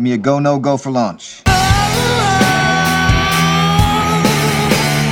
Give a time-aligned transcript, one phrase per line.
[0.00, 1.42] Give me a go, no go for launch.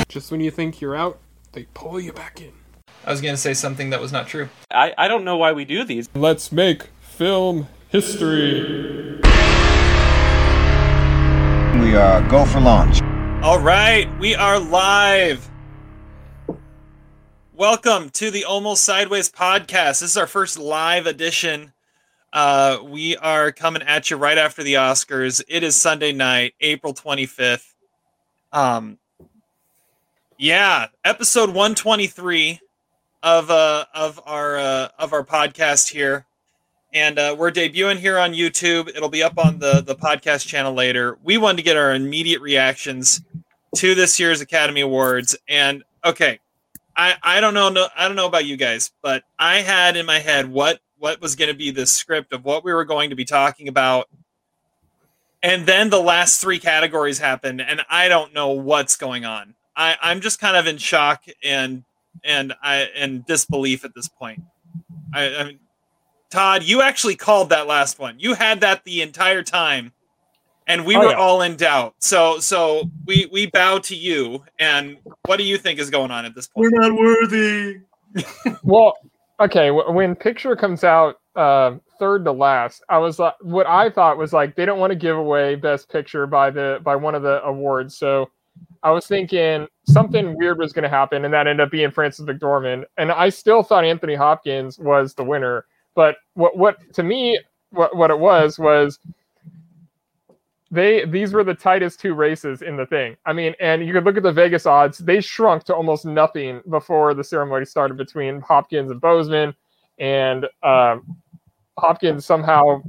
[0.08, 1.18] Just when you think you're out,
[1.53, 2.53] they pull you back in.
[3.04, 4.48] I was going to say something that was not true.
[4.71, 6.09] I, I don't know why we do these.
[6.14, 9.21] Let's make film history.
[11.75, 13.03] We are go for launch.
[13.43, 15.51] All right, we are live.
[17.52, 20.01] Welcome to the Almost Sideways podcast.
[20.01, 21.75] This is our first live edition.
[22.33, 25.42] Uh, we are coming at you right after the Oscars.
[25.48, 27.74] It is Sunday night, April 25th.
[28.52, 28.98] Um,
[30.38, 32.60] yeah, episode 123
[33.23, 36.27] of uh of our uh, of our podcast here,
[36.92, 38.88] and uh, we're debuting here on YouTube.
[38.88, 41.18] It'll be up on the the podcast channel later.
[41.24, 43.23] We wanted to get our immediate reactions
[43.76, 46.38] to this year's Academy Awards, and okay,
[46.96, 50.06] I I don't know no, I don't know about you guys, but I had in
[50.06, 53.11] my head what what was going to be the script of what we were going
[53.11, 54.09] to be talking about.
[55.43, 59.55] And then the last three categories happened, and I don't know what's going on.
[59.77, 61.85] I, I'm just kind of in shock and
[62.24, 64.43] and I and disbelief at this point.
[65.15, 65.61] I, I mean,
[66.31, 68.19] Todd, you actually called that last one.
[68.19, 69.93] You had that the entire time,
[70.67, 71.17] and we Oh, were yeah.
[71.17, 71.95] all in doubt.
[72.01, 74.45] So so we we bow to you.
[74.59, 76.73] And what do you think is going on at this point?
[76.73, 77.81] We're not worthy.
[78.65, 78.97] Well,
[79.41, 79.70] okay.
[79.70, 84.33] When picture comes out uh, third to last, I was like, what I thought was
[84.33, 87.42] like they don't want to give away best picture by the by one of the
[87.44, 88.31] awards, so
[88.83, 92.27] I was thinking something weird was going to happen, and that ended up being Frances
[92.27, 95.66] McDormand, and I still thought Anthony Hopkins was the winner.
[95.94, 97.39] But what what to me
[97.70, 98.98] what what it was was
[100.71, 103.17] they these were the tightest two races in the thing.
[103.25, 106.61] I mean, and you could look at the Vegas odds; they shrunk to almost nothing
[106.69, 109.55] before the ceremony started between Hopkins and Boseman,
[109.99, 111.17] and um,
[111.79, 112.83] Hopkins somehow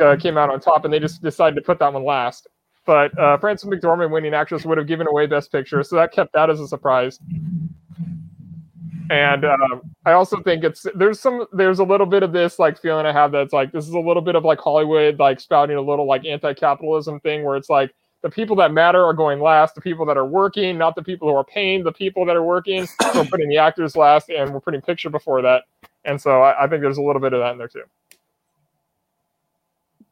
[0.00, 2.48] uh, came out on top, and they just decided to put that one last.
[2.84, 6.32] But uh, Frances McDormand winning actress would have given away Best Picture, so that kept
[6.32, 7.20] that as a surprise.
[9.10, 12.80] And um, I also think it's there's some there's a little bit of this like
[12.80, 15.76] feeling I have that's like this is a little bit of like Hollywood like spouting
[15.76, 17.92] a little like anti-capitalism thing where it's like
[18.22, 21.28] the people that matter are going last, the people that are working, not the people
[21.28, 22.86] who are paying the people that are working.
[23.14, 25.64] we're putting the actors last, and we're putting picture before that.
[26.04, 27.82] And so I, I think there's a little bit of that in there too.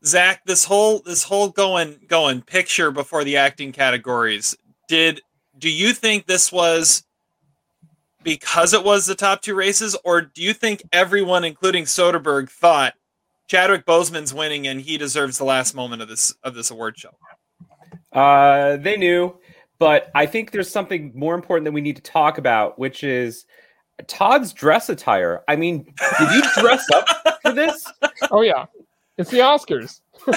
[0.04, 4.56] Zach, this whole this whole going going picture before the acting categories.
[4.88, 5.20] Did
[5.56, 7.04] do you think this was
[8.28, 12.92] because it was the top two races, or do you think everyone, including Soderbergh, thought
[13.46, 17.16] Chadwick Boseman's winning and he deserves the last moment of this of this award show?
[18.12, 19.34] Uh, they knew,
[19.78, 23.46] but I think there's something more important that we need to talk about, which is
[24.06, 25.42] Todd's dress attire.
[25.48, 25.84] I mean,
[26.18, 27.06] did you dress up
[27.42, 27.86] for this?
[28.30, 28.66] Oh yeah,
[29.16, 30.00] it's the Oscars.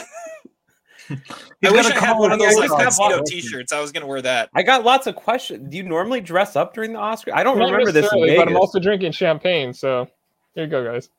[1.11, 2.97] I wish got a I had one of of those those like ones.
[2.97, 3.71] tuxedo t-shirts.
[3.73, 4.49] I was gonna wear that.
[4.53, 5.69] I got lots of questions.
[5.69, 7.31] Do you normally dress up during the Oscar?
[7.35, 9.73] I don't Not remember this but I'm also drinking champagne.
[9.73, 10.07] So
[10.55, 11.09] here you go, guys.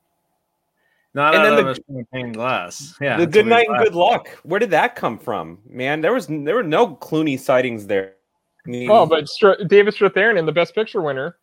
[1.15, 2.95] Not And out then of the- a champagne glass.
[2.99, 3.17] Yeah.
[3.17, 4.29] the good night and good luck.
[4.43, 6.01] Where did that come from, man?
[6.01, 8.13] There was there were no Clooney sightings there.
[8.65, 11.37] I mean, Oh, but Str- David Strathairn, in the Best Picture winner.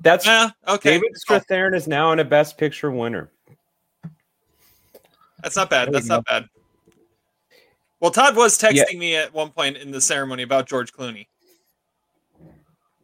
[0.00, 0.90] that's Yeah, okay.
[0.92, 1.32] David oh.
[1.40, 3.30] Strathairn is now in a Best Picture winner.
[5.42, 5.92] That's not bad.
[5.92, 6.48] That's not bad.
[8.00, 8.98] Well, Todd was texting Yeah.
[8.98, 11.26] me at one point in the ceremony about George Clooney.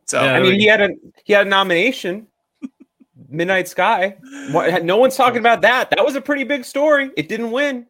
[0.07, 0.91] So Yeah, I mean, he had a
[1.25, 2.27] he had a nomination.
[3.29, 4.17] Midnight Sky.
[4.83, 5.89] No one's talking about that.
[5.91, 7.11] That was a pretty big story.
[7.17, 7.87] It didn't win.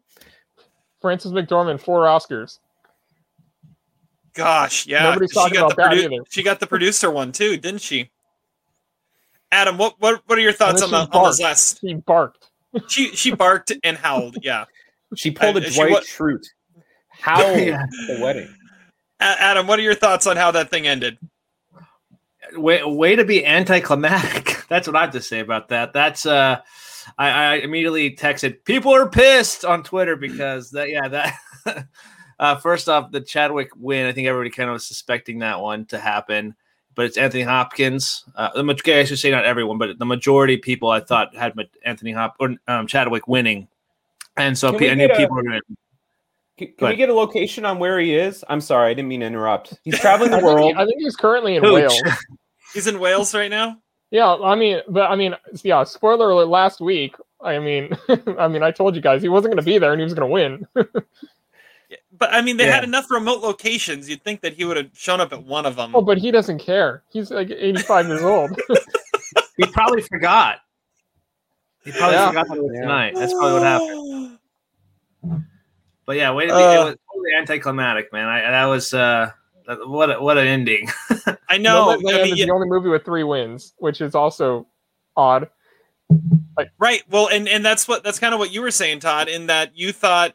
[1.01, 2.59] Frances McDormand, four Oscars.
[4.33, 5.03] Gosh, yeah.
[5.03, 6.23] Nobody's she talking got about the that produ- either.
[6.29, 8.09] She got the producer one too, didn't she?
[9.51, 11.49] Adam, what what what are your thoughts on, And then the, she on those barked.
[11.49, 11.79] last?
[11.81, 12.49] He barked.
[12.87, 14.37] She she barked and howled.
[14.41, 14.65] Yeah,
[15.15, 16.47] She pulled I- a she Dwight wa- Schrute.
[17.23, 17.85] How Yeah.
[18.07, 18.53] the wedding?
[19.19, 21.17] Adam, what are your thoughts on how that thing ended?
[22.53, 24.65] way, way to be anticlimactic.
[24.69, 25.93] That's what I have to say about that.
[25.93, 26.59] That's uh
[27.17, 31.87] I, I immediately texted people are pissed on Twitter because that yeah that
[32.39, 35.85] uh first off the Chadwick win, I think everybody kind of was suspecting that one
[35.85, 36.55] to happen.
[36.95, 38.23] But it's Anthony Hopkins.
[38.35, 41.35] Uh, the maj- I should say not everyone, but the majority of people I thought
[41.35, 41.53] had
[41.83, 43.67] Anthony Hop or um, Chadwick winning,
[44.37, 45.75] and so Can I knew get a- people were going to
[46.57, 48.43] Can, can we get a location on where he is?
[48.47, 49.79] I'm sorry, I didn't mean to interrupt.
[49.83, 50.75] He's traveling the world.
[50.77, 51.73] I think he's currently in Hooch.
[51.73, 52.01] Wales.
[52.73, 53.77] He's in Wales right now.
[54.09, 55.83] Yeah, I mean, but I mean, yeah.
[55.83, 56.47] Spoiler alert!
[56.47, 57.95] Last week, I mean,
[58.39, 60.13] I mean, I told you guys he wasn't going to be there and he was
[60.15, 60.67] going to win.
[62.17, 62.75] But I mean, they Yeah.
[62.75, 64.09] had enough remote locations.
[64.09, 65.95] You'd think that he would have shown up at one of them.
[65.95, 67.03] oh, but he doesn't care.
[67.11, 68.49] He's like 85 years old.
[69.57, 70.59] He probably forgot.
[71.83, 72.27] He probably Yeah.
[72.29, 72.81] forgot that it was Yeah.
[72.81, 73.13] tonight.
[73.15, 74.39] That's probably what
[75.23, 75.45] happened.
[76.05, 76.71] But yeah, way to be, Uh.
[76.81, 78.27] it was totally anticlimactic, man.
[78.27, 79.31] I that was uh,
[79.85, 80.89] what a, what an ending.
[81.49, 81.95] I know.
[81.97, 84.67] Nomadland I mean, is yeah, the only movie with three wins, which is also
[85.15, 85.49] odd.
[86.79, 87.03] right.
[87.09, 89.77] Well, and and that's what that's kind of what you were saying, Todd, in that
[89.77, 90.33] you thought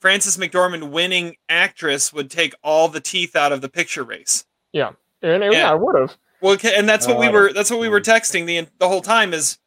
[0.00, 4.44] Frances McDormand winning actress would take all the teeth out of the picture race.
[4.72, 5.58] Yeah, and it, Yeah.
[5.58, 6.16] yeah, I would have.
[6.40, 9.02] Well, and that's what we Uh, were that's what we were texting the the whole
[9.02, 9.58] time is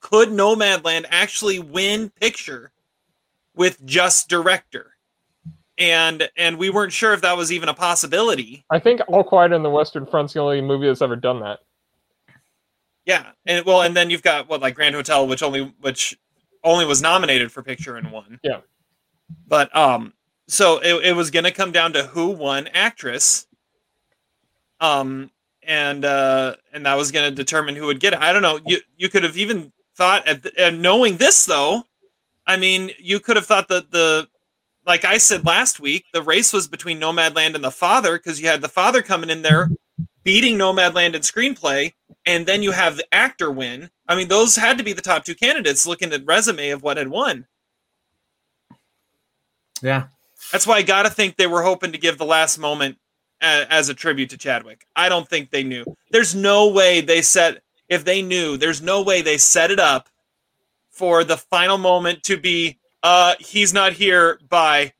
[0.00, 2.70] could Nomadland actually win picture
[3.56, 4.92] with just director?
[5.78, 8.64] And and we weren't sure if that was even a possibility.
[8.70, 11.58] I think All Quiet on the Western Front's the only movie that's ever done that.
[13.04, 13.26] Yeah.
[13.44, 16.18] And well, and then you've got what like Grand Hotel which only which
[16.64, 18.40] only was nominated for picture and won.
[18.42, 18.60] Yeah.
[19.46, 20.14] But um
[20.48, 23.46] so it, it was going to come down to who won actress.
[24.80, 25.30] Um
[25.62, 28.20] and uh and that was going to determine who would get it.
[28.20, 28.60] I don't know.
[28.64, 31.84] You you could have even thought at the, and knowing this though,
[32.46, 34.28] I mean, you could have thought that the
[34.86, 38.46] like I said last week, the race was between Nomadland and the father because you
[38.46, 39.68] had the father coming in there
[40.26, 41.92] beating Nomadland in screenplay,
[42.26, 43.90] and then you have the actor win.
[44.08, 46.96] I mean, those had to be the top two candidates looking at resume of what
[46.96, 47.46] had won.
[49.82, 50.08] yeah,
[50.50, 52.98] That's why I got to think they were hoping to give the last moment
[53.40, 54.84] a, as a tribute to Chadwick.
[54.96, 55.84] I don't think they knew.
[56.10, 58.56] There's no way they set if they knew.
[58.56, 60.08] There's no way they set it up
[60.96, 64.92] for the final moment to be uh he's not here by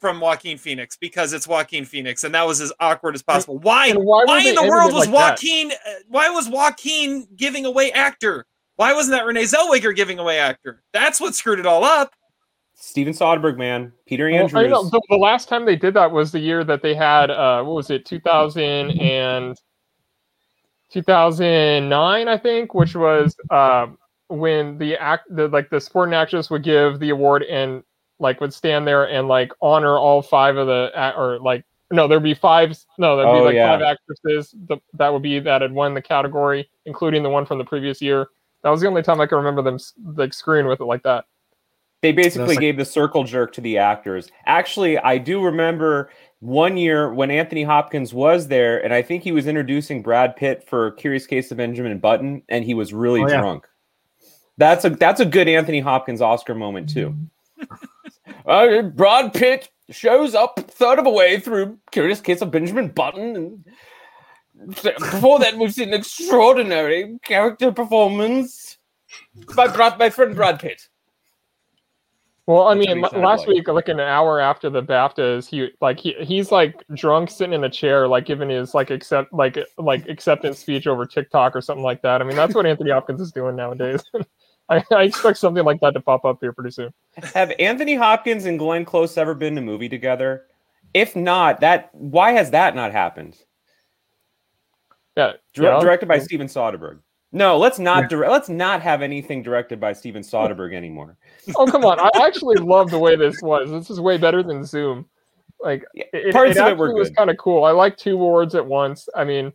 [0.00, 3.58] from Joaquin Phoenix because it's Joaquin Phoenix and that was as awkward as possible.
[3.58, 5.14] Why why why, in the world was like?
[5.14, 8.46] Joaquin uh, why was Joaquin giving away actor?
[8.76, 10.82] Why wasn't that Renee Zellweger giving away actor?
[10.92, 12.12] That's what screwed it all up.
[12.80, 14.54] Steven Soderbergh, man, Peter Well, Andrews.
[14.54, 17.28] I know, the, the last time they did that was the year that they had
[17.28, 18.62] uh, what was it, 2000
[19.00, 19.56] and
[20.92, 23.98] 2009, I think, which was um,
[24.28, 27.82] when the act, the like the supporting actress would give the award and
[28.18, 32.22] like would stand there and like honor all five of the or like no, there'd
[32.22, 32.76] be five.
[32.98, 33.72] No, there'd be Oh, like yeah.
[33.78, 37.56] five actresses the, that would be that had won the category, including the one from
[37.58, 38.26] the previous year.
[38.62, 39.78] That was the only time I can remember them
[40.16, 41.24] like screwing with it like that.
[42.02, 44.30] They basically like- gave the circle jerk to the actors.
[44.46, 46.10] Actually, I do remember
[46.40, 50.62] one year when Anthony Hopkins was there, and I think he was introducing Brad Pitt
[50.68, 53.40] for Curious Case of Benjamin Button, and he was really Oh, yeah.
[53.40, 53.66] drunk.
[54.58, 57.14] That's a that's a good Anthony Hopkins Oscar moment too.
[58.46, 63.36] uh, Brad Pitt shows up third of a way through Curious Case of Benjamin Button,
[63.36, 63.64] and
[64.82, 68.78] before that we've seen an extraordinary character performance
[69.54, 70.88] by Brad, my friend Brad Pitt.
[72.46, 73.48] Well, I mean, what he la- sounded last like.
[73.48, 77.62] week, like an hour after the BAFTAs, he like he he's like drunk, sitting in
[77.62, 81.84] a chair, like giving his like accept like like acceptance speech over TikTok or something
[81.84, 82.22] like that.
[82.22, 84.02] I mean, that's what Anthony Hopkins is doing nowadays.
[84.68, 86.92] I, I expect something like that to pop up here pretty soon.
[87.34, 90.44] Have Anthony Hopkins and Glenn Close ever been in a movie together?
[90.94, 93.36] If not, that why has that not happened?
[95.16, 97.00] Yeah, Dir- yeah, directed by Steven Soderbergh.
[97.32, 101.18] No, let's not dire- let's not have anything directed by Steven Soderbergh anymore.
[101.56, 102.00] Oh come on!
[102.00, 103.70] I actually love the way this was.
[103.70, 105.06] This is way better than Zoom.
[105.60, 107.64] Like Yeah, it, parts it of it were actually was kind of cool.
[107.64, 109.08] I like two awards at once.
[109.14, 109.52] I mean,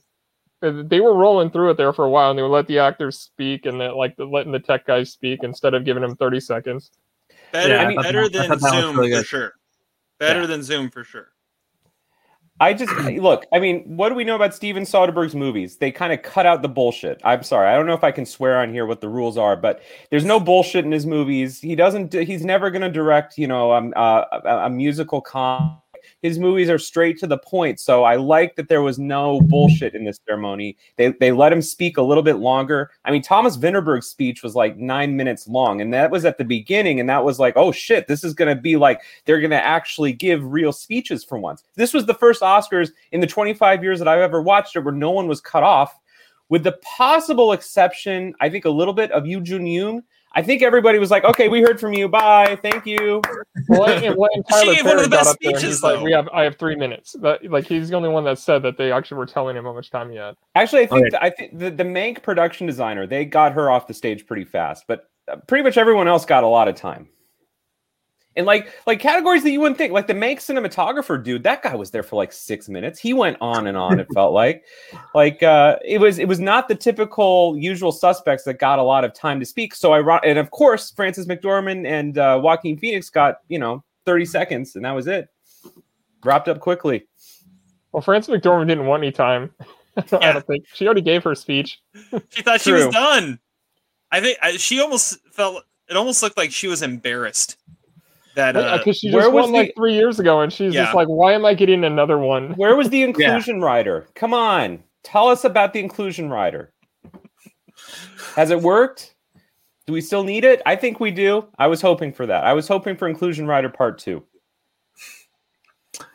[0.72, 2.80] they- they were rolling through it there for a while, and they would let the
[2.80, 6.16] actors speak and then like the, letting the tech guys speak instead of giving them
[6.16, 6.90] thirty seconds.
[7.52, 9.54] Better, Yeah, I thought better that- than that Zoom really for sure.
[10.20, 10.46] Better Yeah.
[10.48, 11.28] than Zoom for sure.
[12.60, 13.46] I just look.
[13.52, 15.78] I mean, what do we know about Steven Soderbergh's movies?
[15.78, 17.20] They kind of cut out the bullshit.
[17.24, 19.56] I'm sorry, I don't know if I can swear on here what the rules are,
[19.58, 21.60] but there's no bullshit in his movies.
[21.60, 22.14] He doesn't.
[22.14, 25.80] He's never going to direct, you know, um, uh, a, a musical com.
[26.24, 27.80] His movies are straight to the point.
[27.80, 30.78] So I like that there was no bullshit in this ceremony.
[30.96, 32.90] They they let him speak a little bit longer.
[33.06, 36.46] I mean, Thomas Vinterberg's speech was like nine minutes long, and that was at the
[36.46, 40.14] beginning, and that was like, oh shit, this is to be like they're to actually
[40.14, 41.64] give real speeches for once.
[41.76, 44.94] This was the first Oscars in the 25 years that I've ever watched it where
[44.94, 46.00] no one was cut off,
[46.50, 50.04] with the possible exception, I think, a little bit of Yuh-jung Youn.
[50.36, 52.10] I think everybody was like, okay, we heard from you.
[52.10, 52.58] Bye.
[52.62, 53.22] Thank you.
[53.68, 55.84] Well, and, well, and Tyler gave one of the best up there and speeches, he's
[55.84, 58.64] like, "We have, I have three minutes." But, like, he's the only one that said
[58.64, 60.36] that they actually were telling him how much time he had.
[60.56, 61.18] Actually, I think Okay.
[61.22, 64.86] I think the, the Mank production designer, they got her off the stage pretty fast,
[64.88, 67.08] but uh, pretty much everyone else got a lot of time.
[68.36, 71.76] And like like categories that you wouldn't think, like the Mank cinematographer dude, that guy
[71.76, 73.00] was there for like six minutes.
[73.00, 74.00] He went on and on.
[74.00, 74.64] It felt like,
[75.16, 79.04] like uh, it was it was not the typical usual suspects that got a lot
[79.04, 79.76] of time to speak.
[79.76, 84.26] So I and of course Frances McDormand and uh, Joaquin Phoenix got you know thirty
[84.26, 85.30] seconds, and that was it.
[86.24, 87.08] Wrapped up quickly.
[87.92, 89.52] Well, frances McDormand didn't want any time.
[89.98, 91.80] I don't think she already gave her speech.
[92.30, 93.40] She thought she was done.
[94.12, 95.64] I think I, she almost felt.
[95.88, 97.58] It almost looked like she was embarrassed.
[98.36, 100.84] That uh, Because she where just was won like three years ago, and she's Yeah.
[100.86, 104.08] just like, "Why am I getting another one?" Where was the inclusion rider?
[104.16, 106.74] Come on, tell us about the inclusion rider.
[108.36, 109.16] Has it worked?
[109.86, 110.62] Do we still need it?
[110.66, 111.46] I think we do.
[111.60, 112.44] I was hoping for that.
[112.46, 114.24] I was hoping for inclusion rider part two.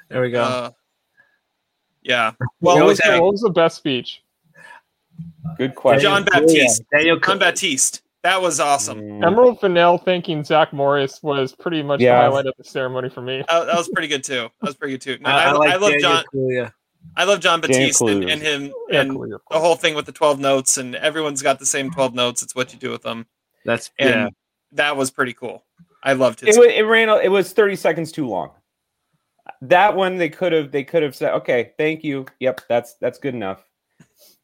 [0.08, 0.42] There we go.
[0.42, 0.70] uh,
[2.02, 2.32] yeah.
[2.60, 4.22] What Well, was, the, what was the best speech?
[5.56, 6.02] Good question.
[6.02, 6.82] Jon Batiste.
[6.92, 8.02] Daniel Jon Batiste.
[8.28, 9.00] That was awesome.
[9.00, 12.16] Mm, Emerald Fennell thanking Zach Morris was pretty much Yeah.
[12.16, 13.38] the highlight of the ceremony for me.
[13.48, 14.50] That, that was pretty good too.
[14.60, 15.18] That was pretty good too.
[15.22, 16.24] No, I, I, I, like I love Daniel John.
[16.34, 16.72] Kaluuya.
[17.16, 20.04] I love John Daniel Batiste and, and him and cool, of the whole thing with
[20.04, 22.42] the twelve notes and everyone's got the same twelve notes.
[22.42, 23.24] It's what you do with them,
[23.64, 24.28] That's and yeah.
[24.72, 25.64] that was pretty cool.
[26.04, 26.58] I loved it, his.
[26.58, 27.08] it ran.
[27.08, 28.50] It was thirty seconds too long.
[29.62, 30.70] That one they could have.
[30.70, 32.26] They could have said, "Okay, thank you.
[32.40, 33.64] Yep, that's that's good enough."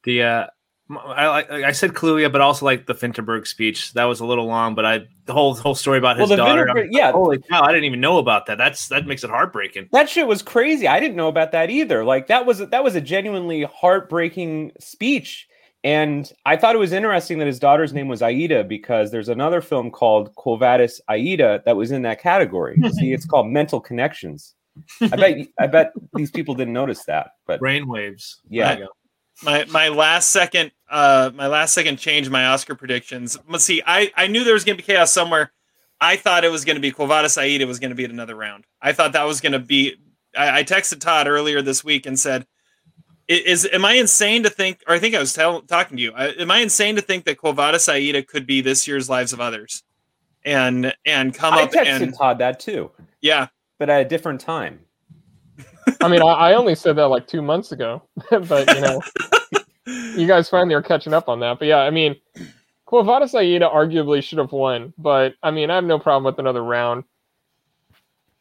[0.05, 0.49] The uh, m-
[0.91, 3.95] I I said Kaluuya, but also like the Vinterberg speech.
[3.95, 6.37] That was a little long, but I the whole whole story about Well, his the
[6.37, 6.67] daughter.
[6.67, 7.13] Vinterberg- yeah.
[7.13, 7.63] holy cow!
[7.63, 8.59] I didn't even know about that.
[8.59, 9.89] That's that makes it heartbreaking.
[9.93, 10.87] That shit was crazy.
[10.87, 12.05] I didn't know about that either.
[12.05, 15.49] Like that was that was a genuinely heartbreaking speech.
[15.85, 19.61] And I thought it was interesting that his daughter's name was Aida because there's another
[19.61, 22.77] film called Quo Vadis Aida that was in that category.
[22.99, 24.55] See, it's called Mental Connections.
[25.01, 28.37] I bet I bet these people didn't notice that, but Brainwaves.
[28.49, 28.87] Yeah.
[29.43, 29.73] There you go.
[29.73, 33.37] my my last second uh my last second change my Oscar predictions.
[33.49, 33.83] Let's see.
[33.87, 35.53] I I knew there was gonna be chaos somewhere.
[36.01, 37.65] I thought it was gonna be Quo Vadis Aida.
[37.65, 38.65] It was gonna be at another round.
[38.81, 39.97] I thought that was gonna be.
[40.37, 42.47] I, I texted Todd earlier this week and said,
[43.29, 46.13] "Is am I insane to think?" Or I think I was tell, talking to you.
[46.13, 49.33] I, am I insane to think that Quo Vadis Aida could be this year's Lives
[49.33, 49.83] of Others,
[50.45, 53.49] and and come I up texted and Todd that too, yeah,
[53.79, 54.81] but at a different time.
[56.01, 59.01] I mean, I, I only said that like two months ago, but you know,
[60.17, 61.59] you guys finally are catching up on that.
[61.59, 62.17] But yeah, I mean,
[62.87, 66.39] Quo Vadis Aida arguably should have won, but I mean, I have no problem with
[66.39, 67.05] another round.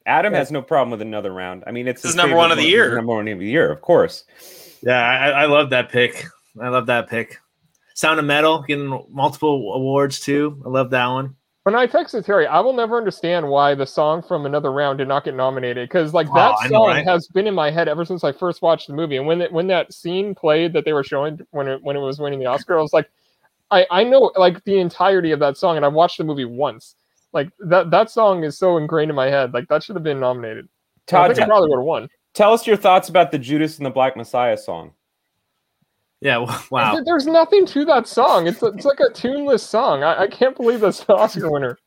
[0.05, 0.39] Adam Yeah.
[0.39, 1.63] has no problem with another round.
[1.65, 2.95] I mean, it's This his number one of the year.
[2.95, 4.25] Number one of the year, of course.
[4.81, 6.25] Yeah, I, I love that pick.
[6.61, 7.37] I love that pick.
[7.95, 10.61] Sound of Metal getting multiple awards too.
[10.65, 11.35] I love that one.
[11.63, 15.07] When I texted Terry, I will never understand why the song from Another Round did
[15.07, 17.05] not get nominated because like Oh, that I know, song right?
[17.07, 19.15] has been in my head ever since I first watched the movie.
[19.15, 22.01] And when it, when that scene played that they were showing when it when it
[22.01, 23.09] was winning the Oscar, I was like,
[23.71, 26.95] I I know like the entirety of that song, and I watched the movie once.
[27.31, 29.53] Like that that song is so ingrained in my head.
[29.53, 30.67] Like that should have been nominated.
[31.13, 32.09] I Todd, think it probably would have won.
[32.33, 34.91] tell us your thoughts about the Judas and the Black Messiah song.
[36.23, 36.93] Yeah, wow.
[36.95, 38.47] There- There's nothing to that song.
[38.47, 40.03] It's it's like a tuneless song.
[40.03, 41.77] I, I can't believe that's the Oscar winner.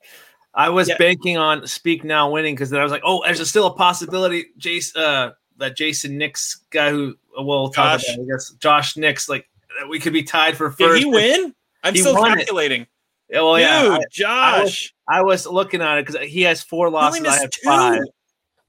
[0.55, 0.97] I was Yeah.
[0.99, 4.47] banking on Speak Now winning because then I was like, oh, there's still a possibility.
[4.57, 8.15] Jason, uh, that Jason Nix guy who uh, we'll talk Josh.
[8.15, 10.79] about, I guess Josh Nix, like that we could be tied for first.
[10.79, 11.05] did first.
[11.05, 11.55] he win?
[11.83, 12.37] I'm He still won it.
[12.37, 12.87] calculating.
[13.29, 13.99] Yeah, well, yeah.
[13.99, 14.95] I, Josh.
[15.09, 17.27] I was looking at it because he has four losses.
[17.27, 17.61] I have two.
[17.65, 18.01] five.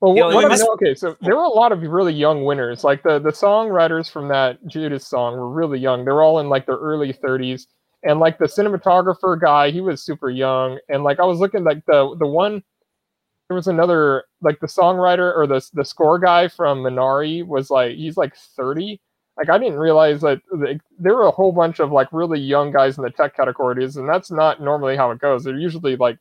[0.01, 2.13] Well, Yeah, what, we what I know, okay, so there were a lot of really
[2.13, 2.83] young winners.
[2.83, 6.05] Like the the songwriters from that Judas song were really young.
[6.05, 7.65] They were all in like their early 30s,
[8.03, 10.79] and like the cinematographer guy, he was super young.
[10.89, 12.63] And like I was looking like the the one,
[13.49, 17.95] there was another like the songwriter or the the score guy from Minari was like
[17.95, 19.01] he's like 30.
[19.37, 22.71] Like I didn't realize that like, there were a whole bunch of like really young
[22.71, 25.43] guys in the tech categories, and that's not normally how it goes.
[25.43, 26.19] They're usually like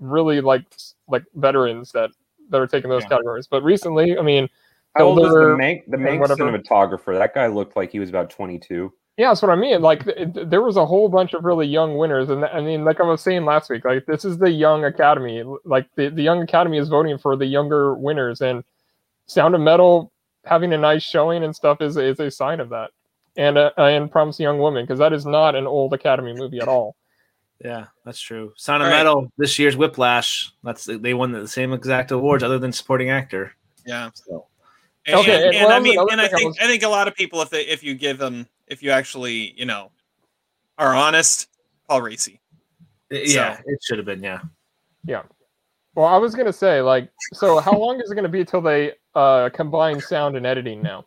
[0.00, 0.64] really like
[1.08, 2.10] like veterans that
[2.52, 3.08] that are taking those Yeah.
[3.10, 3.46] categories.
[3.46, 4.48] But recently, I mean,
[4.94, 7.18] How old is the Hilder Mank, the Mank cinematographer?
[7.18, 8.92] That guy looked like he was about 22.
[9.18, 9.82] yeah, that's what I mean.
[9.82, 12.84] Like th- th- there was a whole bunch of really young winners, and I mean,
[12.84, 15.42] like I was saying last week, like this is the young academy.
[15.64, 18.64] Like the the young academy is voting for the younger winners, and
[19.26, 20.10] Sound of Metal
[20.44, 22.90] having a nice showing and stuff is is a sign of that.
[23.36, 26.68] And uh, and Promising Young Woman because that is not an old Academy movie at
[26.68, 26.96] all.
[27.64, 28.52] Yeah, that's true.
[28.56, 28.98] Sound of All right.
[28.98, 30.50] Metal this year's Whiplash.
[30.64, 33.52] That's they won the same exact awards other than supporting actor.
[33.86, 34.10] Yeah.
[34.14, 34.46] So
[35.06, 36.82] And, Okay, and, and and I mean, and I thing I think was- I think
[36.82, 39.90] a lot of people, if they if you give them, if you actually, you know,
[40.78, 41.48] are honest,
[41.88, 42.38] Paul Raci.
[43.10, 44.22] yeah, it should have been.
[44.22, 44.40] Yeah.
[45.04, 45.22] Yeah,
[45.94, 48.92] Well, I was gonna say like, so how long is it gonna be till they
[49.14, 51.06] uh, combine sound and editing now?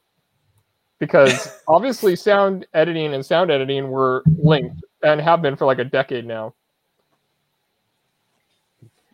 [0.99, 5.83] Because obviously, sound editing and sound editing were linked and have been for like a
[5.83, 6.53] decade now.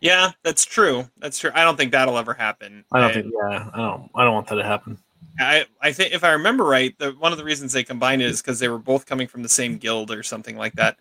[0.00, 1.08] Yeah, that's true.
[1.18, 1.52] That's true.
[1.54, 2.84] I don't think that'll ever happen.
[2.92, 3.34] I don't And think.
[3.36, 4.10] Yeah, I don't.
[4.16, 4.98] I don't want that to happen.
[5.38, 8.26] I, I think if I remember right, the one of the reasons they combined it
[8.26, 10.96] is because they were both coming from the same guild or something like that.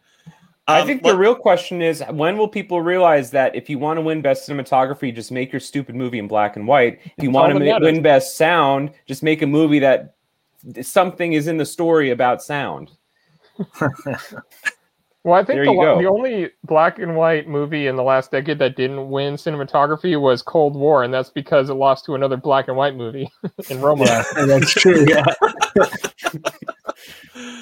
[0.68, 3.80] I Um, think let- the real question is when will people realize that if you
[3.80, 7.00] want to win best cinematography, just make your stupid movie in black and white.
[7.18, 10.14] If you want to ma- win best sound, just make a movie that
[10.84, 12.92] something is in the story about sound.
[15.24, 16.00] Well, I think the, you la- go.
[16.02, 20.42] the only black and white movie in the last decade that didn't win cinematography was
[20.42, 23.30] Cold War, and that's because it lost to another black and white movie
[23.70, 24.06] in Roma.
[24.06, 25.06] Yeah, that's true.
[25.08, 25.26] Yeah.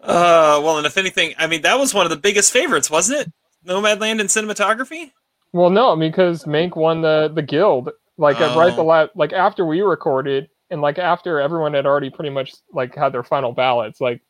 [0.00, 3.22] Uh, well, and if anything, I mean, that was one of the biggest favorites, wasn't
[3.26, 3.32] it?
[3.68, 5.10] Nomadland in cinematography.
[5.52, 8.86] Well, no, because Mank won the the guild like at right the Oh.
[8.86, 13.12] la- like after we recorded and like after everyone had already pretty much like had
[13.12, 14.00] their final ballots.
[14.00, 14.20] Like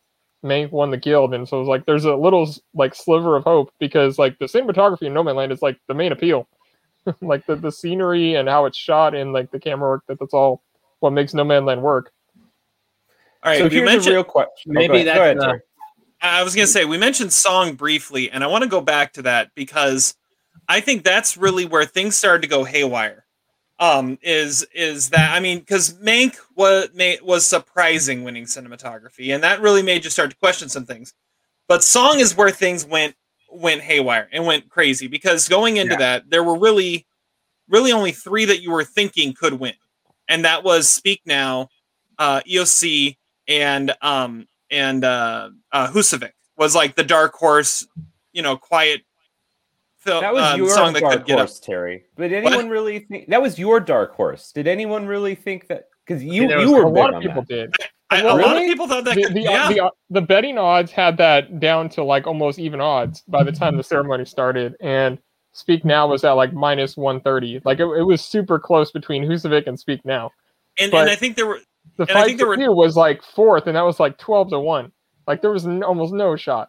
[0.45, 3.45] Mank won the guild, and so it was like there's a little like sliver of
[3.45, 6.49] hope because like the cinematography in Nomadland is like the main appeal,
[7.21, 10.05] like the the scenery and how it's shot and like the camera work.
[10.09, 10.63] That that's all
[11.01, 12.13] what makes Nomadland work.
[13.43, 14.13] All right, so we here's mentioned.
[14.13, 14.73] a real question.
[14.73, 15.59] Maybe go ahead, that's, go ahead, uh.
[16.21, 19.23] I was gonna say we mentioned song briefly, and I want to go back to
[19.23, 20.15] that because
[20.69, 23.26] I think that's really where things started to go haywire.
[23.79, 26.89] Um, is is that I mean, because Mank was
[27.23, 31.13] was surprising winning cinematography, and that really made you start to question some things.
[31.69, 33.15] But song is where things went
[33.51, 35.99] went haywire and went crazy because going into Yeah.
[35.99, 37.07] that, there were really,
[37.69, 39.75] really only three that you were thinking could win,
[40.29, 41.69] and that was Speak Now,
[42.19, 43.17] uh, Io Sì,
[43.47, 47.87] and um and uh, uh Husavik was like the dark horse,
[48.33, 49.03] you know, quiet.
[50.07, 52.05] Fil- That was um, your song dark could horse, Terry.
[52.17, 54.53] But did anyone really think that was your dark horse?
[54.53, 55.89] Did anyone really think that?
[56.07, 57.49] Because you there you was were a lot of people that.
[57.49, 57.75] did.
[58.11, 59.17] I, Well, a lot of people thought that.
[59.17, 59.69] the, could, the, yeah.
[59.69, 63.77] the, the betting odds had that down to like almost even odds by the time
[63.77, 65.19] the ceremony started and
[65.53, 69.67] speak now was at like minus 130 like it, it was super close between Husavik
[69.67, 70.31] and speak now
[70.79, 71.59] and, but- and I think there were
[71.97, 73.99] the And I fight think there for were- you was like fourth and that was
[73.99, 74.93] like 12 to 1
[75.27, 76.69] like there was n- almost no shot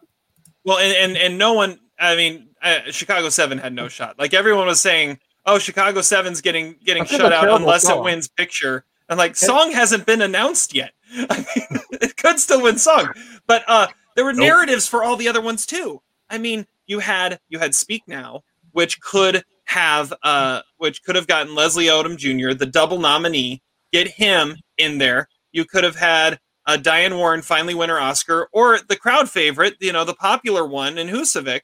[0.64, 1.78] well, and and, and no one.
[1.98, 4.18] I mean, uh, Chicago Seven had no shot.
[4.18, 8.28] Like everyone was saying, "Oh, Chicago Seven's getting getting That's shut out unless it wins
[8.28, 10.92] picture." And like, song hasn't been announced yet.
[11.12, 13.08] I mean, it could still win song,
[13.46, 14.46] but uh, there were Nope.
[14.46, 16.02] narratives for all the other ones too.
[16.28, 21.26] I mean, you had you had Speak Now, which could have uh, which could have
[21.26, 22.54] gotten Leslie Odom Jr.
[22.54, 23.62] the double nominee,
[23.92, 25.28] get him in there.
[25.52, 29.76] You could have had uh, Diane Warren finally win her Oscar, or the crowd favorite,
[29.80, 31.62] you know, the popular one in Husavik.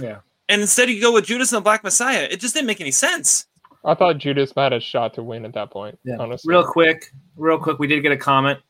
[0.00, 0.18] Yeah.
[0.48, 2.28] And instead you go with Judas and the Black Messiah.
[2.30, 3.46] It just didn't make any sense.
[3.84, 6.16] I thought Judas had a shot to win at that point Yeah.
[6.18, 8.60] honestly Real quick, real quick, we did get a comment.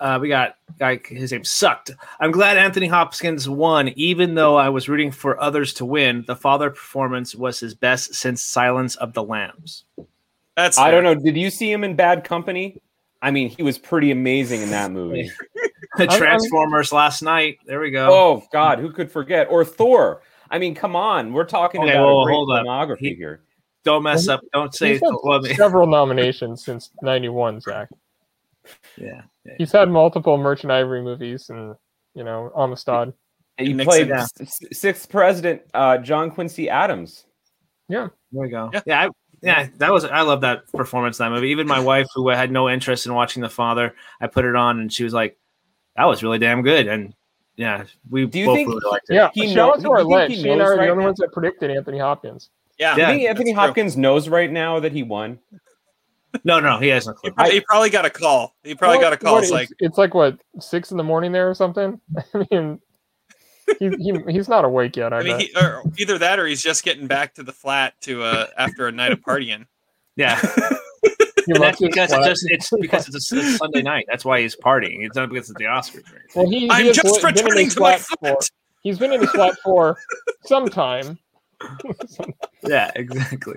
[0.00, 0.98] Uh, we got guy.
[1.06, 1.90] His name sucked.
[2.20, 6.24] I'm glad Anthony Hopkins won, even though I was rooting for others to win.
[6.26, 9.84] The father performance was his best since Silence of the Lambs.
[10.56, 11.14] That's I don't know.
[11.14, 12.80] Did you see him in Bad Company?
[13.20, 15.30] I mean, he was pretty amazing in that movie.
[16.06, 17.58] The I'm- Transformers last night.
[17.66, 18.08] There we go.
[18.12, 19.46] oh God, who could forget?
[19.50, 20.22] Or Thor.
[20.50, 21.32] I mean, come on.
[21.32, 22.66] We're talking Okay, about well, a great hold up.
[22.66, 23.42] filmography He- here.
[23.84, 24.40] Don't mess up.
[24.52, 24.98] Don't say.
[24.98, 27.88] He's had several nominations since 91 Zach
[28.98, 29.22] yeah.
[29.46, 29.54] yeah.
[29.56, 31.74] he's had multiple Merchant Ivory movies and
[32.14, 33.14] you know Amistad
[33.56, 37.24] And you Nixon, played s- s- sixth president, uh, John Quincy Adams.
[37.88, 38.70] Yeah, there we go.
[38.72, 38.80] Yeah.
[38.86, 39.08] Yeah, I,
[39.42, 40.04] yeah, that was.
[40.04, 41.48] I love that performance in that movie.
[41.48, 44.78] Even my wife, who had no interest in watching The Father, I put it on,
[44.78, 45.38] and she was like,
[45.96, 47.14] "That was really damn good." And
[47.56, 49.14] yeah, we Do you both think- really liked it.
[49.14, 50.80] yeah He shout know- out to our you he she and I knows are the
[50.80, 51.08] right only now?
[51.08, 52.96] ones that predicted Anthony Hopkins Yeah.
[52.96, 53.10] Yeah.
[53.10, 53.66] you think Anthony that's true.
[53.66, 55.38] Hopkins knows right now that he won?
[56.44, 57.32] No, no, he has no He clue.
[57.32, 58.54] probably, he probably got a call.
[58.62, 59.34] He probably What- got a call.
[59.34, 62.00] what It's like, it's like what six in the morning there or something.
[62.34, 62.80] I mean,
[63.78, 65.12] he, he he's not awake yet.
[65.12, 67.94] I, I mean, he, or either that or he's just getting back to the flat
[68.02, 69.66] to uh after a night of partying.
[70.16, 70.46] Yeah, He
[71.48, 74.06] and left that's because it's just it's because it's a, it's Sunday night.
[74.08, 75.04] That's why he's partying.
[75.06, 76.04] It's not because it's the Oscars.
[76.34, 78.38] Well, he, he I'm has just li- been in returning his to my flat for
[78.82, 79.96] he's been in his flat for
[80.44, 81.18] some time.
[82.62, 83.56] Yeah, exactly.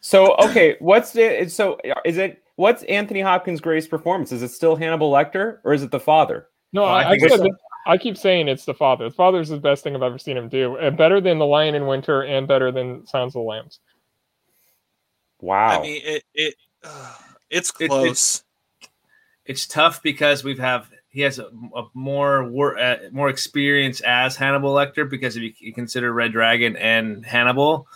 [0.00, 4.32] So okay, what's the so is it what's Anthony Hopkins' greatest performance?
[4.32, 6.48] Is it still Hannibal Lecter or is it the father?
[6.72, 7.50] No, Well, I I, I, said it's-
[7.86, 9.08] I keep saying it's the father.
[9.08, 10.76] The father's the best thing I've ever seen him do.
[10.78, 13.80] Uh, better than The Lion in Winter and better than Sounds of the Lambs.
[15.44, 15.80] Wow.
[15.80, 17.14] I mean, it it uh,
[17.50, 18.42] it's It- close.
[19.46, 24.36] It's tough because we've have he has a, a more wor- uh, more experience as
[24.36, 27.86] Hannibal Lecter because if you, you consider Red Dragon and Hannibal,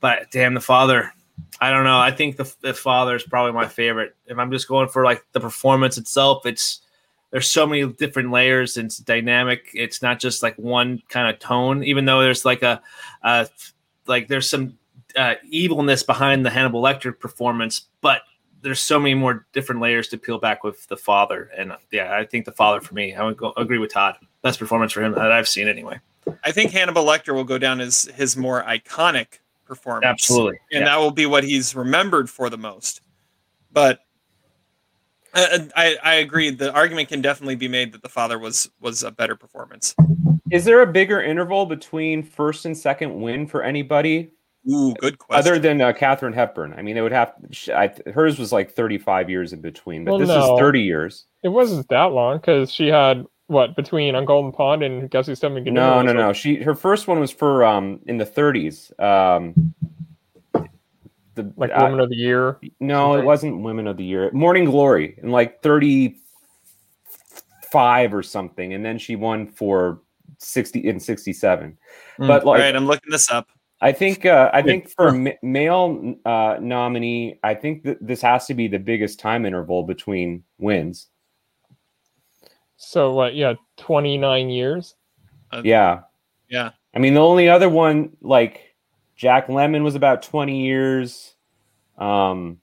[0.00, 1.12] but damn the father.
[1.60, 1.98] I don't know.
[1.98, 4.14] I think the, the father is probably my favorite.
[4.26, 6.82] If I'm just going for like the performance itself, it's
[7.30, 9.70] there's so many different layers and it's dynamic.
[9.74, 11.84] It's not just like one kind of tone.
[11.84, 12.82] Even though there's like a,
[13.22, 13.46] uh,
[14.06, 14.78] like there's some
[15.16, 18.22] uh, evilness behind the Hannibal Lecter performance, but
[18.62, 21.50] there's so many more different layers to peel back with the father.
[21.56, 24.16] And uh, yeah, I think the father for me, I would go, agree with Todd.
[24.42, 26.00] Best performance for him that I've seen anyway.
[26.44, 30.04] I think Hannibal Lecter will go down as his more iconic performance.
[30.06, 30.58] Absolutely.
[30.72, 30.84] and Yeah.
[30.86, 33.00] that will be what he's remembered for the most.
[33.72, 34.00] But
[35.34, 36.50] Uh, I I agree.
[36.50, 39.94] The argument can definitely be made that the father was was a better performance.
[40.50, 44.30] Is there a bigger interval between first and second win for anybody
[44.68, 45.38] Ooh, good question.
[45.38, 46.74] other than uh, Katharine Hepburn?
[46.76, 50.10] I mean, it would have sh- I, hers was like 35 years in between, but
[50.12, 50.54] Well, this no.
[50.54, 51.26] is 30 years.
[51.42, 55.38] It wasn't that long because she had what between on Golden Pond and Guess Who's
[55.38, 56.32] Coming No, no, no.
[56.32, 58.90] She her first one was for um in the 30s.
[59.00, 59.72] Um,
[61.36, 62.58] the Like uh, Woman of the Year.
[62.80, 64.32] No, it wasn't Women of the Year.
[64.32, 68.74] Morning Glory in like 35 or something.
[68.74, 70.00] And then she won for
[70.38, 71.78] 60 in 67.
[72.16, 72.26] Hmm.
[72.26, 73.48] But All like, right, I'm looking this up.
[73.80, 78.46] I think, uh, I think for a male uh, nominee, I think that this has
[78.46, 81.08] to be the biggest time interval between wins.
[82.78, 83.34] So what?
[83.34, 84.94] Yeah, twenty nine years.
[85.62, 86.00] Yeah.
[86.48, 86.70] Yeah.
[86.94, 88.74] I mean, the only other one, like
[89.16, 91.34] Jack Lemmon was about 20 years.
[91.98, 92.58] Um,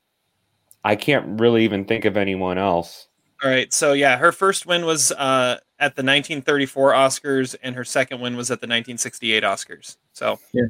[0.84, 3.08] I can't really even think of anyone else.
[3.44, 7.84] All right, so yeah, her first win was uh, at the 1934 Oscars, and her
[7.84, 9.98] second win was at the 1968 Oscars.
[10.14, 10.64] So Yeah.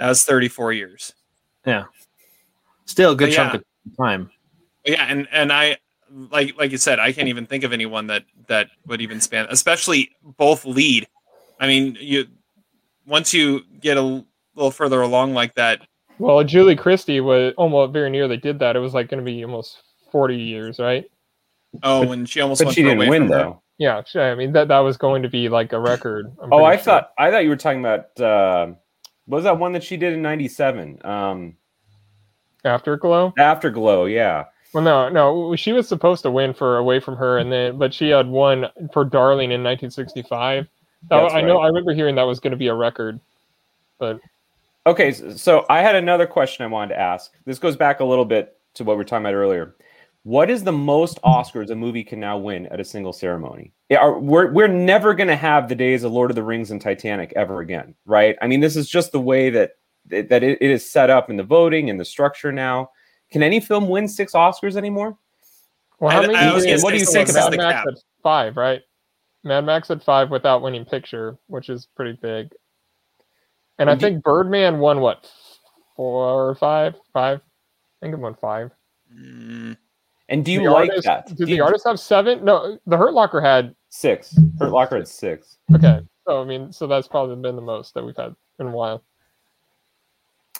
[0.00, 1.12] That was 34 years.
[1.64, 1.84] Yeah.
[2.86, 3.58] Still a good But chunk yeah.
[3.90, 4.30] of time.
[4.84, 5.76] Yeah, and and I
[6.30, 9.46] like like you said, I can't even think of anyone that that would even span,
[9.50, 11.06] especially both lead.
[11.60, 12.26] I mean, you
[13.06, 14.24] once you get a
[14.56, 15.82] little further along like that,
[16.18, 18.26] Well, Julie Christie was almost very near.
[18.26, 18.74] They did that.
[18.74, 21.04] It was like going to be almost forty years, right?
[21.84, 23.38] oh, and she almost But went she didn't win from her.
[23.44, 23.62] though.
[23.78, 24.32] Yeah, sure.
[24.32, 26.32] I mean that that was going to be like a record.
[26.42, 26.84] I'm Oh, I sure.
[26.84, 28.72] thought I thought you were talking about uh,
[29.30, 31.00] what was that one that she did in '97?
[31.04, 31.56] Um,
[32.64, 33.32] Afterglow.
[33.38, 34.46] Afterglow, yeah.
[34.72, 37.94] Well, no, no, she was supposed to win for Away from Her, and then but
[37.94, 40.66] she had won for Darling in 1965.
[41.08, 41.60] That, I know.
[41.60, 43.20] I remember hearing that was going to be a record.
[43.98, 44.20] But
[44.86, 47.32] Okay, so I had another question I wanted to ask.
[47.44, 49.74] This goes back a little bit to what we were talking about earlier.
[50.22, 53.72] What is the most Oscars a movie can now win at a single ceremony?
[53.88, 56.70] Yeah, are- we're we're never going to have the days of Lord of the Rings
[56.70, 58.36] and Titanic ever again, right?
[58.42, 59.72] I mean, this is just the way that
[60.10, 62.90] that it, it is set up in the voting and the structure now.
[63.30, 65.16] Can any film win six Oscars anymore?
[66.00, 66.34] well, I- how many?
[66.34, 68.82] I was did- what do you think about Mad Max at five, right?
[69.42, 72.52] Mad Max at five without winning picture, which is pretty big.
[73.78, 75.32] And I Would you- think Birdman won what
[75.96, 76.94] four or five?
[77.14, 77.38] Five.
[77.40, 78.70] I think it won five.
[79.14, 79.76] Mm,
[80.30, 81.26] And do you The like artist- that?
[81.26, 82.44] Did Do the you- artist have seven?
[82.44, 84.38] No, the Hurt Locker had six?
[84.58, 85.58] Hurt Locker had six.
[85.74, 86.00] okay.
[86.26, 89.02] So I mean, so that's probably been the most that we've had in a while.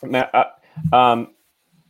[0.03, 1.35] Ma- uh, um,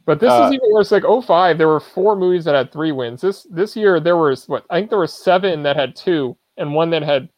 [0.07, 0.90] But this Uh, is even worse.
[0.90, 3.21] Like 05, there were four movies that had three wins.
[3.21, 6.75] This this year there was what I think there were seven that had two, and
[6.75, 7.29] one that had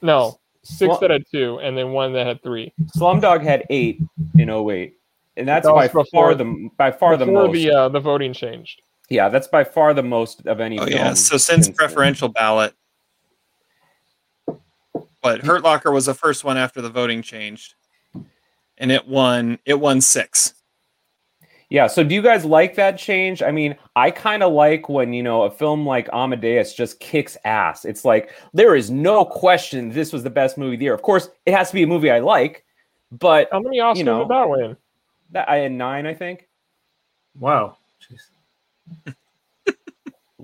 [0.00, 2.72] no six Slum- that had two, and then one that had three.
[2.96, 4.00] Slumdog had eight
[4.38, 4.94] in 08.
[5.36, 7.52] And that's That by before- far the by far the most.
[7.54, 8.80] the uh, the voting changed.
[9.08, 10.96] Yeah, that's by far the most of any oh film.
[10.96, 11.74] yeah, so since then.
[11.74, 12.74] preferential ballot,
[15.22, 17.74] but Hurt Locker was the first one after the voting changed,
[18.78, 19.58] and it won.
[19.64, 20.54] It won six.
[21.70, 23.42] Yeah, so do you guys like that change?
[23.42, 27.36] I mean, I kind of like when, you know, a film like Amadeus just kicks
[27.44, 27.84] ass.
[27.84, 30.94] It's like there is no question this was the best movie of the year.
[30.94, 32.64] Of course, it has to be a movie I like,
[33.12, 34.20] but How many Oscars know.
[34.20, 34.76] did that win?
[35.32, 36.48] that I had 9, I think.
[37.38, 37.76] Wow.
[38.00, 38.18] Jeez.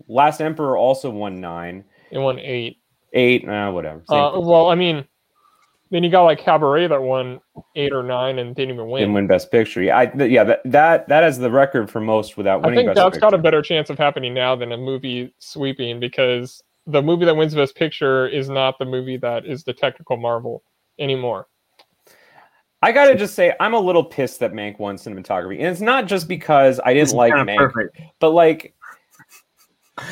[0.09, 1.85] Last Emperor also won 9.
[2.11, 2.78] It won eight.
[3.12, 4.02] 8, uh, whatever.
[4.09, 5.04] Uh, well, I mean,
[5.90, 7.40] then you got like Cabaret that won
[7.76, 9.02] eight or nine and didn't even win.
[9.02, 9.83] Didn't win Best Picture.
[9.83, 12.80] Yeah, I, th- yeah, that that that is the record for most without winning.
[12.80, 16.00] I think Best that's got a better chance of happening now than a movie sweeping
[16.00, 20.16] because the movie that wins Best Picture is not the movie that is the technical
[20.16, 20.64] marvel
[20.98, 21.46] anymore.
[22.85, 26.07] I gotta just say, I'm a little pissed that Mank won cinematography, and it's not
[26.07, 27.99] just because I didn't is like Mank, perfect.
[28.20, 28.75] but like,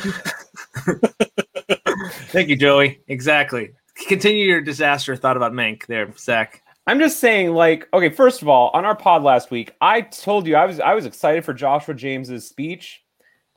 [2.31, 2.99] Thank you, Joey.
[3.07, 3.71] Exactly.
[4.07, 6.63] Continue your disaster thought about Mank there, Zach.
[6.87, 10.47] I'm just saying, like, okay, first of all, on our pod last week, I told
[10.47, 13.03] you I was I was excited for Joshua James's speech.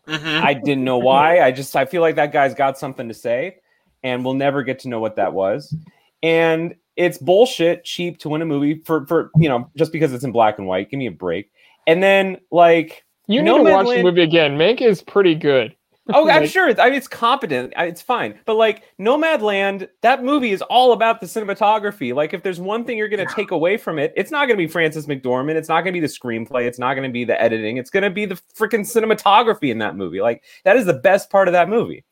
[0.07, 0.43] Mhm.
[0.43, 1.41] I didn't know why.
[1.41, 3.57] I just I feel like that guy's got something to say,
[4.03, 5.75] and we'll never get to know what that was.
[6.23, 10.25] And it's bullshit, cheap to win a movie for for you know just because it's
[10.25, 10.91] in black and white.
[10.91, 11.51] Give me a break.
[11.87, 14.57] And then like, You No need to watch the movie again.
[14.57, 15.77] Mank is pretty good.
[16.15, 17.73] oh, I'm sure it's I mean, it's competent.
[17.77, 18.39] It's fine.
[18.45, 22.15] But like Nomadland, that movie is all about the cinematography.
[22.15, 24.57] Like if there's one thing you're going to take away from it, it's not going
[24.57, 25.57] to be Frances McDormand.
[25.57, 26.65] It's not going to be the screenplay.
[26.65, 27.77] It's not going to be the editing.
[27.77, 30.21] It's going to be the freaking cinematography in that movie.
[30.21, 32.05] Like that is the best part of that movie.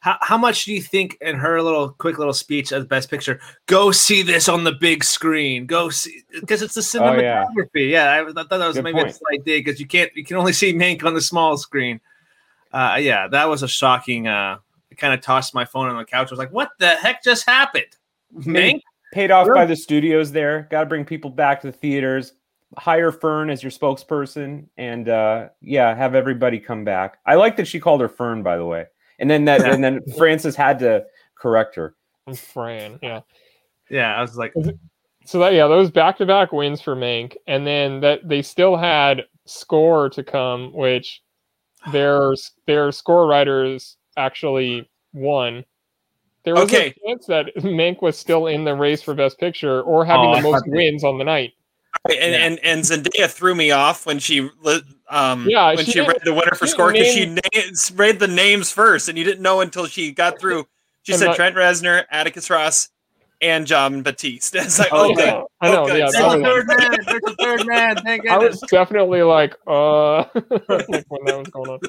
[0.00, 3.40] How, how much do you think in her little quick little speech as best picture?
[3.66, 5.66] Go see this on the big screen.
[5.66, 7.44] Go see because it's the Oh, yeah.
[7.46, 7.90] cinematography.
[7.90, 8.10] yeah.
[8.12, 10.36] I, I thought that was Good maybe a slight dig because you can't you can
[10.36, 12.00] only see Mank on the small screen.
[12.72, 14.26] uh, yeah, that was a shocking.
[14.28, 14.58] Uh,
[14.90, 16.28] I kind of tossed my phone on the couch.
[16.28, 17.96] I was like, "What the heck just happened?"
[18.38, 18.80] Mank?
[19.12, 19.54] Paid off Sure.
[19.54, 20.66] by the studios there.
[20.70, 22.32] Got to bring people back to the theaters.
[22.76, 27.18] Hire Fern as your spokesperson, and uh, yeah, have everybody come back.
[27.24, 28.86] I like that she called her Fern, by the way.
[29.18, 31.04] And then that, and then Frances had to
[31.36, 31.94] correct her.
[32.34, 33.20] Fran, yeah.
[33.88, 34.52] Yeah, I was like,
[35.24, 38.76] So that yeah, those back to back wins for Mank, and then that they still
[38.76, 41.22] had score to come, which
[41.92, 42.32] their
[42.66, 45.64] their score writers actually won.
[46.42, 46.88] There was Okay.
[46.88, 50.32] a chance that Mank was still in the race for Best Picture or having Oh,
[50.32, 51.52] I the most thought they- wins on the night.
[52.08, 52.46] Right, and, Yeah.
[52.46, 54.50] and and Zendaya threw me off when she
[55.08, 58.28] um Yeah, when she she, read the winner for score because she didn't read the
[58.28, 60.66] names first, and you didn't know until she got through.
[61.02, 62.88] She And said like- Trent Reznor, Atticus Ross,
[63.40, 64.54] and Jon Batiste.
[64.56, 65.42] It's like Oh, okay, yeah.
[65.60, 66.98] I know, okay, yeah, "There's that a was- third man!
[67.06, 67.96] There's a third man!
[68.04, 70.28] Thank I was definitely like, uh, like
[71.08, 71.80] when that was going on.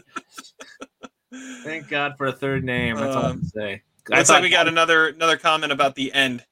[1.64, 2.96] Thank God for a third name.
[2.96, 3.82] That's all I Um, can say.
[4.12, 6.46] I Looks like thought- we got another another comment about the end.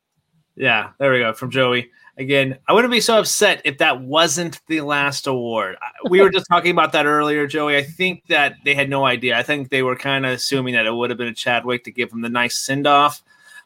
[0.55, 1.91] Yeah, there we go from Joey.
[2.17, 5.75] Again, I wouldn't be so upset if that wasn't the last award.
[6.09, 7.75] We were just talking about that earlier, Joey.
[7.75, 9.37] I think that they had no idea.
[9.37, 11.91] I think they were kind of assuming that it would have been a Chadwick to
[11.91, 13.21] give him the nice send off.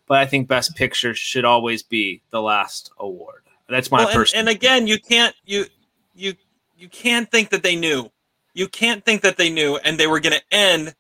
[0.07, 3.43] But I think Best Picture should always be the last award.
[3.67, 4.33] That's my Well, and, first.
[4.33, 5.65] and again, you can't you
[6.15, 6.33] you
[6.75, 8.09] you can't think that they knew.
[8.55, 10.95] You can't think that they knew, and they were going to end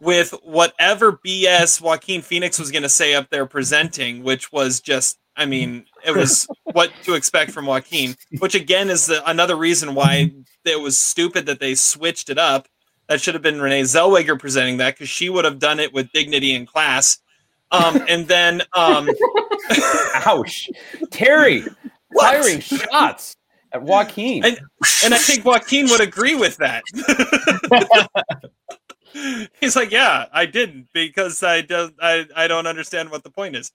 [0.00, 5.18] with whatever BS Joaquin Phoenix was going to say up there presenting, which was just,
[5.40, 8.14] I mean, it was what to expect from Joaquin.
[8.38, 10.30] Which again is the, another reason why
[10.66, 12.68] it was stupid that they switched it up.
[13.08, 16.12] That should have been Renee Zellweger presenting that because she would have done it with
[16.12, 17.18] dignity and class.
[17.72, 19.08] Um, and then um,
[20.26, 20.68] Ouch,
[21.10, 21.62] Terry
[22.12, 22.30] What?
[22.34, 23.36] firing shots
[23.72, 24.44] at Joaquin.
[24.44, 24.60] And-
[25.04, 26.82] and I think Joaquin would agree with that.
[29.60, 33.56] He's like, yeah, I didn't because I don't I, I don't understand what the point
[33.56, 33.72] is.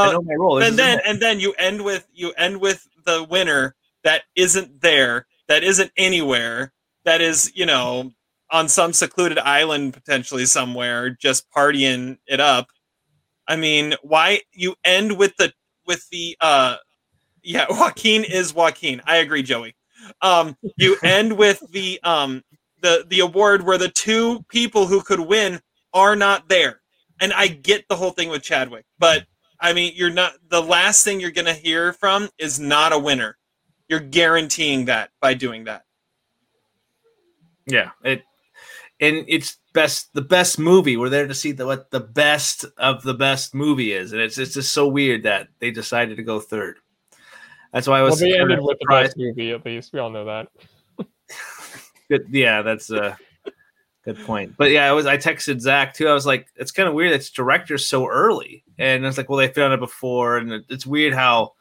[0.00, 0.56] I Uh, know my role.
[0.56, 3.74] This and then and then you end with you end with the winner
[4.04, 6.72] that isn't there, that isn't anywhere,
[7.04, 8.12] that is you know
[8.50, 12.68] on some secluded island potentially somewhere, just partying it up.
[13.48, 15.52] I mean, why you end with the
[15.86, 16.76] with the uh
[17.42, 19.02] yeah, Joaquin is Joaquin.
[19.06, 19.74] I agree, Joey.
[20.22, 22.42] Um, you end with the um
[22.82, 25.60] the the award where the two people who could win
[25.94, 26.80] are not there,
[27.20, 29.26] and I get the whole thing with Chadwick, but
[29.62, 33.38] I mean, you're not the last thing you're gonna hear from is not a winner.
[33.88, 35.84] You're guaranteeing that by doing that.
[37.66, 38.22] Yeah, it
[39.00, 40.96] and it's best the best movie.
[40.96, 44.36] We're there to see the what the best of the best movie is, and it's
[44.36, 46.78] it's just so weird that they decided to go third.
[47.72, 49.08] That's why I Well, was they kind ended of with the surprised.
[49.10, 49.92] best movie, at least.
[49.92, 50.48] We all know that.
[52.10, 53.16] Good, yeah, that's a
[54.04, 54.54] good point.
[54.58, 56.08] But yeah, I was I texted Zach too.
[56.08, 57.12] I was like, it's kind of weird.
[57.12, 61.14] It's directors so early, and it's like, well, they found it before, and it's weird
[61.14, 61.52] how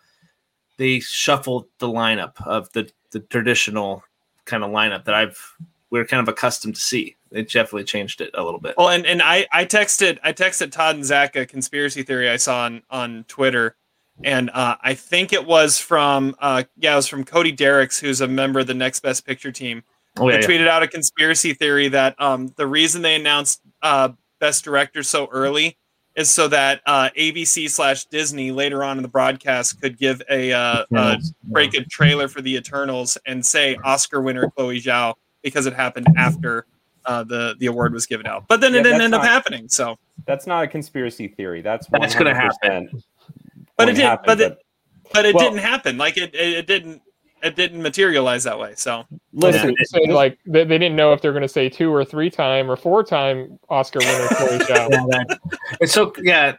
[0.77, 4.03] they shuffled the lineup of the the traditional
[4.45, 5.55] kind of lineup that I've
[5.91, 7.17] we're kind of accustomed to see.
[7.31, 8.75] They definitely changed it a little bit.
[8.77, 12.37] Well, and, and I, I texted I texted Todd and Zach a conspiracy theory I
[12.37, 13.75] saw on, on Twitter,
[14.23, 18.21] and uh, I think it was from uh, yeah it was from Cody Dericks, who's
[18.21, 19.83] a member of the Next Best Picture team.
[20.17, 20.39] Oh yeah.
[20.39, 25.27] tweeted out a conspiracy theory that um, the reason they announced uh, Best Director so
[25.31, 25.77] early
[26.15, 30.51] is so that uh, ABC slash Disney later on in the broadcast could give a
[30.51, 35.65] uh, uh, break a trailer for the Eternals and say Oscar winner Chloe Zhao because
[35.65, 36.65] it happened after
[37.05, 38.45] uh, the the award was given out.
[38.47, 39.67] But then Yeah, it didn't that's end up happening.
[39.69, 41.61] So, That's not a conspiracy theory.
[41.61, 43.03] That's That's gonna 100%
[43.77, 44.01] but it did.
[44.03, 44.57] happen, But it
[45.13, 45.97] but it Well- didn't happen.
[45.97, 47.01] Like it, it it didn't
[47.43, 48.73] it didn't materialize that way.
[48.75, 52.05] So listen, So, like they, they didn't know if they're going to say two or
[52.05, 54.89] three time or four time Oscar winner Chloe Zhao.
[54.91, 55.39] Yeah, that-
[55.79, 56.55] it's so yeah.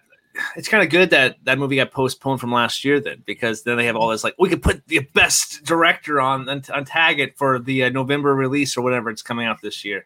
[0.56, 3.76] It's kind of good that that movie got postponed from last year then, because then
[3.76, 7.20] they have all this like we could put the best director on and, and tag
[7.20, 10.04] it for the uh, November release or whatever it's coming out this year.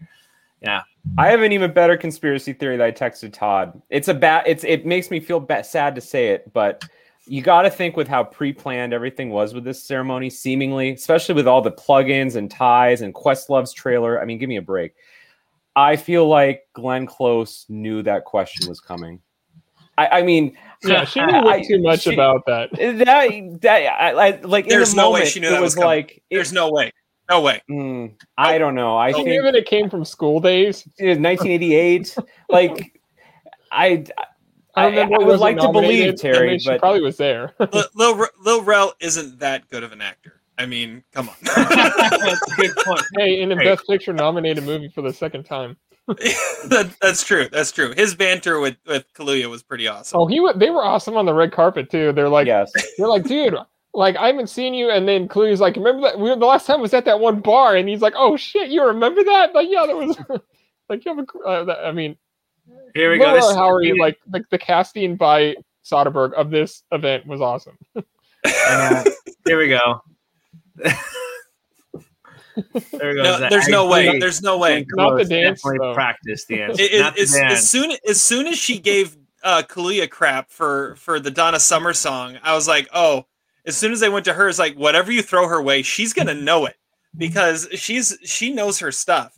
[0.61, 0.83] Yeah.
[1.17, 3.81] I have an even better conspiracy theory that I texted Todd.
[3.89, 4.45] It's a bad.
[4.49, 6.83] It's it makes me feel ba- sad to say it, but
[7.27, 11.49] you got to think with how pre-planned everything was with this ceremony, seemingly, especially with
[11.49, 14.21] all the plugins and ties and Questlove's trailer.
[14.21, 14.95] I mean, give me a break.
[15.75, 19.21] I feel like Glenn Close knew that question was coming.
[19.99, 22.71] I, I mean, Yeah, she knew way I- too much she- about that.
[22.73, 24.69] that that I, I like.
[24.69, 26.23] There's in the no way she knew it that was, was like.
[26.31, 26.93] there's It, no way,
[27.31, 27.61] no way.
[27.71, 28.97] mm, I don't know.
[28.97, 30.87] I She think knew that it came from school days.
[30.99, 32.17] in 1988.
[32.51, 33.01] like,
[33.73, 34.05] I,
[34.77, 36.15] I, I remember it would wasn't like to believe nominated.
[36.15, 37.55] I Terry, mean, she but probably was there.
[37.73, 40.41] Lil, Lil, Lil Rel isn't that good of an actor.
[40.59, 41.35] I mean, come on.
[41.43, 43.03] That's a good point.
[43.17, 43.65] Hey, in the Hey.
[43.65, 45.77] Best Picture nominated movie for the second time.
[46.07, 47.49] that, that's true.
[47.51, 47.93] That's true.
[47.97, 50.21] His banter with with Kaluuya was pretty awesome.
[50.21, 52.13] Oh, he wa- they were awesome on the red carpet too.
[52.13, 52.71] They're like, yes.
[52.97, 53.57] they're like, dude,
[53.93, 54.89] like I haven't seen you.
[54.91, 56.19] And then Cluey's like, remember that?
[56.21, 58.71] We were, the last time was at that one bar, and he's like, oh shit,
[58.71, 59.53] you remember that?
[59.53, 60.17] Like, yeah, that was
[60.89, 61.39] like you have a.
[61.45, 62.17] Uh, that, I mean,
[62.95, 63.25] Here we go.
[63.25, 67.41] Lil Rel This is- Howery, like the, the casting by Soderbergh of this event was
[67.41, 67.79] awesome.
[68.69, 69.03] Uh,
[69.45, 70.01] here we go.
[70.77, 70.95] there
[73.09, 73.23] we go.
[73.23, 73.51] No, Zach.
[73.51, 74.19] there's no way.
[74.21, 74.87] There's no way.
[74.91, 75.95] Not the dance, Definitely though.
[75.95, 76.81] practice the answer.
[76.83, 80.51] It- it- Not the as, as soon as soon as she gave uh, Kaluuya crap
[80.51, 83.27] for for the Donna Summer song, I was like, oh.
[83.67, 86.13] As soon as they went to her, it's like whatever you throw her way, she's
[86.13, 86.77] gonna know it
[87.17, 89.33] because she's she knows her stuff.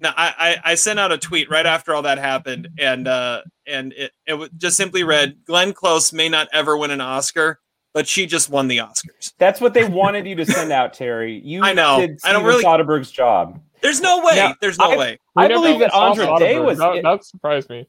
[0.00, 3.42] Now, I, I I sent out a tweet right after all that happened, and uh
[3.66, 7.60] and it it wa- just simply read, "Glenn Close may not ever win an Oscar,
[7.92, 11.40] but she just won the Oscars." That's what they wanted you to send out, Terry.
[11.44, 11.98] You I know.
[12.00, 13.60] did I don't Steven really- Soderbergh's job.
[13.82, 14.36] There's no way.
[14.36, 15.18] Now, There's no I- way.
[15.36, 16.38] We I believe that saw Andra Soderbergh.
[16.40, 17.88] Day was that, that surprised me.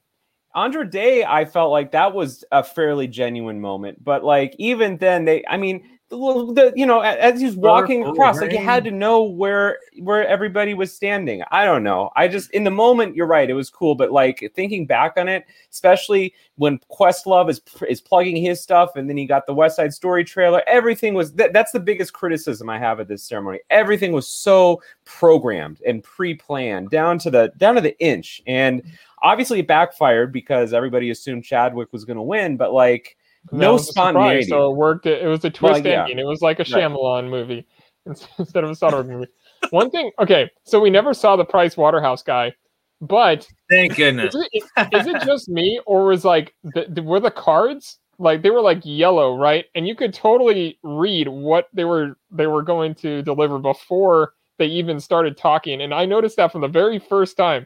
[0.53, 4.03] Andra Day, I felt like that was a fairly genuine moment.
[4.03, 8.51] But like even then, they, I mean, the, you know, as he's walking across, like
[8.51, 11.43] you had to know where where everybody was standing.
[11.51, 12.09] I don't know.
[12.15, 13.93] I just in the moment, you're right, it was cool.
[13.93, 19.07] But like thinking back on it, especially when Questlove is is plugging his stuff, and
[19.07, 20.63] then he got the West Side Story trailer.
[20.65, 23.59] Everything was that, that's the biggest criticism I have at this ceremony.
[23.69, 28.81] Everything was so programmed and pre-planned down to the down to the inch, and
[29.21, 32.57] obviously it backfired because everybody assumed Chadwick was going to win.
[32.57, 33.15] But like
[33.51, 34.47] No that was a surprise.
[34.49, 35.05] So it worked.
[35.05, 36.01] It was a Well, twist yeah.
[36.01, 36.19] ending.
[36.19, 37.65] It was like a Shyamalan movie
[38.05, 39.27] instead of a Soderbergh movie.
[39.71, 42.53] One thing, okay, so we never saw the Price Waterhouse guy,
[43.01, 44.33] but Thank goodness.
[44.35, 48.41] is it, is it just me or was like the, the, were the cards like
[48.41, 49.65] they were like yellow, right?
[49.75, 54.65] And you could totally read what they were they were going to deliver before they
[54.67, 55.81] even started talking.
[55.81, 57.65] And I noticed that from the very first time.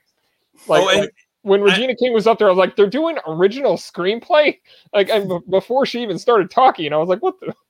[0.68, 2.90] Like, Oh, and- like, when I- Regina King was up there, I was like, they're
[2.90, 4.60] doing original screenplay.
[4.94, 7.54] Like, and before she even started talking, I was like, what the?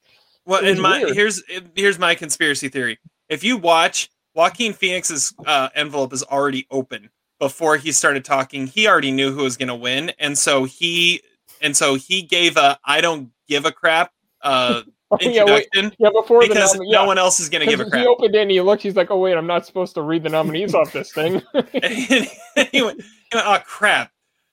[0.46, 1.16] Well, and my weird.
[1.16, 1.42] here's
[1.74, 3.00] here's my conspiracy theory.
[3.30, 7.10] If you watch Joaquin Phoenix's uh, envelope is already open
[7.40, 11.22] before he started talking, he already knew who was going to win, and so he
[11.62, 14.82] and so he gave a I don't give a crap uh,
[15.22, 17.84] introduction yeah, before the because nomi- no yeah, one else is going to give a
[17.84, 18.02] 'cause crap.
[18.04, 18.84] He opened it and he looked.
[18.84, 22.68] He's like, "Oh wait, I'm not supposed to read the nominees off this thing." and
[22.72, 23.02] he went,
[23.34, 24.12] oh crap,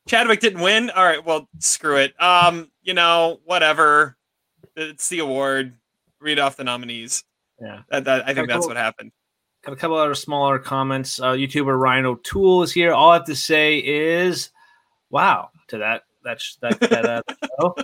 [0.09, 0.91] Chadwick didn't win.
[0.91, 2.21] All right, well screw it.
[2.21, 4.17] Um, you know whatever.
[4.77, 5.77] It's the award.
[6.21, 7.25] Read off the nominees.
[7.61, 7.83] Yeah.
[7.91, 9.13] That, that, I think that's what happened.
[9.65, 11.21] Got a couple other smaller comments.
[11.21, 12.93] Uh, YouTuber Ryan O'Toole is here.
[12.93, 14.51] All I have to say is,
[15.11, 17.23] wow, to that that sh- that that uh,
[17.61, 17.75] show.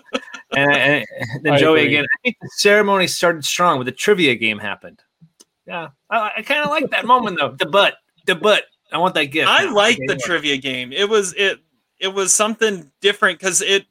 [0.54, 1.06] And, and
[1.42, 1.94] then I Joey agree.
[1.94, 2.04] again.
[2.04, 5.00] I think the ceremony started strong, but the trivia game happened.
[5.66, 7.56] Yeah, I, I kind of like that moment though.
[7.58, 7.94] The butt,
[8.26, 8.64] the butt.
[8.92, 9.48] I want that gift.
[9.48, 10.92] I like the trivia game.
[10.92, 11.58] It was it
[11.98, 13.84] it was something different because it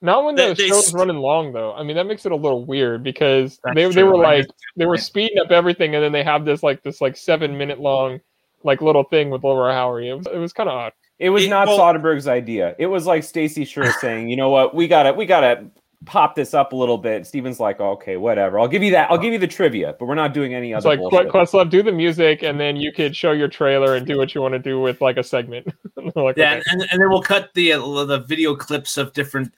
[0.00, 1.74] Not when the they show's st- running long though.
[1.74, 4.86] I mean, that makes it a little weird because That's they they were like they
[4.86, 8.20] were speeding up everything, and then they have this like this like seven minute long
[8.64, 10.06] like little thing with Lil Rel Howery.
[10.08, 10.92] It was it was kind of odd.
[11.18, 12.74] It was It- not well- Soderbergh's idea.
[12.78, 14.74] It was like Stacey Sher saying, "You know what?
[14.74, 15.64] We gotta, we gotta
[16.04, 18.60] pop this up a little bit." Steven's like, "Okay, whatever.
[18.60, 19.10] I'll give you that.
[19.10, 21.70] I'll give you the trivia, but we're not doing any It's other like bullshit." Questlove,
[21.70, 24.52] do the music, and then you could show your trailer and do what you want
[24.52, 25.66] to do with like a segment.
[26.14, 26.62] like, Yeah, okay.
[26.70, 29.52] and, and then we'll cut the uh, the video clips of different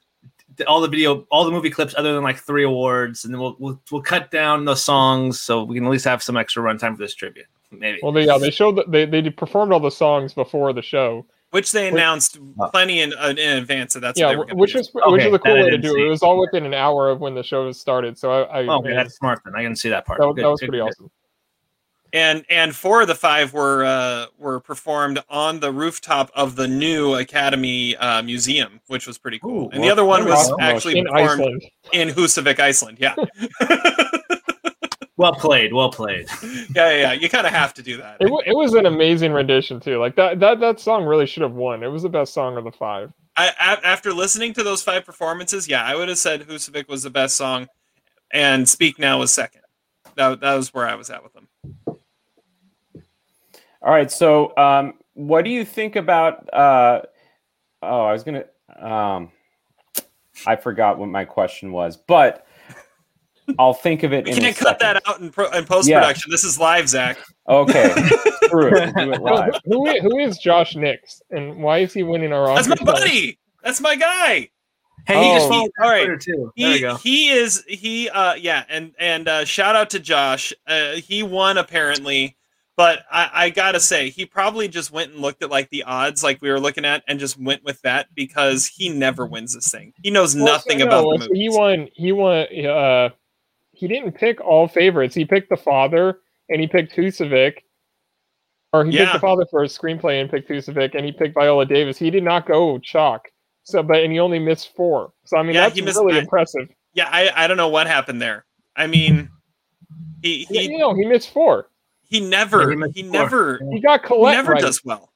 [0.67, 3.57] all the video all the movie clips other than like three awards, and then we'll
[3.59, 6.93] we'll, we'll cut down the songs so we can at least have some extra runtime
[6.97, 7.45] for this trivia.
[7.71, 8.01] Maybe.
[8.03, 11.27] Well, they, yeah, they showed that they they performed all the songs before the show.
[11.51, 11.95] Which they Wait.
[11.95, 12.39] announced
[12.71, 13.93] plenty in uh, in advance.
[13.93, 14.79] So that's yeah, they which do.
[14.81, 16.07] is which Okay, is a cool way to do it.
[16.07, 18.67] It was all within an hour of when the show was started, so I, I
[18.67, 19.55] Oh, okay, man, that's smart then.
[19.57, 20.21] I can see that part.
[20.21, 20.89] that, was- Good, that was good, pretty good.
[20.91, 21.11] awesome.
[22.13, 26.67] and and four of the five were uh, were performed on the rooftop of the
[26.69, 29.67] new Academy uh, Museum, which was pretty cool.
[29.67, 30.57] Ooh, and the other one was awesome.
[30.61, 32.99] actually In performed Iceland, in Husavik, Iceland.
[33.01, 33.15] Yeah,
[35.21, 36.29] Well played, well played.
[36.43, 36.97] yeah, yeah.
[36.97, 37.13] yeah.
[37.13, 38.17] You kind of have to do that.
[38.21, 39.99] it, wa- it was an amazing rendition too.
[39.99, 41.83] Like that that that song really should have won.
[41.83, 43.13] It was the best song of the five.
[43.37, 47.03] I, a- after listening to those five performances, yeah, I would have said Husavik was
[47.03, 47.69] the best song,
[48.33, 49.61] and Speak Now was second.
[50.15, 51.49] That, that was where I was at with them.
[53.83, 54.11] All right.
[54.11, 56.49] So, um, what do you think about?
[56.51, 57.03] Uh,
[57.83, 58.45] oh, I was gonna.
[58.79, 59.33] Um,
[60.47, 62.47] I forgot what my question was, but
[63.59, 64.25] I'll think of it.
[64.25, 65.03] We in can't cut second.
[65.03, 66.31] that out in, pro- in post production.
[66.31, 67.19] This is live, Zach.
[67.49, 67.89] Okay.
[68.45, 68.95] Screw it.
[68.95, 69.55] Do it live.
[69.65, 72.73] who, who is who is Josh Nix, and why is he winning our That's my
[72.75, 72.85] Oscar?
[72.85, 73.39] buddy.
[73.63, 74.49] That's my guy.
[75.07, 75.49] Hey, he just Oh.
[75.49, 76.21] followed All right.
[76.21, 76.53] Too.
[76.57, 76.95] There we He go.
[76.97, 80.53] he is he uh yeah and and uh, shout out to Josh.
[80.67, 82.37] Uh, he won apparently,
[82.77, 86.23] but I, I gotta say he probably just went and looked at like the odds
[86.23, 89.71] like we were looking at and just went with that because he never wins this
[89.71, 89.95] thing.
[90.03, 91.41] He knows Well, nothing so, about no, the so movie.
[91.41, 91.89] He won.
[91.95, 92.47] He won.
[92.67, 93.09] Uh,
[93.81, 95.15] he didn't pick all favorites.
[95.15, 96.19] He picked the father,
[96.51, 97.61] and he picked Husavik.
[98.73, 99.05] Or he Yeah.
[99.05, 101.99] picked the father for his screenplay and picked Husavik, and he picked Viola Davis.
[101.99, 103.29] He did not go chalk.
[103.63, 105.13] So, but and he only missed four.
[105.25, 106.69] So I mean, Yeah, that's he missed- really I- impressive.
[106.93, 108.45] Yeah, I I don't know what happened there.
[108.77, 109.29] I mean,
[110.23, 111.69] he Yeah, he you know, he missed four.
[112.09, 114.61] he never Yeah, he he, never He got he never right.
[114.63, 115.10] does well.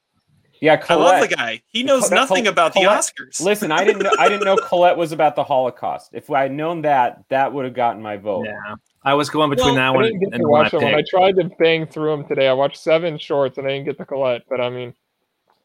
[0.61, 1.15] Yeah, Colette.
[1.15, 1.63] I love the guy.
[1.67, 3.41] He knows Col- nothing Col- about the Oscars.
[3.43, 6.11] Listen, I didn't know I didn't know Colette was about the Holocaust.
[6.13, 8.47] If I had known that, that would have gotten my vote.
[8.47, 10.67] Yeah, I was going between Well, that I one didn't get and to the one
[10.67, 10.95] I one.
[10.95, 12.49] I tried to bang through them today.
[12.49, 14.43] I watched seven shorts, and I didn't get to Colette.
[14.49, 14.95] But I mean,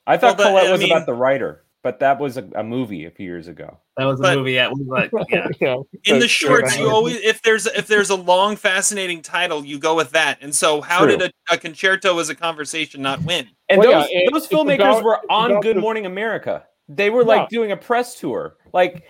[0.07, 2.47] I thought Well, but, Colette I was mean- about the writer, but that was a,
[2.55, 3.77] a movie a few years ago.
[3.97, 4.53] That was the But- movie.
[4.59, 5.47] Yeah, was like, yeah.
[5.59, 9.63] you know, in the shorts you always if there's if there's a long fascinating title
[9.65, 11.17] you go with that and so how True.
[11.17, 14.47] did a, a concerto as a conversation not win And Well, those yeah, it- those
[14.47, 16.65] filmmakers about- were on Good the- Morning America.
[16.87, 17.47] They were like Yeah.
[17.57, 18.55] doing a press tour.
[18.73, 19.03] Like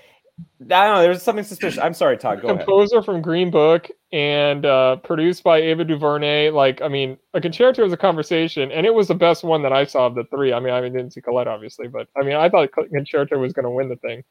[0.61, 1.79] I don't know, there's something suspicious.
[1.79, 2.41] I'm sorry, Todd.
[2.41, 2.59] Go ahead.
[2.65, 6.49] composer from Green Book and uh, produced by Ava DuVernay.
[6.51, 9.73] Like, I mean, a concerto is a conversation, and it was the best one that
[9.73, 10.51] I saw of the three.
[10.53, 13.63] I mean, I didn't see Colette, obviously, but I mean, I thought concerto was going
[13.63, 14.23] to win the thing.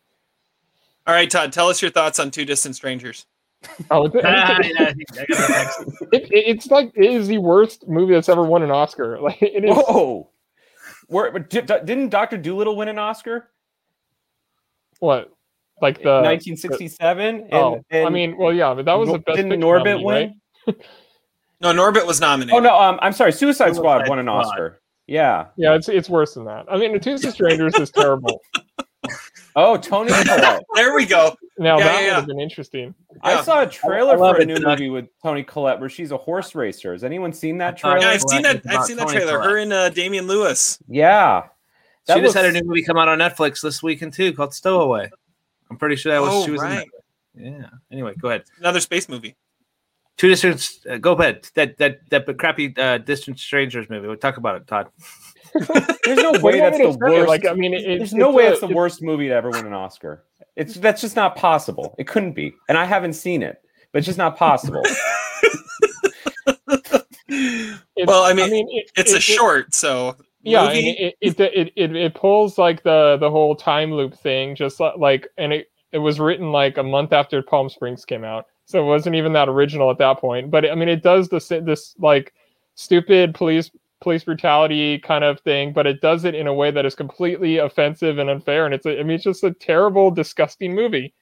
[1.06, 3.26] all right todd tell us your thoughts on two distant strangers
[3.90, 6.02] Oh, it, Ah, it, yeah, I got that next.
[6.12, 9.18] it, it's like it is the worst movie that's ever won an Oscar.
[9.22, 9.74] Like, it is.
[9.74, 10.30] Whoa.
[11.08, 13.48] Where, but di- didn't Doctor Dolittle win an Oscar?
[15.00, 15.32] What?
[15.80, 17.34] Like the 1967.
[17.42, 19.36] And, oh, I and mean, well, yeah, but that was the best.
[19.36, 20.40] Didn't picture Norbit nominee, win?
[20.66, 20.76] right?
[21.60, 23.32] no norbit was nominated Oh no, um, I'm sorry.
[23.32, 24.46] Suicide Squad Suicide won an Squad.
[24.46, 24.80] Oscar.
[25.06, 25.46] Yeah.
[25.56, 26.66] Yeah, it's it's worse than that.
[26.70, 28.40] I mean, The Two Strangers is terrible.
[29.56, 30.10] Oh, Toni
[30.74, 32.94] there we go Now Yeah, that yeah, would have been interesting.
[33.22, 34.78] I saw a trailer for a new Doug.
[34.78, 36.92] movie with Toni Collette where she's a horse racer.
[36.92, 38.12] Has anyone seen that I thought- yeah trailer?
[38.14, 39.62] i've seen that i've seen that Toni trailer her Collette.
[39.62, 41.44] and uh, damian lewis Yeah.
[42.06, 44.54] That she just had a new movie come out on Netflix this weekend too, called
[44.54, 45.10] Stowaway.
[45.70, 46.86] I'm pretty sure that was Oh, she was right.
[47.36, 47.60] in that.
[47.60, 47.68] Yeah.
[47.92, 48.44] Anyway, go ahead.
[48.58, 49.36] another space movie
[50.16, 50.68] Two distant.
[50.90, 51.46] Uh, go ahead.
[51.54, 54.08] That that that crappy uh, distant strangers movie.
[54.08, 54.88] We'll talk about it, Todd.
[55.54, 57.28] There's no way do you want that's the worst.
[57.28, 59.50] Like, I mean, it, There's no it's way a- it's the worst movie to ever
[59.50, 60.24] win an Oscar.
[60.56, 61.94] It's that's just not possible.
[61.98, 63.62] It couldn't be, and I haven't seen it,
[63.92, 64.82] but it's just not possible.
[67.28, 70.16] it's- Well, I mean, it- it's it- a it- short so
[70.48, 74.80] yeah it, it, it, it, it pulls like the the whole time loop thing just
[74.80, 78.82] like and it it was written like a month after palm springs came out so
[78.82, 81.94] it wasn't even that original at that point but i mean it does this this
[81.98, 82.34] like
[82.74, 83.70] stupid police
[84.00, 87.58] police brutality kind of thing but it does it in a way that is completely
[87.58, 91.12] offensive and unfair and it's a, i mean it's just a terrible disgusting movie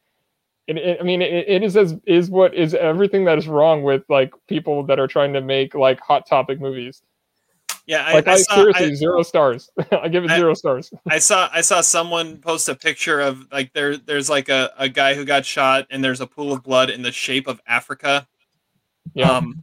[0.67, 3.83] it, it, I mean, it, it is as is what is everything that is wrong
[3.83, 7.03] with like people that are trying to make like hot topic movies.
[7.87, 9.71] Yeah I, Like I, I saw seriously I, zero stars.
[9.93, 10.91] I give it I- zero stars.
[11.09, 14.89] I saw I saw someone post a picture of like there there's like a, a
[14.89, 18.27] guy who got shot and there's a pool of blood in the shape of Africa.
[19.15, 19.31] Yeah.
[19.31, 19.63] Um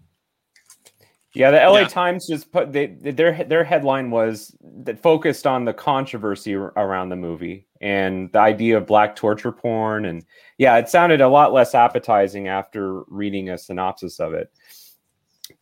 [1.33, 1.87] Yeah, the LA Yeah.
[1.87, 7.09] Times just put they, their their headline was that focused on the controversy ar- around
[7.09, 10.23] the movie and the idea of black torture porn and
[10.59, 14.51] yeah, it sounded a lot less appetizing after reading a synopsis of it.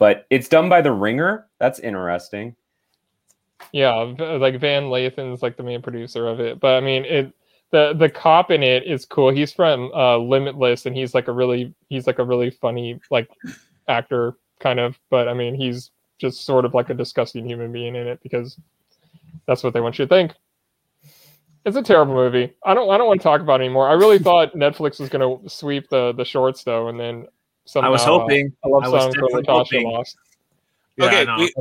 [0.01, 1.45] But it's done by The Ringer.
[1.59, 2.55] That's interesting.
[3.71, 6.59] Yeah, like Van Lathan's like the main producer of it.
[6.59, 7.31] But I mean, it
[7.69, 9.29] the the cop in it is cool.
[9.29, 13.29] He's from uh, Limitless, and he's like a really he's like a really funny like
[13.87, 14.97] actor kind of.
[15.11, 18.57] But I mean, he's just sort of like a disgusting human being in it because
[19.45, 20.33] that's what they want you to think.
[21.63, 22.55] It's a terrible movie.
[22.65, 23.87] I don't I don't want to talk about it anymore.
[23.87, 27.27] I really thought Netflix was going to sweep the the shorts though, and then
[27.65, 28.53] somehow I was uh, hoping.
[28.63, 29.89] a love I was for definitely Natasha hoping.
[29.89, 30.17] lost.
[30.97, 31.35] Yeah, Okay, I know.
[31.37, 31.53] we-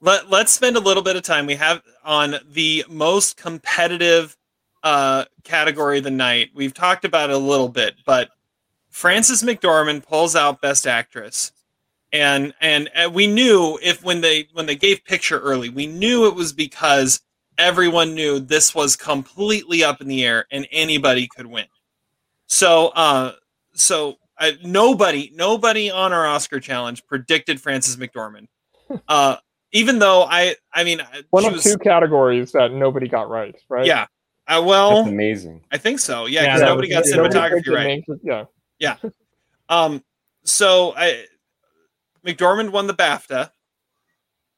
[0.00, 4.36] let let's spend a little bit of time we have on the most competitive
[4.82, 6.50] uh category of the night.
[6.54, 8.28] We've talked about it a little bit, but
[8.90, 11.52] Frances McDormand pulls out best actress.
[12.12, 16.26] And, and and we knew if when they when they gave picture early, we knew
[16.28, 17.20] it was because
[17.58, 21.66] everyone knew this was completely up in the air and anybody could win.
[22.46, 23.32] So uh
[23.74, 28.46] so uh, nobody nobody on our Oscar challenge predicted Frances McDormand.
[29.08, 29.36] Uh
[29.72, 33.54] even though I I mean uh, One of was- two categories that nobody got right,
[33.68, 33.84] right?
[33.86, 34.02] yeah.
[34.48, 35.64] Uh, That's well, amazing.
[35.72, 36.26] I think so.
[36.26, 38.04] Yeah, Yeah, because that nobody got was- Nobody cinematography picked the right.
[38.22, 38.46] main-
[38.78, 38.96] yeah.
[39.68, 40.04] Um,
[40.44, 41.24] so I
[42.24, 43.50] McDormand won the BAFTA,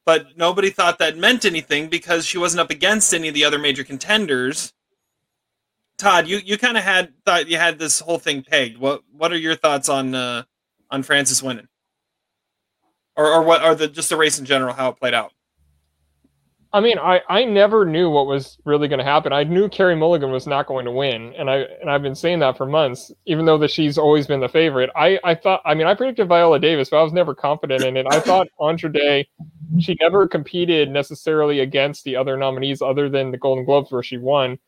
[0.05, 3.59] but nobody thought that meant anything because she wasn't up against any of the other
[3.59, 4.75] major contenders.
[5.99, 8.79] Todd, you, you kind of had thought you had this whole thing pegged.
[8.79, 10.45] What what are your thoughts on uh,
[10.91, 11.69] on Frances winning,
[13.17, 15.33] or or what are the just the race in general how it played out?
[16.71, 19.33] I mean, I, I never knew what was really going to happen.
[19.33, 22.41] I knew Carey Mulligan was not going to win, and I and I've been saying
[22.41, 23.11] that for months.
[23.25, 26.29] Even though that she's always been the favorite, I I thought I mean I predicted
[26.29, 28.07] Viola Davis, but I was never confident in it.
[28.11, 29.27] I thought Andra Day,
[29.81, 34.19] she never competed necessarily against the other nominees other than the Golden Globes where she
[34.19, 34.59] won.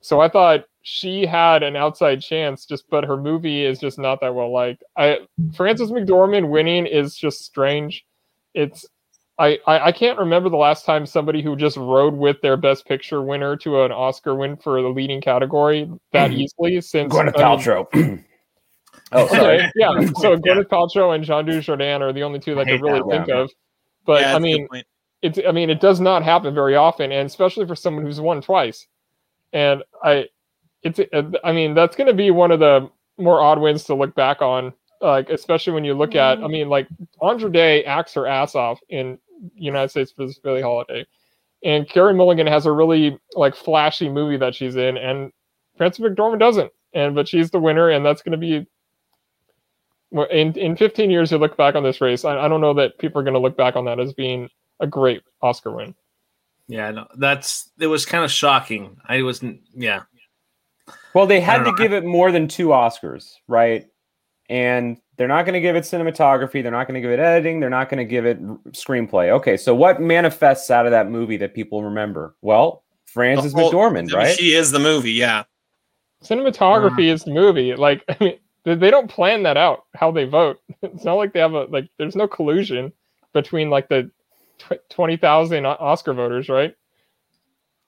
[0.00, 4.20] So I thought she had an outside chance, just but her movie is just not
[4.20, 4.82] that well liked.
[4.96, 5.18] I
[5.54, 8.04] Frances McDormand winning is just strange.
[8.54, 8.86] It's
[9.38, 12.86] I, I, I can't remember the last time somebody who just rode with their best
[12.86, 16.36] picture winner to an Oscar win for the leading category that hmm.
[16.36, 18.24] easily since Gwyneth I mean, Paltrow.
[19.12, 19.56] oh, sorry.
[19.60, 20.00] Okay, yeah.
[20.18, 22.98] So Gwyneth Paltrow and Jean Dujardin are the only two that I hate could really
[22.98, 23.36] that think one.
[23.38, 23.50] of.
[24.04, 24.82] But Yeah, I that's a good mean,
[25.22, 28.42] it's I mean, it does not happen very often, and especially for someone who's won
[28.42, 28.86] twice.
[29.52, 30.26] And I,
[30.82, 33.94] it's uh, I mean, that's going to be one of the more odd wins to
[33.94, 34.72] look back on.
[35.00, 36.44] Like especially when you look at, mm-hmm.
[36.44, 36.86] I mean, like
[37.22, 39.18] Andra Day acts her ass off in
[39.54, 41.06] United States for this Billie Holiday,
[41.64, 45.32] and Carey Mulligan has a really like flashy movie that she's in, and
[45.78, 46.70] Frances McDormand doesn't.
[46.92, 48.66] And but she's the winner, and that's going to be
[50.30, 52.24] in in 15 years you look back on this race.
[52.24, 54.48] I, I don't know that people are going to look back on that as being
[54.80, 55.94] a great Oscar win.
[56.70, 58.96] Yeah, no, that's it was kind of shocking.
[59.06, 59.60] I wasn't.
[59.74, 60.02] Yeah,
[61.14, 61.76] Well, they had to know.
[61.76, 63.86] give it more than two Oscars, right?
[64.48, 66.62] And they're not going to give it cinematography.
[66.62, 67.60] They're not going to give it editing.
[67.60, 69.30] They're not going to give it r- screenplay.
[69.30, 72.34] Okay, so what manifests out of that movie that people remember?
[72.42, 74.36] Well, Frances whole- McDormand, I mean, right?
[74.36, 75.44] She is the movie, yeah.
[76.24, 77.74] Cinematography is the movie.
[77.74, 80.58] Like I mean, they, they don't plan that out how they vote.
[80.82, 81.88] It's not like they have a like.
[81.98, 82.92] There's no collusion
[83.34, 84.10] between like the tw-
[84.88, 86.74] twenty thousand Oscar voters, right?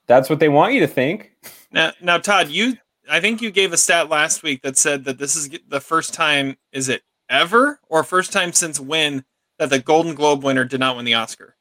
[0.06, 1.32] That's what they want you to think.
[1.70, 2.76] Now, now, Todd, you
[3.10, 6.12] I think you gave a stat last week that said that this is the first
[6.14, 6.56] time.
[6.72, 9.24] Is it ever or first time since when
[9.58, 11.56] that the Golden Globe winner did not win the Oscar?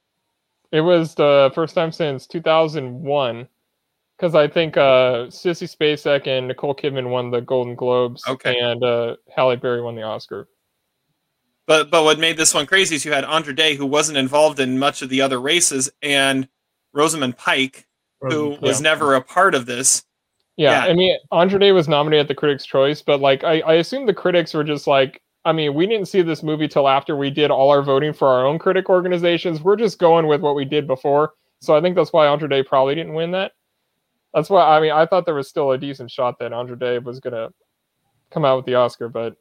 [0.72, 3.48] It was the first time since 2001,
[4.18, 8.58] because I think uh, Sissy Spacek and Nicole Kidman won the Golden Globes, Okay.
[8.58, 10.48] and uh, Halle Berry won the Oscar.
[11.72, 14.60] But but what made this one crazy is you had Andra Day who wasn't involved
[14.60, 16.50] in much of the other races, and
[16.92, 17.88] Rosamund Pike
[18.20, 20.04] who was never a part of this.
[20.58, 20.92] Yeah, Yeah.
[20.92, 24.06] I mean, Andra Day was nominated at the Critics' Choice, but like, I, I assume
[24.06, 27.30] the critics were just like, I mean, we didn't see this movie till after we
[27.30, 29.62] did all our voting for our own critic organizations.
[29.62, 32.64] We're just going with what we did before, so I think that's why Andra Day
[32.64, 33.54] probably didn't win that.
[34.34, 37.00] That's why I mean, I thought there was still a decent shot that Andra Day
[37.00, 37.48] was gonna
[38.30, 39.38] come out with the Oscar, but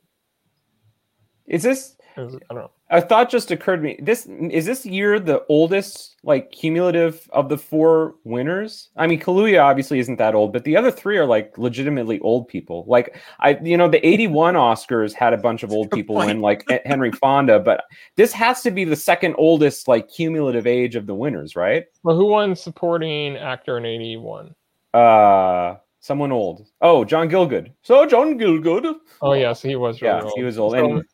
[1.49, 2.71] Is this it was, I don't know.
[2.91, 3.99] a thought just occurred to me.
[4.03, 8.91] This is this year the oldest like cumulative of the four winners.
[8.97, 12.49] I mean, Kaluuya obviously isn't that old, but the other three are like legitimately old
[12.49, 12.85] people.
[12.87, 16.64] Like I, you know, the '81 Oscars had a bunch of old people win, like
[16.85, 17.85] Henry Fonda, but
[18.16, 21.87] this has to be the second oldest like cumulative age of the winners, right?
[22.03, 24.55] Well, who won supporting actor in '81?
[24.93, 26.66] Uh, someone old.
[26.81, 27.73] Oh, John Gielgud.
[27.83, 28.95] So John Gielgud.
[29.23, 30.03] Oh yes, he was.
[30.03, 30.33] Really Yeah, old.
[30.37, 31.05] he was old, So- and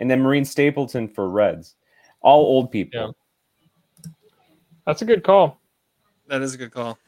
[0.00, 1.76] and then Maureen Stapleton for Reds.
[2.22, 3.14] All old people.
[4.04, 4.10] Yeah.
[4.86, 5.60] that's a good call.
[6.26, 6.98] That is a good call.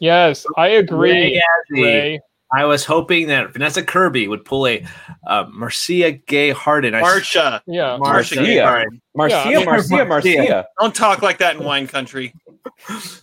[0.00, 1.40] Yes, I agree.
[1.70, 2.20] Ray
[2.54, 4.84] I was hoping that Vanessa Kirby would pull a
[5.26, 6.94] uh, Marcia Gay Harden.
[6.94, 8.44] I Marsha, Yeah, Marcia Marcia.
[8.44, 9.00] Gay Harden.
[9.14, 10.66] Marcia, Yeah, I mean- Marcia, Marcia.
[10.78, 12.34] Don't talk like that in wine country.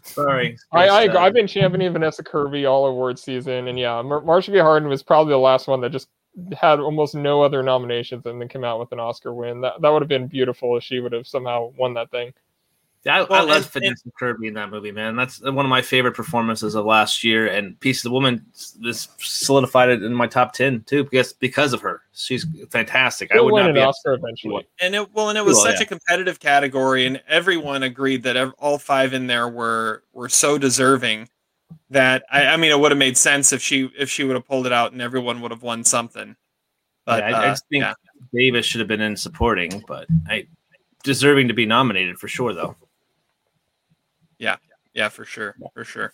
[0.03, 0.57] Sorry.
[0.71, 1.17] I, I Just, agree.
[1.17, 4.89] uh, I've been championing Vanessa Kirby all award season, and yeah, Mar- Marcia Gay Harden
[4.89, 6.07] was probably the last one that just
[6.59, 9.61] had almost no other nominations and then came out with an Oscar win.
[9.61, 12.33] That that would have been beautiful if she would have somehow won that thing.
[13.05, 15.15] I, I love and- Vanessa Kirby in that movie, man.
[15.15, 18.45] That's one of my favorite performances of last year, and Piece of the Woman
[18.81, 22.01] this solidified it in my top ten too, because because of her.
[22.13, 23.33] She's fantastic.
[23.33, 24.67] I would win not an be Oscar eventually.
[24.81, 25.83] And it well, and it was Well, such yeah.
[25.83, 30.57] a competitive category, and everyone agreed that ev- all five in there were were so
[30.57, 31.29] deserving
[31.89, 34.45] that I, I mean, it would have made sense if she if she would have
[34.45, 36.35] pulled it out and everyone would have won something.
[37.05, 37.93] But Yeah, I, I uh, just think yeah.
[38.33, 40.47] Davis should have been in supporting, but I
[41.03, 42.75] deserving to be nominated for sure, though.
[44.37, 44.57] Yeah,
[44.93, 46.13] yeah, for sure, for sure.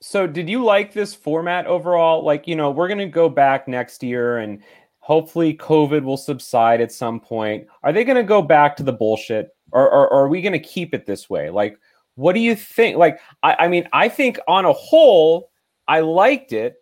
[0.00, 2.22] So, did you like this format overall?
[2.24, 4.62] Like, you know, we're going to go back next year and
[4.98, 7.66] hopefully COVID will subside at some point.
[7.82, 10.52] Are they going to go back to the bullshit or, or, or are we going
[10.52, 11.48] to keep it this way?
[11.48, 11.78] Like,
[12.16, 12.96] what do you think?
[12.96, 15.50] Like, I, I mean, I think on a whole,
[15.88, 16.76] I liked it,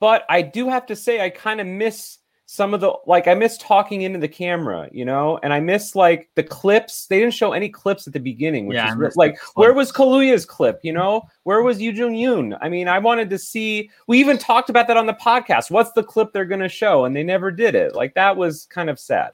[0.00, 2.18] but I do have to say, I kind of miss
[2.48, 5.96] some of the like I miss talking into the camera, you know, and I miss
[5.96, 7.08] like the clips.
[7.08, 9.38] They didn't show any clips at the beginning, which Yeah, is re- miss the like
[9.54, 9.90] where was.
[9.90, 10.78] Kaluuya's clip?
[10.84, 12.56] You know, where was Yuh-jung Youn?
[12.60, 13.90] I mean, I wanted to see.
[14.06, 15.72] We even talked about that on the podcast.
[15.72, 17.04] What's the clip they're going to show?
[17.04, 17.96] And they never did it.
[17.96, 19.32] Like that was kind of sad.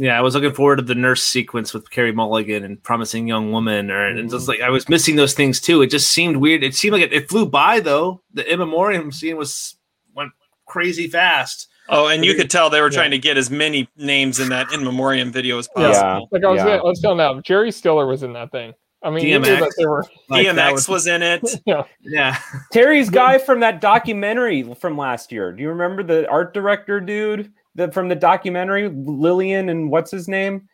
[0.00, 3.50] Yeah, I was looking forward to the nurse sequence with Carey Mulligan and Promising Young
[3.50, 4.50] Woman, or and just mm-hmm.
[4.50, 5.82] like I was missing those things too.
[5.82, 6.62] It just seemed weird.
[6.62, 8.22] It seemed like it, it flew by though.
[8.32, 9.76] The in memoriam scene was
[10.14, 10.30] went
[10.66, 11.66] crazy fast.
[11.88, 12.96] Oh, and you could tell they were Yeah.
[12.96, 15.92] trying to get as many names in that in memoriam video as possible.
[15.92, 16.20] Yeah.
[16.30, 16.76] Like I was, Yeah.
[16.76, 18.74] I was telling that Jerry Stiller was in that thing.
[19.02, 19.58] I mean, you knew DMX.
[19.60, 20.04] that they were.
[20.28, 21.42] Like, that DMX was, in it.
[21.66, 22.38] Yeah, yeah.
[22.72, 25.52] Terry's guy from that documentary from last year.
[25.52, 30.28] Do you remember the art director dude the, from the documentary, Lillian and what's his
[30.28, 30.68] name?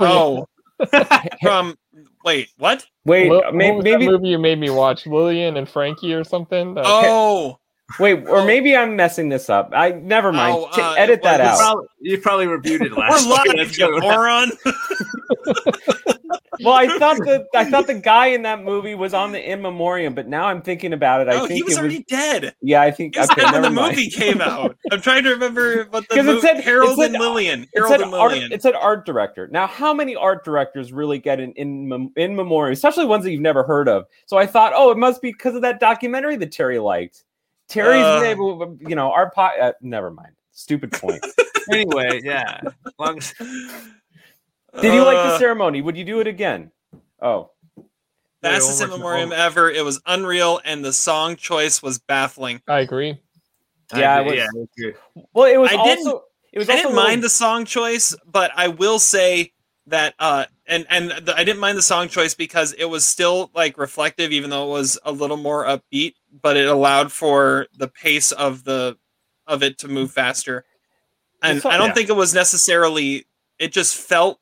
[0.00, 0.46] Oh,
[1.42, 1.76] from
[2.24, 2.84] wait, what?
[3.04, 5.06] Wait, What, may- what was maybe that movie you made me watch?
[5.06, 6.74] Lillian and Frankie or something?
[6.74, 7.58] That- Oh,
[8.00, 9.70] wait, or maybe I'm messing this up.
[9.74, 10.56] I never mind.
[10.58, 11.58] Oh, T- uh, edit that well, You out.
[11.58, 13.26] probably, you probably reviewed it we're last.
[13.26, 14.50] live, you moron.
[16.66, 19.62] Well, I thought the I thought the guy in that movie was on the in
[19.62, 21.28] memoriam, but now I'm thinking about it.
[21.28, 22.54] I No, think he was it already dead.
[22.60, 23.96] yeah, I think He was okay, when the mind.
[23.96, 24.76] movie came out.
[24.90, 26.40] I'm trying to remember what the 'Cause it movie.
[26.40, 27.62] said- it Harold said- and Lillian.
[27.62, 28.52] It Harold said, and art, Lillian.
[28.52, 29.48] it said art director.
[29.50, 33.40] Now, how many art directors really get in in, in memoriam, especially ones that you've
[33.40, 34.06] never heard of?
[34.26, 37.22] So I thought, oh, it must be because of that documentary that Terry liked.
[37.68, 38.22] Terry's Uh.
[38.24, 39.52] able, you know, our pot.
[39.60, 40.32] Uh, never mind.
[40.50, 41.24] Stupid point.
[41.70, 42.60] anyway, yeah.
[42.98, 43.34] Long as-
[44.80, 45.82] Did you like the Uh, ceremony?
[45.82, 46.70] Would you do it again?
[47.20, 47.50] Oh,
[48.42, 49.70] fastest in Wait, one memoriam ever?
[49.70, 52.60] It was unreal, and the song choice was baffling.
[52.68, 53.18] I agree.
[53.94, 54.34] Yeah, I it was-
[54.76, 54.90] yeah,
[55.32, 56.20] well, it was I didn't-
[56.52, 59.52] It was I also didn't a little- mind the song choice, but I will say
[59.88, 63.50] that uh and and the, I didn't mind the song choice because it was still
[63.54, 67.86] like reflective even though it was a little more upbeat, but it allowed for the
[67.86, 68.96] pace of the
[69.46, 70.64] of it to move faster.
[71.42, 71.94] And song- I don't yeah.
[71.94, 73.26] think it was necessarily
[73.60, 74.40] it just felt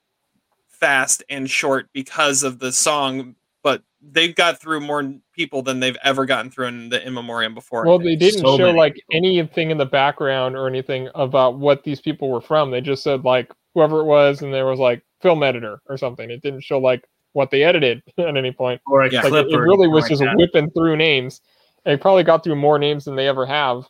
[0.74, 5.96] fast and short because of the song, but they've got through more people than they've
[6.04, 7.84] ever gotten through in the in memoriam before.
[7.84, 11.84] Well, they didn't So show many like anything in the background or anything about what
[11.84, 12.70] these people were from.
[12.70, 16.30] They just said like whoever it was, and there was like film editor or something.
[16.30, 18.80] It didn't show like what they edited at any point.
[18.86, 20.36] Or a Like clip it, it really was like just that.
[20.36, 21.40] whipping through names.
[21.84, 23.86] They probably got through more names than they ever have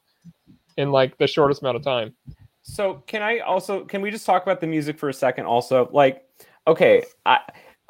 [0.77, 2.15] in like the shortest amount of time.
[2.63, 5.45] So can I also can we just talk about the music for a second?
[5.47, 6.24] Also, like,
[6.67, 7.41] okay, I,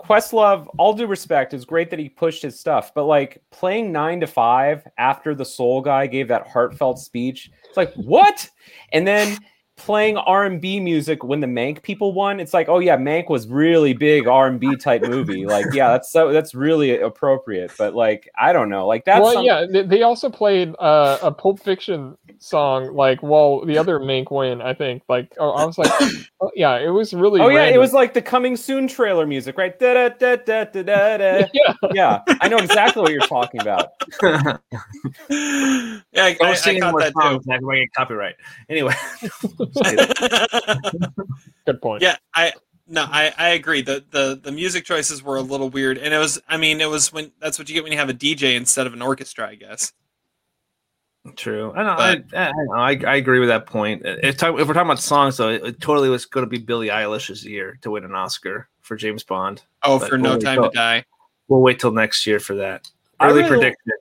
[0.00, 4.20] Questlove, all due respect, is great that he pushed his stuff, but like playing nine
[4.20, 8.48] to five after the Soul guy gave that heartfelt speech, it's like what?
[8.92, 9.38] And then
[9.76, 13.28] playing R and B music when the Mank people won, it's like, oh yeah, Mank
[13.28, 15.44] was really big R and B type movie.
[15.54, 17.70] Like, yeah, that's so that's really appropriate.
[17.78, 21.18] But like, I don't know, like that's well, some- yeah, they, they also played uh,
[21.22, 24.60] a Pulp Fiction song like while the other Mank win.
[24.60, 25.92] I think like oh, I was like,
[26.40, 27.40] oh, yeah, it was really.
[27.40, 29.78] Oh yeah, it was like the coming soon trailer music, right?
[29.78, 31.46] Da da da da da da da.
[31.52, 31.74] yeah.
[31.92, 33.92] Yeah, I know exactly what you're talking about.
[34.22, 34.58] yeah,
[35.30, 37.22] I, I, Don't I sing caught more that too.
[37.22, 37.44] songs.
[37.48, 38.34] I can get copyright.
[38.68, 38.94] Anyway,
[41.66, 42.02] Good point.
[42.02, 42.52] yeah, I
[42.86, 43.80] no, I, I agree.
[43.82, 46.40] The, the the music choices were a little weird, and it was.
[46.48, 48.86] I mean, it was when that's what you get when you have a DJ instead
[48.86, 49.92] of an orchestra, I guess.
[51.36, 51.72] true.
[51.74, 51.90] I know.
[51.96, 54.02] I, But- I, I, know, I, I agree with that point.
[54.04, 56.88] If, if we're talking about songs, though, it, it totally was going to be Billie
[56.88, 59.62] Eilish's year to win an Oscar for James Bond.
[59.82, 60.70] Oh, But for No holy Time to.
[60.74, 61.04] Die.
[61.48, 62.90] We'll wait till next year for that.
[63.18, 63.92] I Early really- prediction.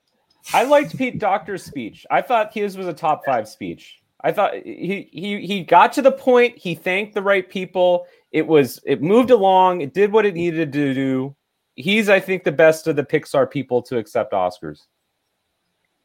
[0.53, 2.05] I liked Pete Docter's speech.
[2.11, 4.01] I thought his was a top five speech.
[4.23, 6.57] I thought he he he got to the point.
[6.57, 8.05] He thanked the right people.
[8.31, 9.81] It was it moved along.
[9.81, 11.35] It did what it needed to do.
[11.75, 14.83] He's I think the best of the Pixar people to accept Oscars.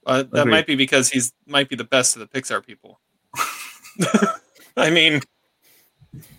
[0.07, 0.51] Uh, that Agreed.
[0.51, 2.99] might be because he's might be the best of the Pixar people.
[4.77, 5.21] I mean,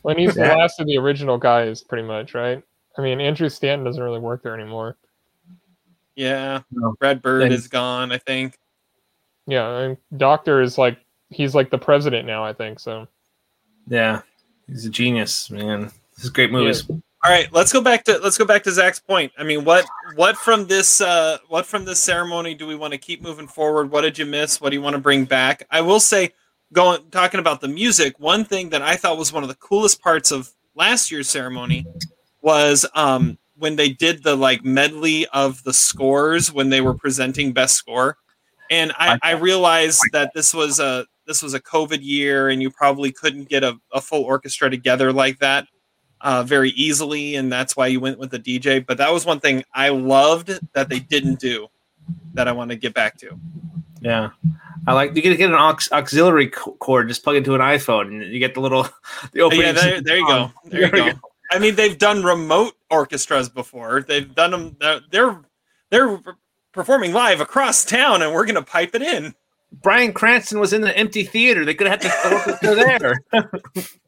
[0.01, 2.63] When he's the last of the original guys, pretty much, right?
[2.97, 4.97] I mean, Andrew Stanton doesn't really work there anymore.
[6.15, 6.95] yeah, No.
[6.99, 8.11] Brad Bird Then- is gone.
[8.11, 8.57] I think.
[9.47, 10.97] Yeah, and Doctor is like
[11.29, 12.43] he's like the president now.
[12.43, 13.07] I think so.
[13.87, 14.21] Yeah,
[14.67, 15.91] he's a genius, man.
[16.15, 16.89] This is great movies.
[17.21, 19.33] All right, let's go back to let's go back to Zach's point.
[19.37, 22.97] I mean, what what from this uh, what from this ceremony do we want to
[22.97, 23.91] keep moving forward?
[23.91, 24.61] What did you miss?
[24.61, 25.67] What do you want to bring back?
[25.69, 26.31] I will say,
[26.71, 30.01] going talking about the music, one thing that I thought was one of the coolest
[30.01, 31.85] parts of last year's ceremony
[32.41, 37.51] was um, when they did the like medley of the scores when they were presenting
[37.51, 38.17] best score,
[38.71, 42.71] and I, I realized that this was a this was a COVID year, and you
[42.71, 45.67] probably couldn't get a, a full orchestra together like that
[46.21, 48.83] uh, very easily, and that's why you went with the DJ.
[48.83, 51.67] But that was one thing I loved that they didn't do
[52.33, 53.39] that I want to get back to.
[54.01, 54.31] Yeah,
[54.87, 58.33] I like you can get an aux- auxiliary cord, just plug into an iPhone, and
[58.33, 58.87] you get the little
[59.31, 59.65] the opening.
[59.65, 60.51] yeah, there, there you go.
[60.65, 61.19] There you go.
[61.51, 64.01] I mean, they've done remote orchestras before.
[64.01, 64.77] They've done them.
[64.79, 65.41] They're they're,
[65.91, 66.21] they're
[66.71, 69.35] performing live across town, and we're gonna pipe it in.
[69.71, 71.63] Bryan Cranston was in the empty theater.
[71.65, 73.13] They could have had the orchestra there.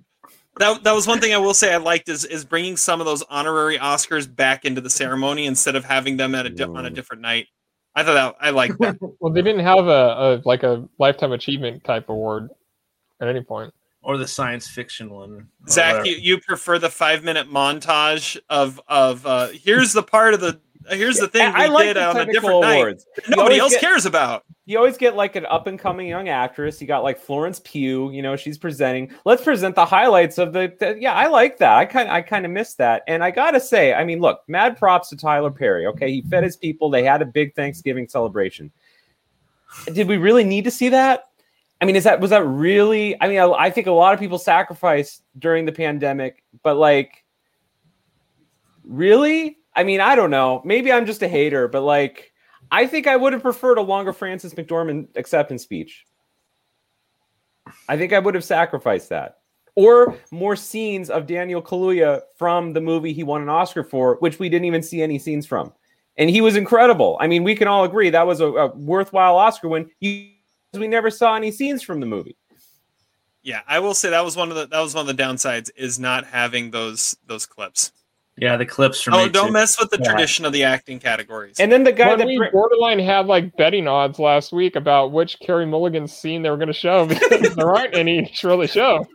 [0.57, 3.05] That, that was one thing I will say I liked is is bringing some of
[3.05, 6.85] those honorary Oscars back into the ceremony instead of having them at a di- on
[6.85, 6.93] a Mm.
[6.93, 7.47] different night.
[7.95, 8.97] I thought that I like that.
[9.21, 12.49] Well, they didn't have a, a like a lifetime achievement type award
[13.21, 13.73] at any point.
[14.03, 15.47] or the science fiction one.
[15.69, 20.41] Zach, you, you prefer the five minute montage of of uh, here's the part of
[20.41, 20.59] the
[20.89, 23.05] here's the thing we I like did the on a different night awards.
[23.27, 24.43] You nobody else get- cares about.
[24.65, 26.79] You always get like an up and coming young actress.
[26.79, 28.11] You got like Florence Pugh.
[28.11, 29.11] You know, she's presenting.
[29.25, 30.73] Let's present the highlights of the.
[30.79, 31.75] the- yeah, I like that.
[31.75, 33.03] I kind I kind of miss that.
[33.07, 35.87] And I gotta say, I mean, look, mad props to Tyler Perry.
[35.87, 36.89] Okay, he fed his people.
[36.89, 38.71] They had a big Thanksgiving celebration.
[39.93, 41.25] Did we really need to see that?
[41.81, 43.19] I mean, is that was that really?
[43.19, 47.25] I mean, I, I think a lot of people sacrificed during the pandemic, but like,
[48.83, 49.57] really?
[49.75, 50.61] I mean, I don't know.
[50.65, 52.27] Maybe I'm just a hater, but like.
[52.73, 56.05] I think I would have preferred a longer Frances McDormand acceptance speech.
[57.89, 59.39] I think I would have sacrificed that.
[59.75, 64.39] Or more scenes of Daniel Kaluuya from the movie he won an Oscar for, which
[64.39, 65.73] we didn't even see any scenes from.
[66.17, 67.17] And he was incredible.
[67.19, 69.89] I mean, we can all agree that was a, a worthwhile Oscar win.
[69.99, 70.37] We
[70.73, 72.37] never saw any scenes from the movie.
[73.43, 75.71] Yeah, I will say that was one of the that was one of the downsides
[75.75, 77.91] is not having those those clips.
[78.37, 79.13] Yeah, the clips from.
[79.13, 79.53] Oh, don't too.
[79.53, 80.09] mess with the Yeah.
[80.11, 81.59] tradition of the acting categories.
[81.59, 84.75] And then the guy When that we br- borderline had like betting odds last week
[84.75, 88.47] about which Carey Mulligan scene they were going to show because there aren't any to
[88.47, 89.05] really show.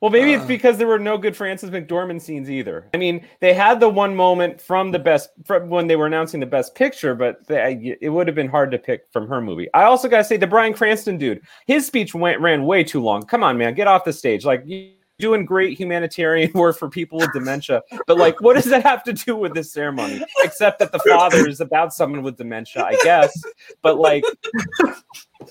[0.00, 0.38] Well, maybe Uh.
[0.38, 2.88] it's because there were no good Frances McDormand scenes either.
[2.92, 6.40] I mean, they had the one moment from the best from when they were announcing
[6.40, 9.68] the best picture, but they, it would have been hard to pick from her movie.
[9.74, 13.00] I also got to say, the Bryan Cranston dude, his speech went ran way too
[13.00, 13.22] long.
[13.22, 14.44] Come on, man, get off the stage.
[14.44, 18.82] Like you doing great humanitarian work for people with dementia, but like, what does that
[18.82, 20.22] have to do with this ceremony?
[20.42, 23.32] Except that the father is about someone with dementia, I guess.
[23.82, 24.24] But like,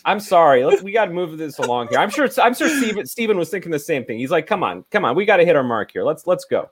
[0.05, 0.65] I'm sorry.
[0.65, 1.99] Let's, we got to move this along here.
[1.99, 2.29] I'm sure.
[2.41, 4.19] I'm sure Steven, Steven was thinking the same thing.
[4.19, 5.15] He's like, "Come on, come on.
[5.15, 6.03] We got to hit our mark here.
[6.03, 6.69] Let's let's go."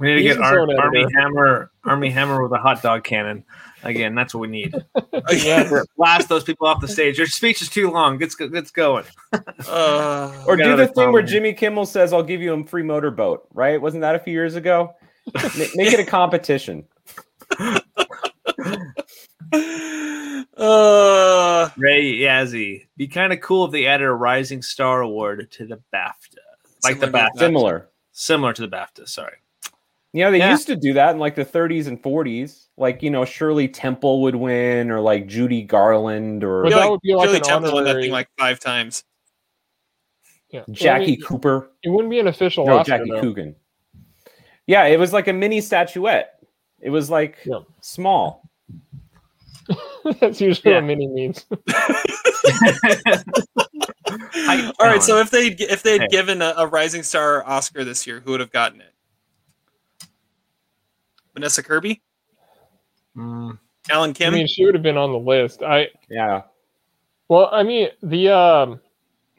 [0.00, 1.04] We need to He's get Ar- Army.
[1.14, 3.44] Hammer, Armie Hammer with a hot dog cannon.
[3.82, 4.74] Again, that's what we need.
[5.32, 5.70] yeah.
[5.96, 7.18] Blast those people off the stage.
[7.18, 8.18] Your speech is too long.
[8.18, 9.04] Get get going.
[9.68, 11.26] Uh, Or do the thing where problem.
[11.26, 13.80] Jimmy Kimmel says, "I'll give you a free motorboat." Right?
[13.80, 14.94] Wasn't that a few years ago?
[15.34, 15.42] Ma-
[15.76, 16.84] Make it a competition.
[20.56, 22.86] uh, Ray Yazzie.
[22.96, 26.38] Be kind of cool if they added a Rising Star Award to the BAFTA,
[26.84, 27.88] like the BAFTA, Similar.
[28.12, 29.08] similar to the BAFTA.
[29.08, 29.36] Sorry.
[30.12, 30.50] You know, they Yeah.
[30.50, 32.66] used to do that in like the 30s and 40s.
[32.76, 36.84] Like, you know, Shirley Temple would win, or like Judy Garland, or But feel that
[36.84, 38.02] like would be like Julie an Temple won that honorary.
[38.04, 39.04] thing like five times.
[40.50, 40.60] yeah.
[40.60, 41.70] Well, I Jackie mean, Cooper.
[41.84, 42.98] it wouldn't be an official No, Oscar.
[42.98, 43.20] Jackie though.
[43.20, 43.54] Coogan.
[44.66, 46.40] Yeah, it was like a mini statuette.
[46.80, 47.60] It was like Yeah.
[47.80, 48.48] small.
[50.20, 50.78] That's usually Yeah.
[50.78, 51.44] what mini means.
[54.80, 56.08] All right, so if they if they had Hey.
[56.08, 58.92] given a, a Rising Star Oscar this year, who would have gotten it?
[61.40, 62.02] Vanessa Kirby,
[63.16, 63.58] Mm,
[63.90, 64.34] Alan I Kim.
[64.34, 65.62] mean, she would have been on the list.
[65.62, 66.42] I Yeah.
[67.28, 68.80] well, I mean, the um,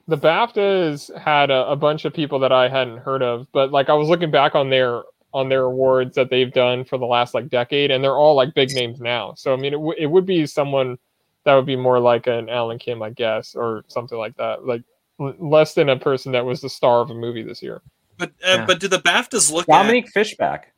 [0.07, 3.87] the BAFTAs had a, a bunch of people that I hadn't heard of, but like
[3.89, 7.33] I was looking back on their on their awards that they've done for the last
[7.33, 9.33] like decade, and they're all like big names now.
[9.35, 10.97] So I mean, it, w- it would be someone
[11.45, 14.65] that would be more like an Alan Kim, I guess, or something like that.
[14.65, 14.83] Like
[15.21, 17.81] l- less than a person that was the star of a movie this year.
[18.17, 18.65] but uh, Yeah.
[18.65, 19.79] but do the BAFTAs look like.
[19.83, 20.73] Dominique Fishback.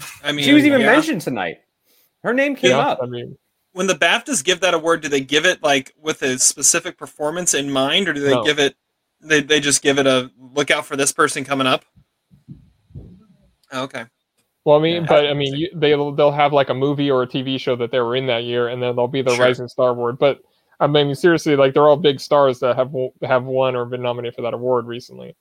[0.00, 0.06] At?
[0.24, 0.86] I mean, She was even yeah.
[0.92, 1.58] mentioned tonight.
[2.22, 2.98] Her name came Yeah, up.
[3.02, 3.36] I mean,
[3.72, 7.54] when the BAFTAs give that award, do they give it like with a specific performance
[7.54, 8.44] in mind, or do they No.
[8.44, 8.74] give it?
[9.20, 11.84] They they just give it a look out for this person coming up.
[13.72, 14.04] Oh, Okay.
[14.64, 15.06] Well, I mean, Yeah.
[15.08, 17.90] but I mean, you, they'll they'll have like a movie or a TV show that
[17.90, 19.44] they were in that year, and then they'll be the Sure.
[19.46, 20.18] Rising Star Award.
[20.18, 20.40] But
[20.80, 22.92] I mean, seriously, like they're all big stars that have
[23.22, 25.36] have won or been nominated for that award recently.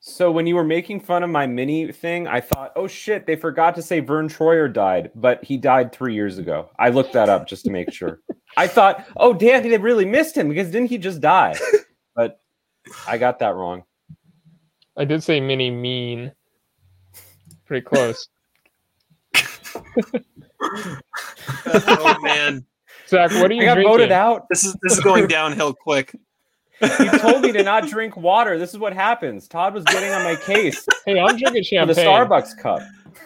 [0.00, 3.34] So when you were making fun of my mini thing, I thought, oh shit, they
[3.34, 6.70] forgot to say Verne Troyer died, but he died three years ago.
[6.78, 8.20] I looked that up just to make sure.
[8.56, 11.56] I thought, oh damn, they really missed him because didn't he just die?
[12.16, 12.40] But
[13.06, 13.84] I got that wrong.
[14.96, 16.32] I did say mini mean,
[17.64, 18.28] pretty close.
[21.66, 22.66] oh man,
[23.06, 23.92] Zach, what are you I got drinking?
[23.92, 24.46] voted out.
[24.50, 26.12] this is this is going downhill quick.
[26.80, 28.58] You told me to not drink water.
[28.58, 29.48] This is what happens.
[29.48, 31.94] Todd was getting on my case Hey, I'm drinking for the.
[31.94, 32.82] Starbucks cup.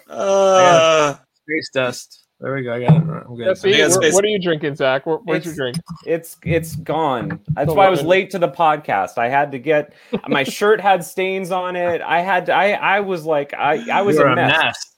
[0.08, 2.22] Uh, space dust.
[2.40, 2.74] There we go.
[2.74, 2.96] I got it.
[2.96, 3.46] I'm good.
[3.46, 4.14] Yeah, see, what, space.
[4.14, 5.06] what are you drinking, Zach?
[5.06, 5.76] What, what's your drink?
[6.04, 7.40] It's it's gone.
[7.50, 9.16] That's Still why I was late to the podcast.
[9.16, 9.92] I had to get
[10.26, 12.02] my shirt had stains on it.
[12.02, 14.91] I had to, I I was like I I was You're a mess.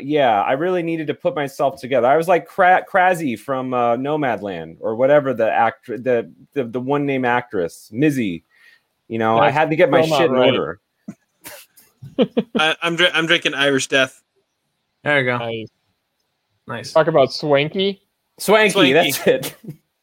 [0.00, 2.06] Yeah, I really needed to put myself together.
[2.06, 6.80] I was like Kra- Krazzy from uh, Nomadland or whatever the actor the, the the
[6.80, 8.44] one name actress Mizzy.
[9.08, 10.80] You know, I had to get my still not shit in order.
[12.56, 14.22] I, I'm dri- I'm drinking Irish Death.
[15.04, 15.38] There you go.
[15.38, 15.68] Nice.
[16.66, 16.92] Nice.
[16.92, 18.02] Talk about swanky.
[18.38, 18.92] Swankie, Swankie.
[18.92, 19.54] that's it.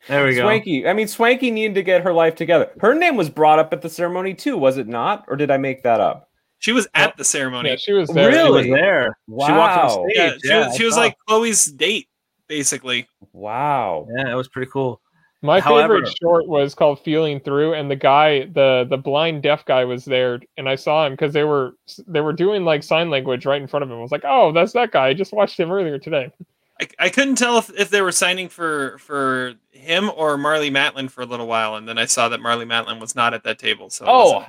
[0.07, 0.45] There we go.
[0.45, 0.87] Swankie.
[0.87, 2.71] I mean, Swankie needed to get her life together.
[2.79, 5.25] Her name was brought up at the ceremony too, was it not?
[5.27, 6.29] Or did I make that up?
[6.59, 7.69] She was at the ceremony.
[7.69, 8.31] Yeah, she was there.
[8.31, 8.69] She Really?
[8.69, 9.17] was there.
[9.27, 9.87] She walked on Wow.
[9.89, 10.15] stage.
[10.15, 12.07] Yeah, she Yeah, was, she was like Chloe's date,
[12.47, 13.07] basically.
[13.33, 14.07] Wow.
[14.17, 15.01] Yeah, it was pretty cool.
[15.41, 19.63] My However- favorite short was called "Feeling Through," and the guy, the the blind deaf
[19.65, 21.73] guy, was there, and I saw him because they were
[22.07, 23.97] they were doing like sign language right in front of him.
[23.97, 25.07] I was like, "Oh, that's that guy.
[25.07, 26.31] I just watched him earlier today."
[26.79, 31.09] I, I couldn't tell if, if they were signing for for him or Marlee Matlin
[31.09, 33.59] for a little while, and then I saw that Marlee Matlin was not at that
[33.59, 33.89] table.
[33.89, 34.45] So Oh,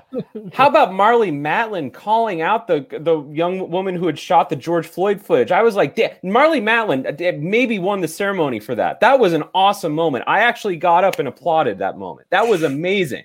[0.52, 4.86] how about Marlee Matlin calling out the the young woman who had shot the George
[4.86, 5.52] Floyd footage?
[5.52, 8.98] I was like, Marlee Matlin uh, maybe won the ceremony for that.
[9.00, 10.24] That was an awesome moment.
[10.26, 12.26] I actually got up and applauded that moment.
[12.30, 13.24] That was amazing.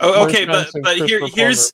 [0.00, 1.72] oh okay, but but here Christopher here's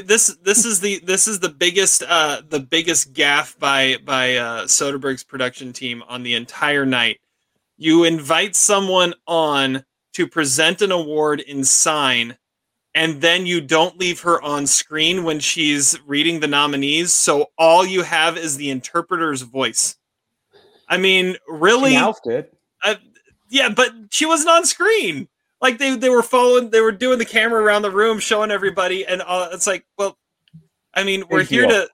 [0.00, 4.64] this this is the this is the biggest uh the biggest gaff by by uh
[4.64, 7.20] Soderbergh's production team on the entire night.
[7.76, 9.84] You invite someone on
[10.14, 12.36] to present an award in sign
[12.94, 17.84] and then you don't leave her on screen when she's reading the nominees so all
[17.84, 19.96] you have is the interpreter's voice.
[20.88, 21.90] I mean, really?
[21.90, 22.54] She mouthed it.
[23.48, 25.28] Yeah, but she wasn't on screen.
[25.62, 29.06] Like they they were following, they were doing the camera around the room, showing everybody,
[29.06, 30.18] and uh, it's like, well,
[30.92, 31.70] I mean, we're Big here deal.
[31.70, 31.88] to.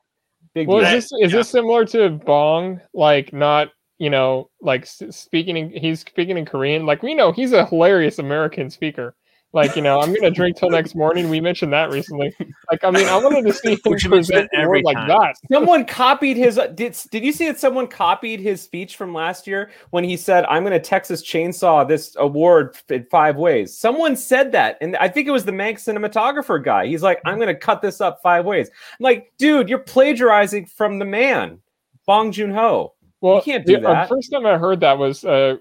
[0.54, 0.88] Big Well, deal.
[0.88, 2.80] is this is this similar to Bong?
[2.94, 6.86] Like not you know like speaking in he's speaking in Korean.
[6.86, 9.14] Like we know he's a hilarious American speaker.
[9.54, 11.30] Like you know I'm gonna drink till next morning.
[11.30, 12.34] We mentioned that recently.
[12.70, 14.96] Like I mean I wanted to see him We should mention present it every like
[15.08, 15.36] that.
[15.50, 16.58] Someone copied his.
[16.58, 20.18] uh, Did Did you see that someone copied his speech from last year when he
[20.18, 23.76] said, "I'm going to Texas chainsaw this award in five ways"?
[23.76, 26.86] Someone said that, and I think it was the Mank's cinematographer guy.
[26.86, 30.66] He's like, "I'm going to cut this up five ways." I'm like, dude, you're plagiarizing
[30.66, 31.58] from the man,
[32.06, 32.94] Bong Joon Ho.
[33.22, 34.08] Well, you can't do the uh, that.
[34.10, 35.56] first time I heard that was uh,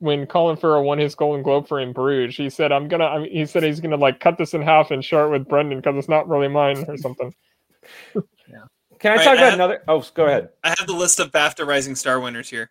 [0.00, 2.36] when Colin Farrell won his Golden Globe for In Bruges.
[2.36, 4.90] He said, "I'm gonna." I mean, he said he's gonna like cut this in half
[4.90, 7.32] and share it with Brendan because it's not really mine or something.
[8.14, 8.20] yeah.
[8.98, 9.82] Can I Right, talk I about have- another?
[9.88, 10.50] Oh, go ahead.
[10.64, 12.70] I have the list of BAFTA Rising Star winners here.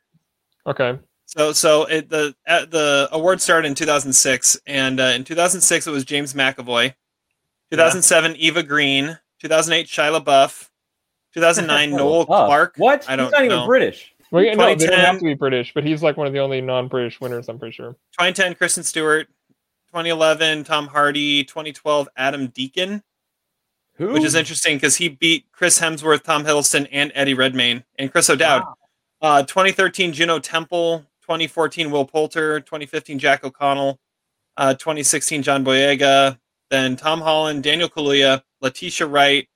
[0.67, 0.99] Okay.
[1.25, 5.91] So so it, the uh, the award started in 2006, and uh, in 2006 it
[5.91, 6.93] was James McAvoy.
[7.71, 9.19] 2007 Eva Green.
[9.39, 10.67] 2008 Shia LaBeouf.
[11.35, 12.73] 2009 Noel Clarke.
[12.77, 13.07] What?
[13.07, 13.25] I don't know.
[13.25, 13.65] He's not even know.
[13.67, 14.13] British.
[14.31, 16.39] Well, yeah, no, they don't have to be British, but he's like one of the
[16.39, 17.49] only non-British winners.
[17.49, 17.93] I'm pretty sure.
[18.13, 19.27] 2010 Kristen Stewart.
[19.87, 21.43] 2011 Tom Hardy.
[21.43, 23.03] 2012 Adam Deacon.
[23.99, 24.13] Who?
[24.13, 28.29] which is interesting because he beat Chris Hemsworth, Tom Hiddleston, and Eddie Redmayne, and Chris
[28.29, 28.63] O'Dowd.
[29.21, 31.05] Uh, 2013, Juno Temple.
[31.21, 32.61] 2014, Will Poulter.
[32.61, 33.99] 2015, Jack O'Connell.
[34.55, 36.39] Uh, 2016, John Boyega.
[36.69, 39.49] Then Tom Holland, Daniel Kaluuya, Letitia Wright,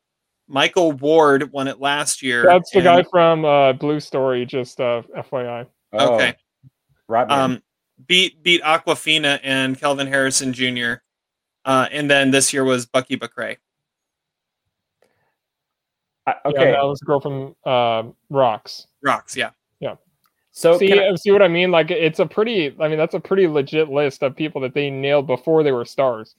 [0.48, 2.44] Michael Ward won it last year.
[2.44, 4.46] That's the and- guy from uh, Blue Story.
[4.46, 5.68] Just uh, FYI.
[5.94, 6.36] Oh, Okay.
[7.08, 7.30] Right.
[7.30, 7.62] Um,
[8.08, 10.94] beat beat Awkwafina and Kelvin Harrison Jr.
[11.66, 13.58] Uh, and then this year was Bukky Bakray.
[16.26, 16.72] I- Yeah, okay.
[16.72, 18.88] that was a girl from uh, Rocks.
[19.04, 19.52] Rocks, yeah.
[19.80, 19.96] Yeah.
[20.52, 21.72] So see, I- see what I mean?
[21.72, 22.76] Like, it's a pretty.
[22.80, 25.86] I mean, that's a pretty legit list of people that they nailed before they were
[25.86, 26.36] stars.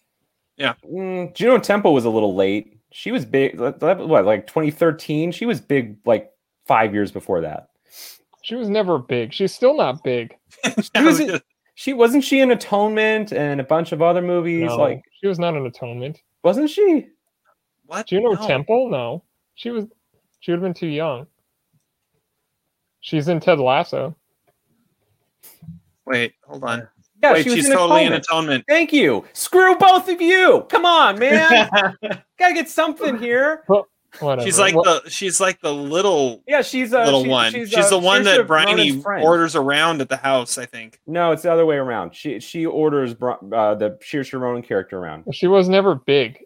[0.56, 2.73] Yeah, mm, Juno Temple was a little late.
[2.96, 3.58] She was big.
[3.58, 5.32] What, like 2013?
[5.32, 6.30] She was big like
[6.64, 7.70] five years before that.
[8.42, 9.32] She was never big.
[9.32, 10.36] She's still not big.
[10.94, 11.40] She was,
[11.74, 14.66] she wasn't she in Atonement and a bunch of other movies.
[14.68, 16.22] No, Like, she was not in atonement.
[16.44, 17.08] wasn't she?
[17.86, 18.06] what?
[18.06, 18.46] Juno No.
[18.46, 18.88] Temple?
[18.88, 19.24] No,
[19.56, 19.86] she was.
[20.38, 21.26] She would have been too young.
[23.00, 24.14] She's in Ted Lasso.
[26.06, 26.86] Wait, hold on.
[27.24, 28.24] Yeah, Wait, she was she's in totally in Atonement.
[28.26, 28.64] atonement.
[28.68, 29.24] Thank you.
[29.32, 30.66] Screw both of you.
[30.68, 31.68] Come on, man.
[32.38, 33.64] Gotta get something here.
[34.20, 34.42] Whatever.
[34.46, 37.52] She's like Well, the she's like the little Yeah, she's uh, little she- one.
[37.52, 39.24] She's, She's, uh, the one Saoirse that Ronan's Briony friend.
[39.24, 40.56] orders around at the house.
[40.58, 41.00] I think.
[41.06, 42.14] No, it's the other way around.
[42.14, 45.24] She she orders Bro- uh, the Saoirse Ronan character around.
[45.32, 46.38] she was never big.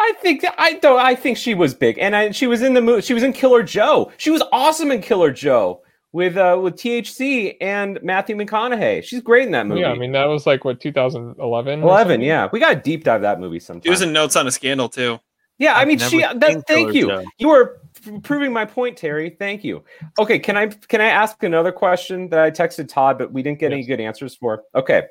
[0.00, 0.98] I think I don't.
[1.00, 3.02] I think she was big, and I, she was in the movie.
[3.02, 4.10] She was in Killer Joe.
[4.16, 5.82] She was awesome in Killer Joe
[6.12, 9.02] with uh with THC and Matthew McConaughey.
[9.02, 9.82] She's great in that movie.
[9.82, 11.82] Yeah, I mean that was like what 2011.
[11.82, 12.20] Eleven.
[12.20, 13.82] Yeah, we got to deep dive that movie sometime.
[13.82, 15.20] She was in Notes on a Scandal too.
[15.58, 16.20] yeah, I I've mean, she.
[16.20, 17.08] That, thank you.
[17.08, 17.24] Joe.
[17.38, 17.80] You were
[18.22, 19.30] proving my point, Terry.
[19.38, 19.84] Thank you.
[20.18, 23.58] Okay, can I can I ask another question that I texted Todd, but we didn't
[23.58, 24.62] get any good answers for?
[24.74, 25.02] Okay,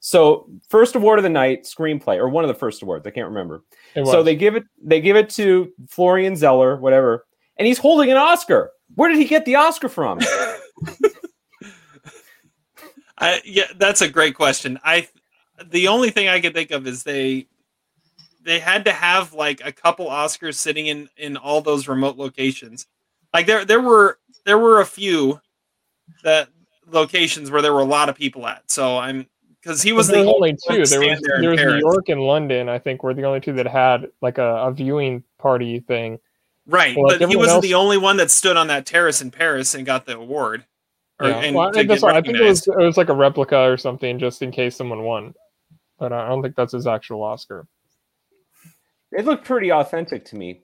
[0.00, 3.06] so first award of the night, screenplay, or one of the first awards.
[3.06, 3.64] I can't remember.
[3.94, 7.26] It So they give it they give it to Florian Zeller, whatever,
[7.56, 8.70] and he's holding an Oscar.
[8.94, 10.20] Where did he get the Oscar from?
[13.18, 14.78] I, yeah, that's a great question.
[14.84, 15.08] I
[15.70, 17.48] the only thing I can think of is they
[18.42, 22.86] they had to have like a couple Oscars sitting in in all those remote locations.
[23.34, 25.40] Like there there were there were a few
[26.24, 26.48] that
[26.86, 28.70] locations where there were a lot of people at.
[28.70, 29.26] So I'm
[29.60, 30.86] because he was the only two.
[30.86, 32.68] There was there there was New York and London.
[32.68, 36.18] I think were the only two that had like a, a viewing party thing.
[36.68, 39.20] Right, Well, like but he wasn't else- the only one that stood on that terrace
[39.20, 40.64] in Paris and got the award.
[41.20, 41.50] Or, Yeah.
[41.50, 43.76] Well, to I, that's get I think it was it was like a replica or
[43.76, 45.34] something, just in case someone won.
[45.98, 47.66] But I don't think that's his actual Oscar.
[49.10, 50.60] it looked pretty authentic to me.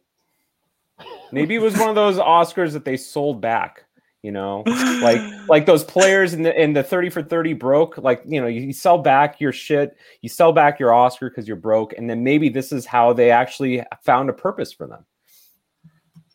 [1.32, 3.84] Maybe it was one of those Oscars that they sold back.
[4.22, 4.62] You know,
[5.02, 8.46] like like those players in the in the 30 for 30 broke like you know
[8.46, 12.08] you, you sell back your shit you sell back your oscar because you're broke and
[12.08, 15.04] then maybe this is how they actually found a purpose for them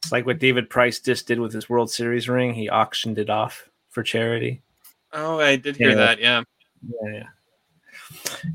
[0.04, 2.54] It's like what David Price just did with his World Series ring.
[2.54, 4.62] He auctioned it off for charity.
[5.14, 5.96] oh, I did hear Yeah.
[5.96, 6.20] that.
[6.20, 6.44] Yeah.
[6.88, 7.24] Yeah, yeah.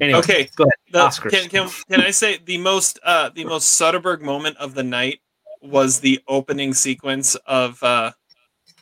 [0.01, 0.49] Anyway, Okay.
[0.57, 0.75] go ahead.
[0.91, 1.31] The- Oscars.
[1.31, 5.21] Can, can can I say the most uh the most Soderbergh moment of the night
[5.63, 8.13] was the opening sequence of uh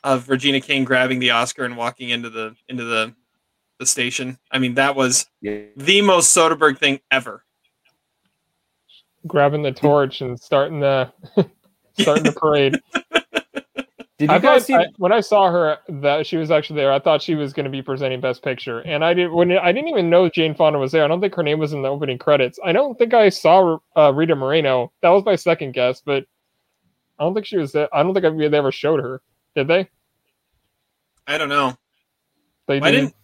[0.04, 3.14] of Regina King grabbing the Oscar and walking into the into the
[3.78, 4.38] the station.
[4.50, 5.62] I mean that was yeah.
[5.76, 7.44] the most Soderbergh thing ever.
[9.26, 11.12] Grabbing the torch and starting the
[11.98, 12.80] starting the parade.
[14.18, 16.92] did you I guys see I, when I saw her that she was actually there,
[16.92, 19.34] I thought she was going to be presenting Best Picture, and I didn't.
[19.34, 21.04] When I didn't even know Jane Fonda was there.
[21.04, 22.58] I don't think her name was in the opening credits.
[22.64, 24.92] I don't think I saw uh, Rita Moreno.
[25.02, 26.24] That was my second guess, but
[27.18, 27.88] I don't think she was there.
[27.94, 29.22] I don't think I- they ever showed her.
[29.54, 29.88] Did they?
[31.26, 31.76] I don't know.
[32.66, 32.94] They I didn't.
[33.06, 33.14] didn't.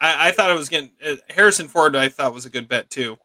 [0.00, 1.96] I, I thought it was getting uh, Harrison Ford.
[1.96, 3.16] I thought was a good bet too.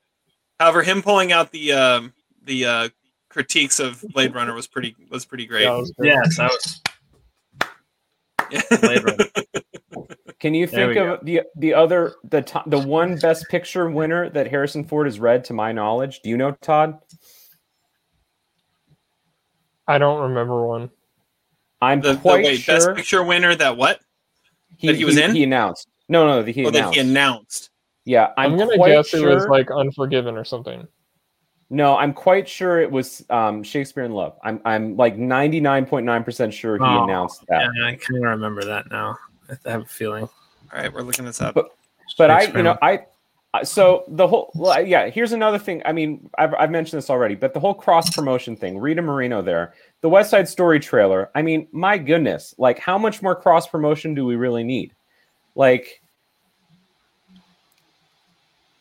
[0.60, 2.90] However, him pulling out the um, the uh,
[3.32, 5.64] critiques of Blade Runner was pretty was pretty great.
[5.64, 6.08] Yeah, it was good.
[6.08, 6.82] Yes, I was.
[8.82, 9.26] Blade Runner.
[10.40, 14.30] can you think we of the the other the to- the one best picture winner
[14.30, 17.00] that harrison ford has read to my knowledge do you know todd
[19.88, 20.90] I don't remember one.
[21.82, 24.02] i'm The, the quite wait, sure best picture winner that what?
[24.84, 25.34] that he was in?
[25.34, 27.70] he announced no no that he oh, that announced he announced.
[28.04, 30.86] yeah i'm, I'm, gonna quite guess sure it was like Unforgiven or something.
[31.74, 34.38] No, I'm quite sure it was um, Shakespeare in Love.
[34.44, 37.70] I'm I'm like 99.9% sure he Oh, announced that.
[37.78, 39.18] Yeah, I kind of remember that now.
[39.50, 40.24] I have a feeling.
[40.24, 40.30] All
[40.82, 41.56] right, we're looking this up.
[41.56, 41.70] But-
[42.18, 43.06] But I, you know, I
[43.54, 45.82] I- so the whole well, yeah, here's another thing.
[45.86, 49.42] I mean, I've, I've mentioned this already, but the whole cross promotion thing, Rita Moreno
[49.42, 51.30] there, the West Side Story trailer.
[51.36, 54.94] I mean, my goodness, like how much more cross promotion do we really need?
[55.56, 56.02] Like,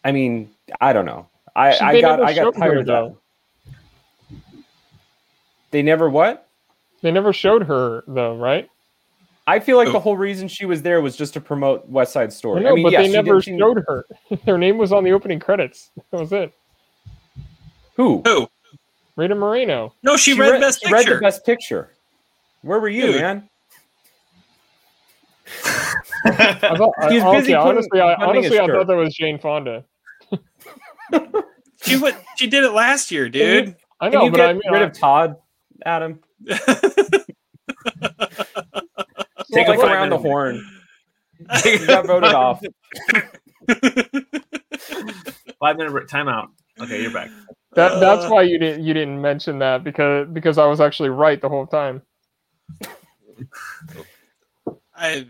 [0.05, 1.29] I mean, I don't know.
[1.57, 2.93] I, She- I got I got showed her, tired of that.
[2.93, 3.19] though.
[5.71, 6.49] They never what?
[7.03, 8.69] They never showed her though, right?
[9.47, 9.93] I feel like Who?
[9.93, 12.61] the whole reason she was there was just to promote West Side Story.
[12.61, 14.07] I know, I mean, but yes, they never did- she- showed her.
[14.47, 15.91] Her name was on the opening credits.
[16.11, 16.53] That was it.
[17.97, 18.23] who?
[18.27, 18.49] Who?
[19.17, 19.93] Rita Moreno.
[20.03, 21.91] No, she, read, Best she read the best picture.
[22.63, 23.21] Where were you, Dude.
[23.21, 23.49] man?
[26.25, 29.15] I thought, I, He busy okay, putting- honestly, I, buttoning honestly, I thought that was
[29.15, 29.85] Jane Fonda.
[31.83, 32.17] She went.
[32.37, 33.77] She did it last year, dude.
[34.01, 35.37] I Can know, you but get I mean, rid of Todd,
[35.85, 36.21] Adam?
[36.49, 36.59] Take
[39.53, 40.63] Take a like around the horn.
[41.65, 42.61] You got voted off.
[45.59, 46.49] Five minute timeout.
[46.81, 47.31] Okay, you're back.
[47.75, 51.09] that, that's Uh, why you didn't you didn't mention that because because I was actually
[51.09, 52.03] right the whole time.
[54.95, 55.27] I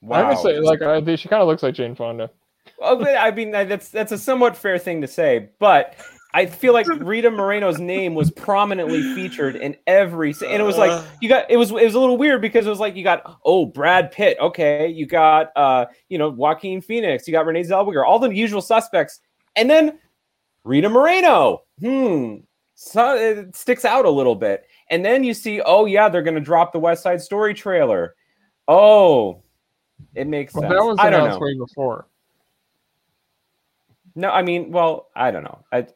[0.00, 0.16] wow.
[0.18, 0.28] I Wow.
[0.30, 2.30] would say like I, she kind of looks like Jane Fonda.
[2.82, 5.94] Well, I mean, that's that's a somewhat fair thing to say, but
[6.34, 10.90] I feel like Rita Moreno's name was prominently featured in every, and it was like
[10.90, 11.04] Uh.
[11.20, 13.38] you got it was it was a little weird because it was like you got
[13.44, 18.04] oh Brad Pitt, okay, you got uh you know Joaquin Phoenix, you got Renee Zellweger,
[18.06, 19.20] all the usual suspects,
[19.56, 19.98] and then
[20.64, 22.36] Rita Moreno, hmm,
[22.74, 26.40] so it sticks out a little bit, and then you see oh yeah they're gonna
[26.40, 28.14] drop the West Side Story trailer,
[28.68, 29.42] oh,
[30.14, 30.72] it makes Well, sense.
[30.72, 31.46] that was I don't announced know.
[31.46, 32.06] way before.
[34.14, 35.64] No, I mean, well, I don't know.
[35.72, 35.86] I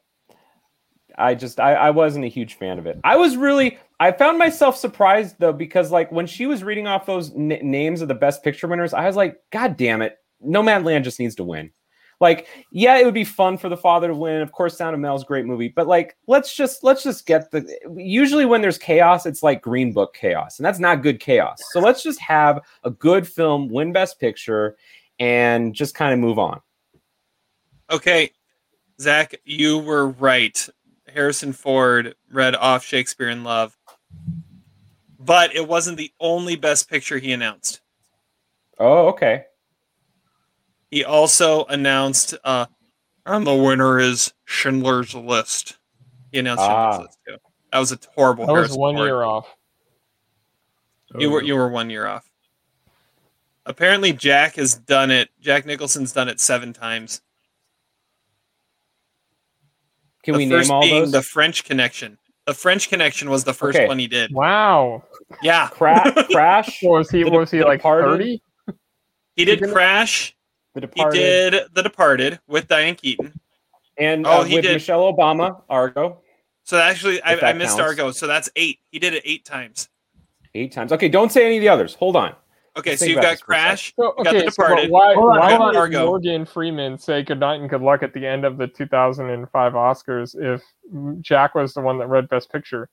[1.19, 2.99] I just I, I wasn't a huge fan of it.
[3.05, 7.07] I was really I found myself surprised though because like when she was reading off
[7.07, 11.05] those n- names of the best picture winners, I was like, God damn it, Nomadland
[11.05, 11.71] just needs to win.
[12.19, 14.41] Like, yeah, it would be fun for the father to win.
[14.41, 17.69] Of course, Sound of a great movie, but like, let's just let's just get the.
[17.95, 21.63] Usually, when there's chaos, it's like Green Book chaos, and that's not good chaos.
[21.73, 24.79] So let's just have a good film win Best Picture,
[25.19, 26.61] and just kind of move on.
[27.91, 28.31] Okay,
[29.01, 30.69] Zach, you were right.
[31.13, 33.77] Harrison Ford read off Shakespeare in Love,
[35.19, 37.81] but it wasn't the only Best Picture he announced.
[38.79, 39.45] Oh, okay.
[40.91, 42.67] He also announced, uh,
[43.25, 45.79] and the winner is Schindler's List.
[46.33, 46.91] He announced Ah.
[46.91, 47.37] Schindler's List too.
[47.73, 48.47] That was a horrible.
[48.47, 49.07] That was Harrison one Ford.
[49.07, 49.57] year off.
[51.19, 52.29] You were you were one year off.
[53.65, 55.31] Apparently, Jack has done it.
[55.41, 57.23] Jack Nicholson's done it seven times.
[60.27, 61.13] Can the we first name all being those?
[61.13, 62.19] the French Connection.
[62.47, 63.87] The French Connection was the first Okay.
[63.89, 64.33] one he did.
[64.35, 65.03] Wow.
[65.43, 67.23] Yeah, Cra- Crash, What was he?
[67.25, 67.79] The- was he like?
[67.81, 68.11] Departed?
[68.11, 68.43] Thirty?
[69.37, 70.37] he did didn't- Crash.
[70.75, 71.17] The Departed.
[71.17, 73.33] He did The Departed with Diane Keaton.
[73.97, 76.21] and Oh, uh, he with did- Michelle Obama, Argo,
[76.65, 77.81] So actually, I, I missed counts.
[77.81, 78.11] Argo.
[78.11, 78.81] So that's eight.
[78.91, 79.89] He did it eight times.
[80.55, 80.93] eight times.
[80.93, 81.95] Okay, don't say any of the others.
[81.95, 82.35] Hold on.
[82.77, 83.95] Okay, Let's so you've got this for a Crash.
[83.99, 86.07] So, You got The okay, so why, Hold why hold did Argo.
[86.07, 90.35] Morgan Freeman say good night and good luck at the end of the 2005 Oscars
[90.39, 90.63] if
[91.23, 92.89] Jack was the one that read Best Picture?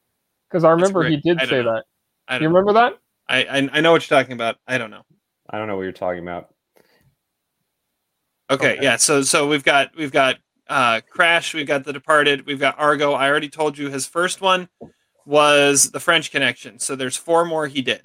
[0.49, 1.73] Because I remember he did say know.
[1.75, 1.83] that.
[2.29, 2.53] I You don't.
[2.53, 2.97] remember that?
[3.27, 4.55] I, I I know what you're talking about.
[4.67, 5.01] I don't know.
[5.49, 6.53] I don't know what you're talking about.
[8.49, 8.83] Okay, Okay.
[8.83, 8.95] yeah.
[8.97, 10.37] So so we've got we've got
[10.69, 13.13] uh Crash, we've got The Departed, we've got Argo.
[13.13, 14.69] I already told you his first one
[15.25, 16.79] was The French Connection.
[16.79, 18.03] So there's four more he did.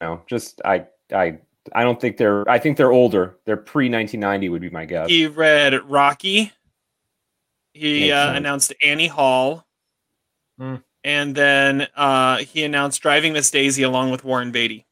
[0.00, 1.38] No, just I I
[1.72, 2.48] I don't think they're.
[2.48, 3.38] I think they're older.
[3.44, 5.08] They're pre 1990 would be my guess.
[5.08, 6.52] He read Rocky.
[7.72, 9.66] He uh, announced Annie Hall.
[10.58, 10.76] Hmm.
[11.02, 14.86] And then uh, he announced Driving Miss Daisy along with Warren Beatty.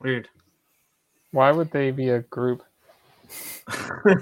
[0.00, 0.28] Weird.
[1.30, 2.62] Why would they be a group?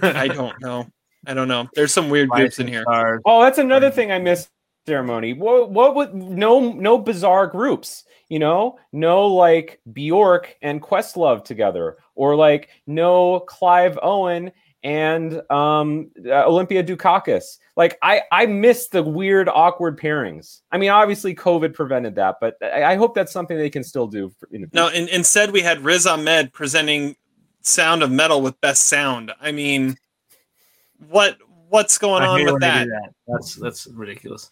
[0.02, 0.86] I don't know.
[1.26, 1.68] I don't know.
[1.74, 2.82] There's some weird groups in here.
[2.82, 3.20] Stars.
[3.24, 4.48] Oh, that's another thing I missed.
[4.86, 5.34] Ceremony.
[5.34, 5.70] What?
[5.70, 8.04] What would no no bizarre groups?
[8.28, 14.52] You know, no like Bjork and Questlove together, or like no Clive Owen
[14.82, 17.58] and um uh, Olympia Dukakis.
[17.76, 20.60] Like I I miss the weird awkward pairings.
[20.72, 24.06] I mean, obviously COVID prevented that, but I, I hope that's something they can still
[24.06, 25.02] do for, in the No, future.
[25.02, 27.16] in, instead we had Riz Ahmed presenting
[27.62, 29.32] Sound of Metal with Best Sound.
[29.40, 29.96] I mean,
[31.08, 31.36] what
[31.68, 32.86] what's going I on with that?
[32.86, 33.10] that.
[33.28, 34.50] That's that's ridiculous.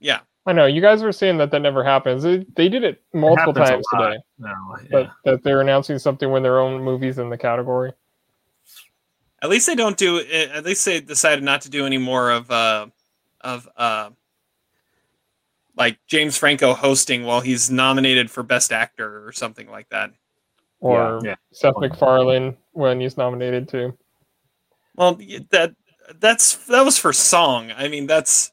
[0.00, 0.20] Yeah.
[0.46, 2.22] I know you guys were saying that that never happens.
[2.22, 4.48] They, they did it multiple happens a times today, No,
[4.82, 4.88] yeah.
[4.90, 7.92] but that they're announcing something when their own movies in the category.
[9.42, 10.18] At least they don't do.
[10.20, 12.86] eh, At least they decided not to do any more of uh
[13.42, 14.10] of uh
[15.76, 20.10] like James Franco hosting while he's nominated for Best Actor or something like that.
[20.80, 21.36] Or Yeah.
[21.52, 23.96] Seth MacFarlane when he's nominated too.
[24.96, 25.18] Well,
[25.50, 25.74] that
[26.18, 27.72] that's that was for song.
[27.76, 28.52] I mean, that's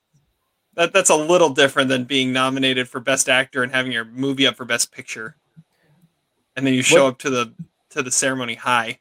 [0.78, 4.48] that that's a little different than being nominated for Best Actor and having your movie
[4.48, 5.36] up for Best Picture,
[6.56, 7.54] and then you show What- up to the
[7.90, 9.00] to the ceremony high.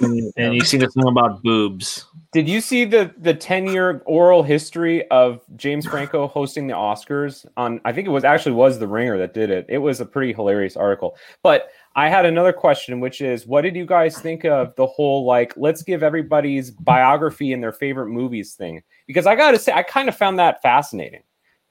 [0.00, 2.06] And, and you see the thing about boobs.
[2.32, 7.46] Did you see the the 10 year oral history of James Franco hosting the Oscars
[7.56, 9.66] on I think it was actually was the ringer that did it.
[9.68, 11.16] It was a pretty hilarious article.
[11.42, 15.24] But I had another question which is what did you guys think of the whole
[15.24, 18.82] like let's give everybody's biography and their favorite movies thing?
[19.06, 21.22] Because I got to say I kind of found that fascinating.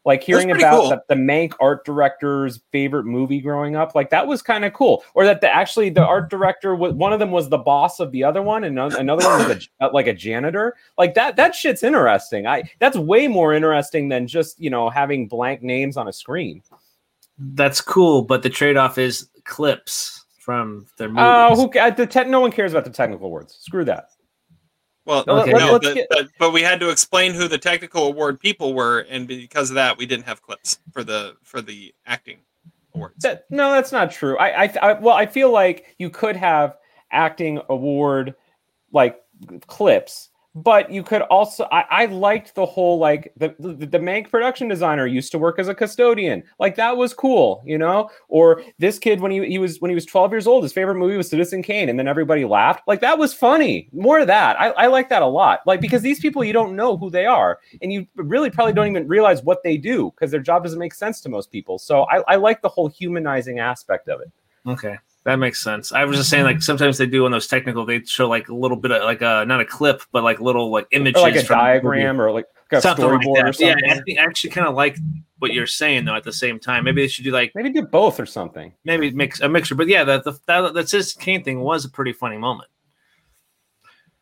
[0.05, 0.89] Like hearing about cool.
[0.89, 5.03] the, the Mank art director's favorite movie growing up, like that was kind of cool.
[5.15, 8.11] Or that the actually the art director was one of them was the boss of
[8.11, 10.75] the other one, and another another one was a, like a janitor.
[10.95, 12.45] Like that that shit's interesting.
[12.45, 16.61] I that's way more interesting than just you know having blank names on a screen.
[17.39, 21.23] That's cool, but the trade-off is clips from their movies.
[21.25, 23.57] Oh, who ca- the te- no one cares about the technical words.
[23.59, 24.09] Screw that.
[25.05, 28.07] Well, Let- let- no, but, get- but but we had to explain who the technical
[28.07, 31.93] award people were, and because of that, we didn't have clips for the for the
[32.07, 32.39] acting
[32.95, 33.21] awards.
[33.21, 34.37] That, no, that's not true.
[34.37, 36.77] I, I, I, well, I feel like you could have
[37.11, 38.33] acting award
[38.91, 39.21] like
[39.67, 41.67] clips, but you could also.
[41.69, 45.59] I, I liked the whole like the, the the Mank production designer used to work
[45.59, 46.43] as a custodian.
[46.59, 48.09] Like that was cool, you know.
[48.29, 50.95] Or this kid when he, he was when he was twelve years old, his favorite
[50.95, 52.87] movie was Citizen Kane, and then everybody laughed.
[52.87, 53.89] Like that was funny.
[53.91, 54.59] More of that.
[54.59, 55.59] I, I like that a lot.
[55.65, 58.87] Like because these people you don't know who they are, and you really probably don't
[58.87, 61.77] even realize what they do because their job doesn't make sense to most people.
[61.77, 64.31] So I, I like the whole humanizing aspect of it.
[64.65, 65.91] Okay, that makes sense.
[65.91, 68.55] I was just saying, like sometimes they do on those technical, they show like a
[68.55, 71.35] little bit of like a not a clip, but like little like images, Or like
[71.35, 73.59] a from diagram or like Like a something like storyboard or that.
[73.59, 73.93] Yeah.
[73.93, 74.97] I think I actually kind of like
[75.39, 76.15] what you're saying though.
[76.15, 78.71] At the same time, maybe they should do like Maybe do both or something.
[78.83, 79.75] maybe mix a mixture.
[79.75, 82.69] But yeah, that the that, that Citizen Kane thing was a pretty funny moment.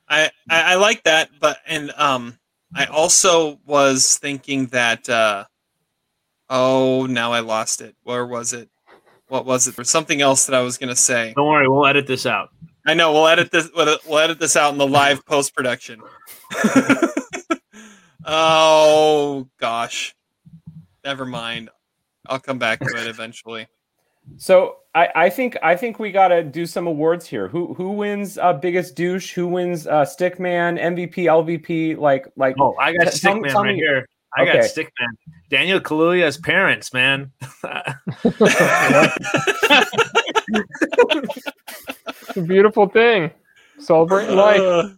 [0.07, 2.37] I, I I like that, but and um,
[2.75, 5.09] I also was thinking that.
[5.09, 5.45] uh
[6.49, 7.95] Oh, now I lost it.
[8.03, 8.69] Where was it?
[9.27, 9.77] What was it?
[9.79, 11.33] Or something else that I was gonna say.
[11.35, 12.49] Don't worry, we'll edit this out.
[12.85, 13.13] I know.
[13.13, 13.69] We'll edit this.
[13.75, 16.01] We'll we'll edit this out in the live post production.
[18.25, 20.15] oh gosh,
[21.03, 21.69] never mind.
[22.27, 23.67] I'll come back to it eventually.
[24.37, 27.47] So I, I think I think we gotta do some awards here.
[27.47, 29.33] Who who wins uh, biggest douche?
[29.33, 31.97] Who wins uh, stickman, MVP, LVP?
[31.97, 34.07] Like like Oh, I got Tell me- Stickman right here.
[34.35, 34.67] I got Okay.
[34.67, 35.09] Stickman.
[35.53, 37.31] Daniel Kaluuya's parents, man.
[42.09, 43.29] It's a beautiful thing.
[43.77, 44.59] Celebrate life.
[44.59, 44.89] Uh,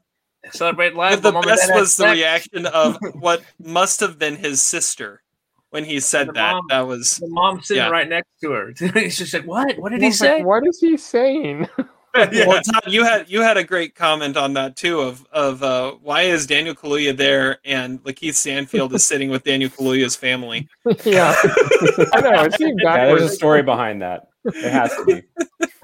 [0.52, 1.22] Celebrate life.
[1.22, 2.16] the Mom and best was the sex.
[2.18, 5.22] reaction of what must have been his sister
[5.72, 6.54] when he said that.
[6.54, 6.62] mom.
[6.70, 7.90] That was The mom sitting Yeah.
[7.90, 8.72] right next to her.
[8.94, 9.78] He's just like, "What?
[9.78, 11.68] What did I he was like, say?" what is he saying?
[12.48, 15.02] well, Todd, you had you had a great comment on that too.
[15.02, 19.70] Of of uh, why is Daniel Kaluuya there and Lakeith Stanfield is sitting with Daniel
[19.70, 20.70] Kaluuya's family?
[21.04, 21.36] yeah.
[22.14, 22.44] I know.
[22.44, 24.30] It seemed yeah, there's a story behind that.
[24.46, 25.24] It has to be.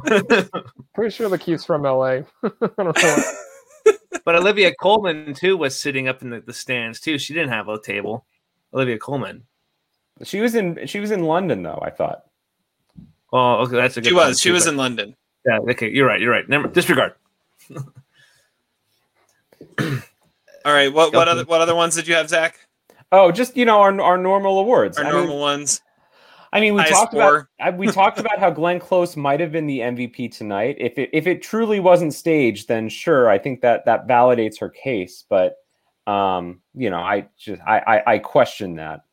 [0.95, 2.05] Pretty sure the key's from LA.
[2.05, 2.23] I
[2.77, 3.23] don't know.
[4.23, 7.17] But Olivia Colman too was sitting up in the, the stands too.
[7.17, 8.25] She didn't have a table.
[8.73, 9.43] Olivia Colman.
[10.23, 11.79] She was in she was in London though.
[11.81, 12.23] I thought.
[13.33, 14.09] Oh, okay, that's a good.
[14.09, 15.15] She was she too, was but- in London.
[15.45, 16.19] Yeah, okay, you're right.
[16.19, 16.47] You're right.
[16.47, 17.13] Never disregard.
[20.63, 22.59] All right, what what other what other ones did you have, Zach?
[23.11, 24.97] Oh, just you know our our normal awards.
[24.97, 25.81] Our I normal mean, ones.
[26.53, 27.49] I mean, we Highest talked about score.
[27.59, 30.75] I- we talked about how Glenn Close might have been the MVP tonight.
[30.79, 34.69] If it if it truly wasn't staged, then sure, I think that that validates her
[34.69, 35.23] case.
[35.27, 35.55] But
[36.07, 39.05] um, you know, I just I I, I question that.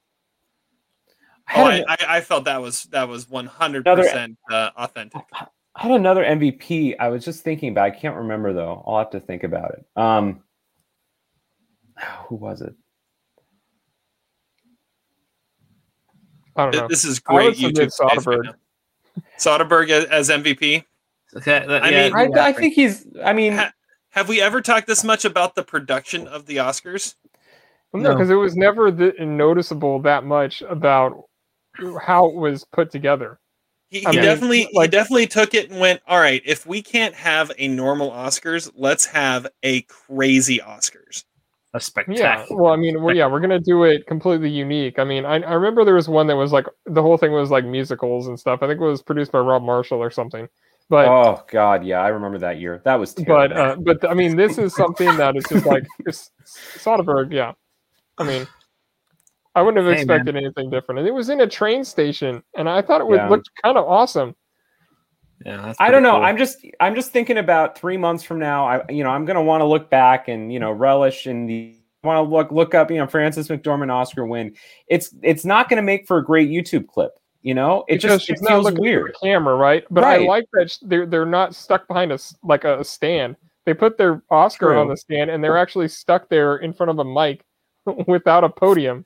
[1.46, 5.22] I Oh, I, I, I felt that was that was one hundred percent uh, authentic.
[5.78, 6.96] I had another MVP.
[6.98, 7.84] I was just thinking about.
[7.84, 8.82] I can't remember though.
[8.86, 9.86] I'll have to think about it.
[9.96, 10.42] Um,
[12.26, 12.74] who was it?
[16.56, 16.88] I don't know.
[16.88, 17.92] This is great submit YouTube.
[17.92, 18.44] space right Soderbergh.
[18.44, 19.22] now.
[19.38, 20.84] Soderbergh as, as MVP.
[21.36, 22.44] Okay, that, I yeah, mean- I, yeah.
[22.44, 23.06] I think he's.
[23.24, 23.72] I mean, Ha-
[24.10, 27.14] Have we ever talked this much about the production of the Oscars?
[27.92, 28.16] Well, no, No.
[28.16, 31.22] because it was never th- noticeable that much about
[32.02, 33.38] how it was put together.
[33.90, 37.14] He, he mean, definitely he definitely took it and went, all right, if we can't
[37.14, 41.24] have a normal Oscars, let's have a crazy Oscars.
[41.74, 42.44] a Yeah.
[42.50, 44.98] Well, I mean, well, yeah, we're gonna do it completely unique.
[44.98, 47.50] I mean, I, I remember there was one that was like the whole thing was
[47.50, 48.62] like musicals and stuff.
[48.62, 50.48] I think it was produced by Rob Marshall or something.
[50.90, 52.80] But oh God, yeah, I remember that year.
[52.84, 53.54] That was terrible.
[53.54, 57.32] but uh, but I mean, this is something that is just like it's Soderbergh.
[57.32, 57.52] Yeah,
[58.16, 58.46] I mean,
[59.54, 60.16] I wouldn't have Hey, man.
[60.20, 61.00] expected anything different.
[61.00, 63.28] And it was in a train station, and I thought it would Yeah.
[63.28, 64.34] look kind of awesome.
[65.44, 66.12] Yeah, I don't know.
[66.16, 66.24] cool.
[66.24, 68.66] I'm just I'm just thinking about three months from now.
[68.66, 71.76] I you know I'm gonna want to look back and you know relish in the
[72.02, 74.54] want to look look up you know Frances McDormand Oscar win.
[74.88, 77.12] It's it's not gonna make for a great YouTube clip.
[77.42, 79.10] You know, it because just it not feels looking weird.
[79.10, 79.84] at the camera, right?
[79.90, 83.36] But I like that they're they're not stuck behind a like a stand.
[83.64, 84.78] They put their Oscar True.
[84.78, 87.44] on the stand, and they're actually stuck there in front of a mic
[88.08, 89.04] without a podium,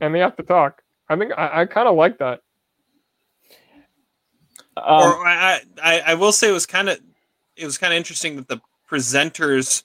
[0.00, 0.82] and they have to talk.
[1.08, 2.40] I think I, I kind of like that.
[4.76, 6.98] Um, or I, I I will say it was kind of
[7.56, 8.60] it was kind of interesting that the
[8.90, 9.84] presenters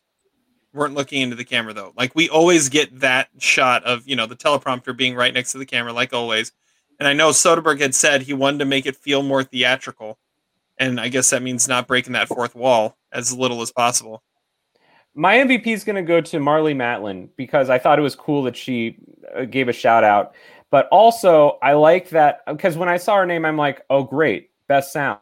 [0.73, 1.93] weren't looking into the camera though.
[1.95, 5.57] Like we always get that shot of you know the teleprompter being right next to
[5.57, 6.51] the camera, like always.
[6.99, 10.17] And I know Soderbergh had said he wanted to make it feel more theatrical,
[10.77, 14.23] and I guess that means not breaking that fourth wall as little as possible.
[15.15, 18.43] My MVP is going to go to Marlee Matlin because I thought it was cool
[18.43, 18.97] that she
[19.35, 20.33] uh, gave a shout out.
[20.71, 24.51] But also, I like that because when I saw her name, I'm like, oh, great,
[24.67, 25.19] best sound.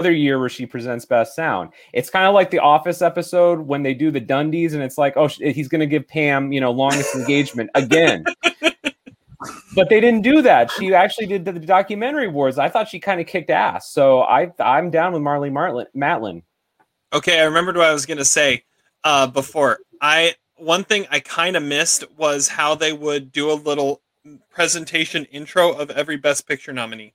[0.00, 1.70] Another year where she presents best sound.
[1.92, 5.16] It's kind of like the Office episode when they do the Dundies, and it's like,
[5.16, 8.24] oh, he's going to give Pam, you know, longest engagement again.
[9.74, 10.70] but they didn't do that.
[10.72, 12.58] She actually did the, documentary awards.
[12.58, 13.90] I thought she kind of kicked ass.
[13.90, 16.42] So I, I'm down with Marlee Martlin, Matlin.
[17.12, 18.64] Okay, I remembered what I was gonna say
[19.04, 19.78] uh, before.
[20.00, 24.00] I one thing I kind of missed was how they would do a little
[24.50, 27.14] presentation intro of every Best Picture nominee.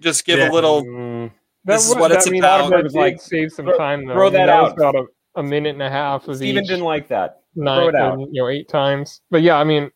[0.00, 0.50] Just give Yeah.
[0.50, 0.82] a little.
[0.84, 1.30] Mm,
[1.64, 2.70] This is wa- what that- it's I mean, about.
[2.70, 4.14] That Was like, save some throw- time though.
[4.14, 4.78] throw I mean, that was out.
[4.78, 5.06] about a,
[5.36, 7.42] a minute and a half of Steven each didn't like that.
[7.54, 8.18] nine, it out.
[8.18, 9.20] you know, eight times.
[9.30, 9.90] But yeah, I mean,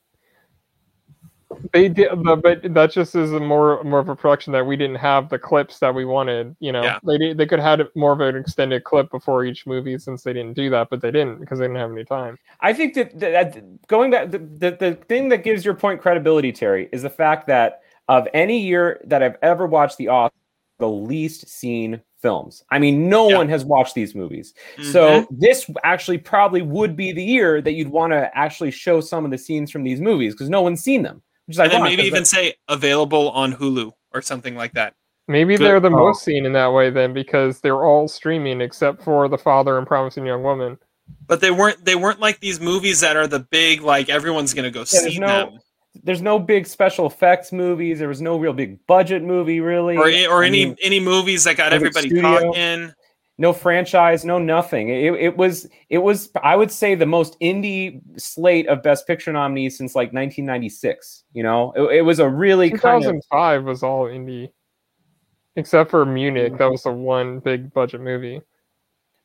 [1.72, 4.76] They did, but, but that just is a more more of a production that we
[4.76, 6.54] didn't have the clips that we wanted.
[6.60, 6.98] You know, Yeah.
[7.04, 10.22] they did, they could have had more of an extended clip before each movie since
[10.22, 12.38] they didn't do that, but they didn't because they didn't have any time.
[12.60, 16.00] I think that, that that- going back, the, the the thing that gives your point
[16.00, 20.30] credibility, Terry, is the fact that of any year that I've ever watched the Oscars,
[20.78, 22.64] the least seen films.
[22.70, 23.36] I mean, no Yeah.
[23.36, 24.54] one has watched these movies.
[24.78, 24.92] Mhm.
[24.92, 29.24] So this actually probably would be the year that you'd want to actually show some
[29.26, 31.22] of the scenes from these movies because no one's seen them.
[31.46, 34.72] Which is and then ironic, maybe 'cause even say available on Hulu or something like
[34.74, 34.94] that.
[35.28, 35.98] Maybe Good they're the call.
[36.08, 39.86] most seen in that way then because they're all streaming except for The Father and
[39.86, 40.78] Promising Young Woman.
[41.26, 44.70] But they weren't they weren't like these movies that are the big like everyone's gonna
[44.70, 45.58] go Yeah, see no- them
[46.02, 48.00] there's no big special effects movies.
[48.00, 51.44] There was no real big budget movie, really, or or I any mean, any movies
[51.44, 52.22] that got everybody studio.
[52.52, 52.92] talking.
[53.36, 54.90] No franchise, no nothing.
[54.90, 59.32] It, it was it was I would say the most indie slate of Best Picture
[59.32, 61.24] nominees since like 1996.
[61.32, 64.50] You know, it, it was a really kind of 2005 was all indie,
[65.56, 66.52] except for Munich.
[66.52, 66.58] Mm.
[66.58, 68.40] That was the one big budget movie.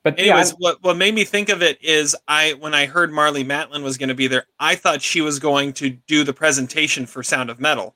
[0.02, 3.12] but yeah, Anyways, what what made me think of it is I when I heard
[3.12, 6.34] Marlee Matlin was going to be there, I thought she was going to do the
[6.34, 7.96] presentation for Sound of Metal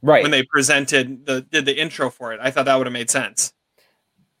[0.00, 0.22] right.
[0.22, 2.40] when they presented the did the intro for it.
[2.40, 3.52] I thought that would have made sense.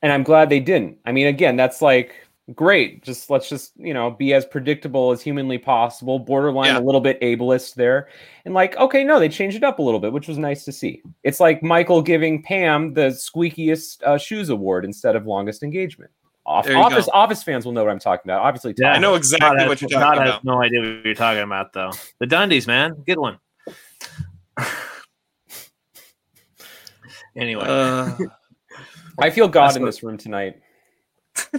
[0.02, 0.98] And I'm glad they didn't.
[1.04, 2.14] I mean, again, that's like
[2.54, 3.02] great.
[3.04, 6.18] Just let's just you know be as predictable as humanly possible.
[6.18, 6.78] Borderline Yeah.
[6.78, 8.08] a little bit ableist there,
[8.44, 10.72] and like okay, no, they changed it up a little bit, which was nice to
[10.72, 11.02] see.
[11.22, 16.10] It's like Michael giving Pam the squeakiest uh, shoes award instead of longest engagement.
[16.46, 17.12] Off- office go.
[17.12, 18.42] office fans will know what I'm talking about.
[18.42, 18.92] Obviously, Yeah.
[18.94, 20.44] I know exactly has, what you're talking has about.
[20.44, 21.90] no idea what you're talking about, though.
[22.18, 23.38] The Dundies, man, good one.
[27.36, 28.16] anyway, Uh,
[29.20, 30.60] I feel God That's in what- this room tonight.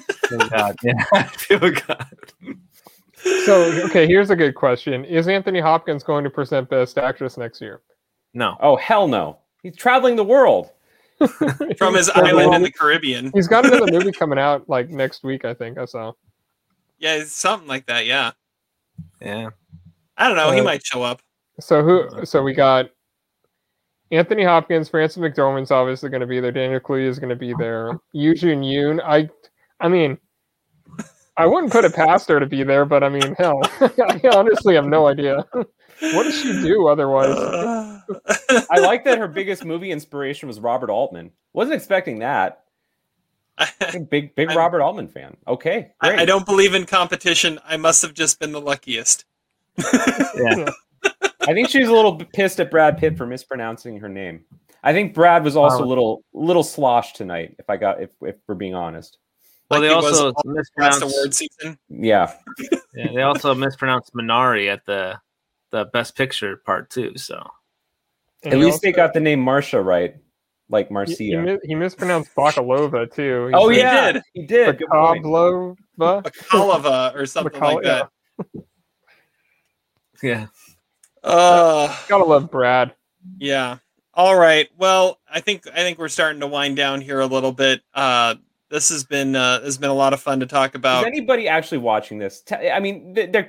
[0.49, 2.05] God, yeah, I feel God.
[3.45, 7.61] So, okay, here's a good question: Is Anthony Hopkins going to present Best Actress next
[7.61, 7.81] year?
[8.33, 9.38] No, Oh hell no!
[9.63, 10.71] He's traveling the world.
[11.77, 13.31] from his He's island in the Caribbean.
[13.35, 15.77] He's got another movie coming out like next week, I think.
[15.77, 16.13] I saw.
[16.97, 18.05] Yeah, it's something like that.
[18.07, 18.31] Yeah,
[19.21, 19.49] yeah,
[20.17, 20.51] I don't know.
[20.51, 21.21] he Uh, might show up.
[21.59, 22.25] So who?
[22.25, 22.89] So we got
[24.11, 26.51] Anthony Hopkins, Frances McDormand's obviously going to be there.
[26.51, 27.97] Daniel Kaluuya is going to be there.
[28.11, 28.99] Yuh-jung Youn.
[29.01, 29.29] I,
[29.79, 30.17] I mean,
[31.38, 34.75] I wouldn't put it past her to be there, but I mean, hell, I honestly
[34.75, 35.45] have no idea.
[35.53, 37.35] what does she do otherwise?
[38.69, 41.31] I like that her biggest movie inspiration was Robert Altman.
[41.53, 42.63] Wasn't expecting that.
[44.09, 45.38] Big big I'm- Robert Altman fan.
[45.47, 46.19] Okay, great.
[46.19, 47.59] I, I don't believe in competition.
[47.63, 49.25] I must have just been the luckiest.
[49.77, 50.69] yeah.
[51.47, 54.45] I think she's a little pissed at Brad Pitt for mispronouncing her name.
[54.84, 57.55] I think Brad was also a Um, little little slosh tonight.
[57.59, 59.18] If I got if if we're being honest.
[59.69, 61.01] Well, Like they also last mispronounced.
[61.03, 61.77] award season.
[61.89, 62.34] Yeah,
[62.95, 65.19] Yeah, they also mispronounced Minari at the
[65.72, 67.13] the Best Picture part too.
[67.18, 67.47] So
[68.43, 70.15] And at he least they got the name Marcia right,
[70.69, 71.15] like Marcia.
[71.18, 73.47] he, mi- he mispronounced Bakalova too.
[73.47, 74.22] He oh said yeah, did.
[74.34, 74.77] he did.
[74.80, 75.23] Good point.
[75.97, 77.15] Bakalova.
[77.15, 78.03] Or something like Bakal- yeah.
[78.38, 78.47] that.
[80.23, 80.47] yeah,
[81.23, 82.93] Uh, Gotta love Brad.
[83.38, 83.77] yeah.
[84.14, 84.68] All right.
[84.77, 87.81] Well, I think I think we're starting to wind down here a little bit.
[87.93, 88.35] Uh,
[88.69, 90.98] this has been uh, has been a lot of fun to talk about.
[90.98, 91.07] Is about.
[91.14, 92.43] anybody actually watching this?
[92.52, 93.48] I mean, th- there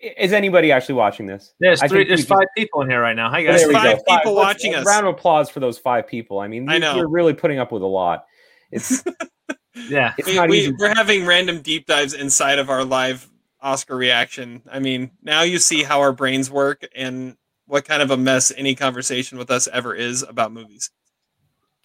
[0.00, 1.54] is anybody actually watching this?
[1.60, 1.88] there's three.
[1.88, 3.30] think we There's just- five people in here right now.
[3.30, 3.60] Hi guys.
[3.60, 4.16] There we five go.
[4.16, 4.86] people Let's- watching a us.
[4.86, 6.40] Round of applause for those five people.
[6.40, 6.96] I mean, I you- know.
[6.96, 8.24] you're really putting up with a lot.
[8.72, 9.04] It's
[9.88, 10.74] Yeah, it's we, not we, easy.
[10.78, 13.28] we're having random deep dives inside of our live
[13.64, 14.62] Oscar reaction.
[14.70, 17.36] I mean, now you see how our brains work and
[17.66, 20.90] what kind of a mess any conversation with us ever is about movies.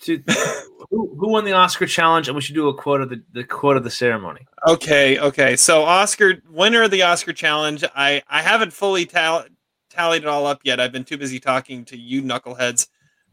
[0.01, 0.22] To-
[0.89, 2.27] who, who won the Oscar challenge?
[2.27, 4.45] And we should do a quote of the, the quote of the ceremony.
[4.68, 5.56] Okay, okay.
[5.56, 7.84] So Oscar winner of the Oscar challenge.
[7.95, 9.45] I I haven't fully tal-
[9.89, 10.80] tallied it all up yet.
[10.80, 12.88] I've been too busy talking to you knuckleheads.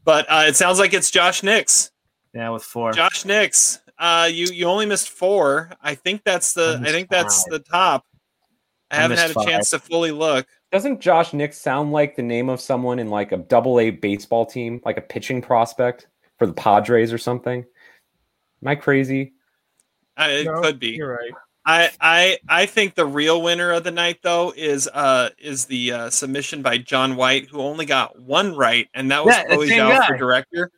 [0.05, 1.91] But uh, it sounds like it's Josh Nix.
[2.33, 2.93] Yeah, with four.
[2.93, 3.81] Josh Nix.
[3.99, 5.73] Uh, you you only missed four.
[5.83, 8.07] I think that's the I think that's the top.
[8.91, 10.47] I, I haven't had missed a chance to fully look.
[10.73, 14.47] Doesn't Josh Nix sound like the name of someone in like a double A baseball
[14.47, 16.09] team, like a pitching prospect
[16.39, 17.65] for the Padres or something?
[18.63, 19.33] Am I crazy?
[20.17, 20.91] I, it No, could be.
[20.91, 21.33] You're right.
[21.69, 25.93] I, I I think the real winner of the night though is uh is the
[25.93, 29.55] uh, submission by John White who only got one right and that was Yeah, the
[29.57, 30.71] Chloe same Zhao for director.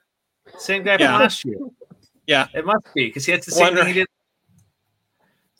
[0.58, 1.12] Same guy Yeah.
[1.12, 1.58] from last year.
[2.26, 2.48] Yeah.
[2.54, 4.06] it must be because he had the same One thing he did.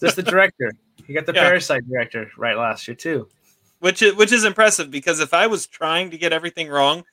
[0.01, 0.73] Just the director.
[1.09, 1.43] He got the Yeah.
[1.45, 3.27] Parasite director right last year too.
[3.81, 7.05] which is which is impressive because if I was trying to get everything wrong,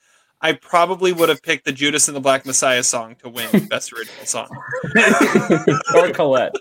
[0.41, 3.91] I probably would have picked the Judas and the Black Messiah song to win best
[3.93, 4.49] original song.
[5.95, 6.53] or Colette?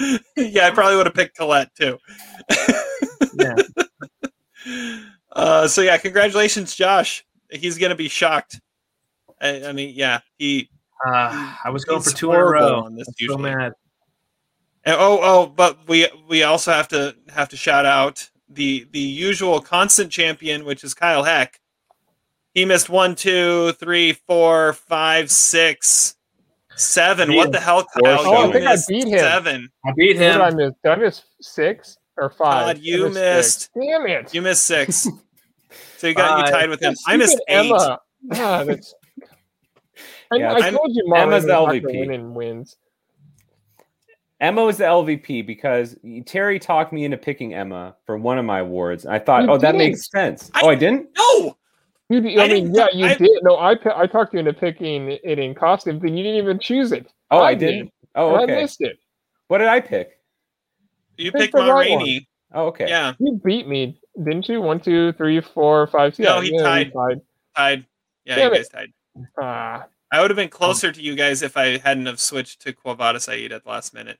[0.36, 1.98] yeah, I probably would have picked Colette too.
[3.34, 3.54] Yeah.
[5.32, 7.24] Uh, so yeah, congratulations, Josh.
[7.50, 8.60] he's gonna be shocked.
[9.40, 10.68] I, I mean, yeah, he.
[11.06, 12.80] Uh, I was going for two in a row.
[12.80, 13.72] on this I'm so mad.
[14.88, 18.98] And, oh, oh, but we we also have to have to shout out the the
[19.00, 21.60] usual constant champion, which is Kyle Heck.
[22.54, 26.16] He missed one, two, three, four, five, six,
[26.74, 27.28] seven.
[27.28, 27.52] Beat What him.
[27.52, 28.16] the hell, Four Kyle?
[28.16, 28.26] shots.
[28.28, 29.18] Oh, I think I beat him.
[29.18, 29.68] seven.
[29.84, 30.56] I beat What did I him.
[30.56, 30.72] miss?
[30.82, 32.66] Did I miss six or five?
[32.76, 33.60] Todd, you I missed.
[33.60, 33.70] six.
[33.74, 34.32] Damn it!
[34.34, 35.06] You missed six.
[35.98, 36.94] so you got you tied with him.
[37.06, 37.66] I missed stupid eight.
[37.66, 37.98] Emma.
[38.64, 38.94] That's.
[40.32, 42.00] I, Yeah, I I'm- told you, Marlon Emma's the not gonna LVP.
[42.00, 42.76] win and wins.
[44.40, 48.60] Emma was the LVP because Terry talked me into picking Emma for one of my
[48.60, 49.04] awards.
[49.04, 50.50] I thought, You oh, that makes sense.
[50.54, 51.08] I- oh, I didn't.
[51.18, 51.56] No,
[52.08, 53.30] You, I, I mean, yeah, you I- did.
[53.42, 56.92] No, I I talked you into picking it in costume, but you didn't even choose
[56.92, 57.10] it.
[57.30, 57.86] Oh, I, I didn't.
[57.86, 57.92] did.
[58.14, 58.98] Oh, And I missed it.
[59.48, 60.18] What did I pick?
[61.16, 62.20] you Pick picked the Ma right one.
[62.54, 62.88] Oh, okay.
[62.88, 64.62] Yeah, You beat me, didn't you?
[64.62, 66.14] One, two, three, four, five.
[66.14, 66.26] six.
[66.26, 66.92] No, yeah, he yeah, tied.
[66.92, 67.20] tied.
[67.56, 67.86] tied.
[68.24, 68.56] Yeah, Damn you it.
[68.58, 68.92] guys tied.
[69.38, 72.72] Ah, I would have been closer to you guys if I hadn't have switched to
[72.72, 74.18] Quo Vadis Aida at the last minute.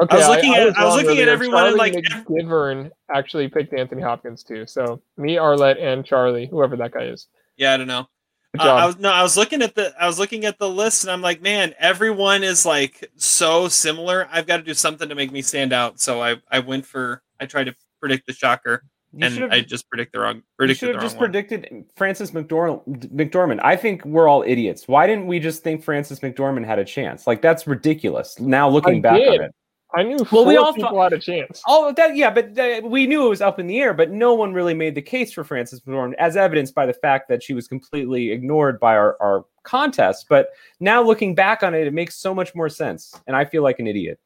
[0.00, 0.16] Okay.
[0.16, 1.30] was looking at- I was wrong looking at earlier.
[1.32, 4.66] everyone and, like, McGivern actually picked Anthony Hopkins too.
[4.66, 7.26] So me, Arlette, and Charlie, whoever that guy is.
[7.56, 8.06] Yeah, I don't know.
[8.58, 8.62] Uh.
[8.64, 11.10] I was no, I was looking at the I was looking at the list and
[11.10, 14.26] I'm like, man, everyone is like so similar.
[14.32, 16.00] I've got to do something to make me stand out.
[16.00, 19.60] So I I went for I tried to predict the shocker You and have I
[19.60, 21.26] just predict the wrong You should have just one.
[21.26, 23.12] predicted Frances McDormand.
[23.14, 23.60] McDormand.
[23.62, 24.88] I think we're all idiots.
[24.88, 27.26] Why didn't we just think Frances McDormand had a chance?
[27.26, 28.40] Like that's ridiculous.
[28.40, 29.40] Now looking I back did.
[29.40, 29.54] on it.
[29.94, 31.62] I knew Well, we all people thought- had a chance.
[31.66, 34.34] Oh, that yeah, but uh, we knew it was up in the air, but no
[34.34, 37.54] one really made the case for Frances McDormand, as evidenced by the fact that she
[37.54, 40.26] was completely ignored by our, our contest.
[40.28, 40.48] But
[40.80, 43.78] now looking back on it, it makes so much more sense, and I feel like
[43.78, 44.20] an idiot.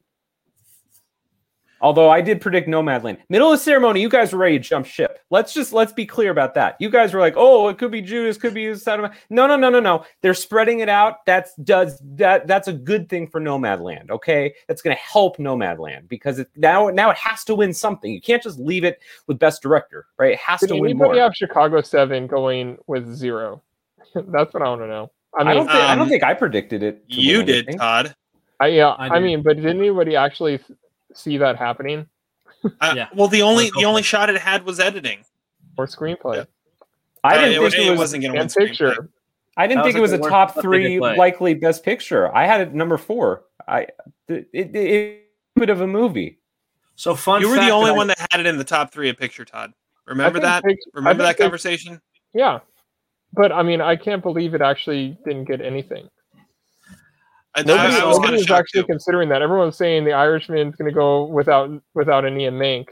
[1.82, 3.18] Although I did predict Nomadland.
[3.28, 5.18] Middle of the ceremony, you guys were ready to jump ship.
[5.30, 6.76] Let's just let's be clear about that.
[6.78, 9.68] You guys were like, "Oh, it could be Judas, could be Sodom." No, no, no,
[9.68, 10.04] no, no.
[10.20, 11.26] They're spreading it out.
[11.26, 14.10] That's does that that's a good thing for Nomadland.
[14.10, 18.12] Okay, that's going to help Nomadland because it, now now it has to win something.
[18.12, 20.32] You can't just leave it with Best Director, right?
[20.32, 21.22] It has Did to win anybody more.
[21.24, 23.62] have Chicago Seven going with zero?
[24.14, 25.10] That's what I want to know.
[25.36, 27.02] I I, mean, don't think I don't Um, think I predicted it.
[27.09, 27.78] You did, anything.
[27.78, 28.14] Todd.
[28.60, 30.78] I, yeah, I I, mean, but did anybody actually th-
[31.14, 32.06] see that happening
[32.80, 33.09] Uh, Yeah.
[33.14, 35.24] Well, the only the only shot it had was editing.
[35.78, 36.44] or screenplay Yeah.
[37.24, 37.98] I Uh, didn't it, think was, it it was.
[37.98, 38.66] wasn't going to win and screenplay.
[38.68, 39.09] picture?
[39.56, 41.84] I didn't That think was it was a top worst- what they three likely Best
[41.84, 42.34] Picture.
[42.34, 43.44] I had it number four.
[43.68, 43.86] I
[44.28, 46.39] it, it, it bit of a movie.
[46.97, 47.40] So fun.
[47.43, 49.09] You were fact the only that I- one that had it in the top three
[49.10, 49.72] of picture, Todd.
[50.06, 50.62] Remember that?
[50.62, 52.01] think pic- I Remember that pic- conversation?
[52.34, 52.60] Yeah,
[53.32, 56.09] but I mean, I can't believe it actually didn't get anything.
[57.54, 58.86] I, I, Nobody, I was nobody kind was actually too.
[58.86, 59.42] considering that.
[59.42, 62.88] Everyone was saying the Irishman's going to go without without any of Mank,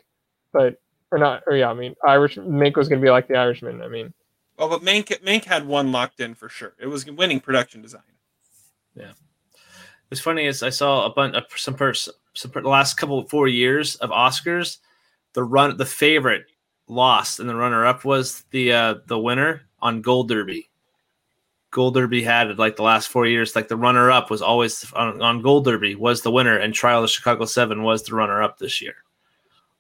[0.53, 0.81] but
[1.11, 1.43] or not.
[1.47, 3.83] Or yeah, I mean, Irish Mank was going to be like the Irishman.
[3.83, 4.13] I mean,
[4.59, 6.75] Well, but Mank, Mank had one locked in for sure.
[6.79, 8.03] It was winning production design.
[8.95, 9.13] Yeah,
[10.09, 13.23] what's funny is I saw a bunch of some person some per, the last couple
[13.29, 14.79] four years of Oscars.
[15.33, 16.47] The run the favorite
[16.89, 20.70] lost and the runner up was the uh the winner on Gold Derby.
[21.71, 25.23] Gold Derby had like the last four years, like the runner up was always on,
[25.23, 28.59] on Gold Derby was the winner, and Trial of Chicago Seven was the runner up
[28.59, 28.97] this year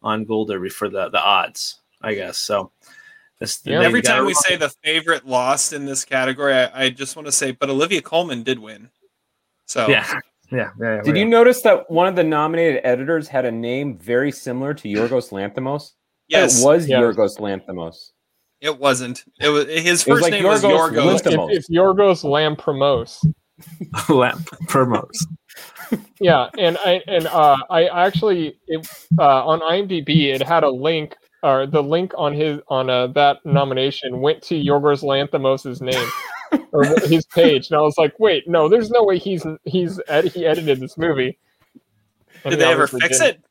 [0.02, 2.38] on Gold Derby for the the odds, I guess.
[2.38, 2.70] So
[3.40, 3.80] this, Yeah.
[3.82, 7.32] Every time we say the favorite lost in this category, I, I just want to
[7.32, 8.90] say, but Olivia Colman did win.
[9.66, 10.06] So yeah,
[10.52, 11.02] yeah, yeah, yeah.
[11.02, 14.88] Did you notice that one of the nominated editors had a name very similar to
[14.88, 15.92] Yorgos Lanthimos?
[16.28, 17.00] yes, it was Yes.
[17.00, 18.12] Yorgos Lanthimos.
[18.60, 19.24] It wasn't.
[19.40, 21.14] It was his It was first like name was Yorgos Yorgos.
[21.16, 21.52] if, Lanthimos.
[21.52, 23.34] if Yorgos Lamprinos,
[24.08, 25.26] Lamp promos?
[26.20, 28.86] yeah, and I and uh, I actually it,
[29.18, 33.38] uh, on IMDb it had a link or the link on his on uh, that
[33.46, 36.06] nomination went to Yorgos Lanthimos's name
[36.72, 40.26] or his page, and I was like, wait, no, there's no way he's he's ed-
[40.32, 41.38] he edited this movie.
[42.44, 43.36] And Did they ever fix didn't.
[43.38, 43.44] it?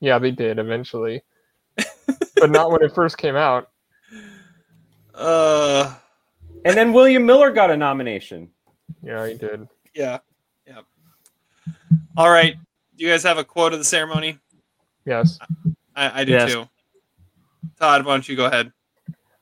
[0.00, 1.22] Yeah, they did eventually,
[2.36, 3.68] but not when it first came out.
[5.18, 5.94] Uh,
[6.64, 8.50] And then William Miller got a nomination.
[9.02, 9.68] Yeah, he did.
[9.94, 10.18] yeah,
[10.66, 10.80] yeah.
[12.16, 12.54] All right.
[12.96, 14.38] Do you guys have a quote of the ceremony?
[15.04, 15.38] Yes.
[15.94, 16.52] I, I do Yes.
[16.52, 16.68] too.
[17.78, 18.72] Todd, why don't you go ahead?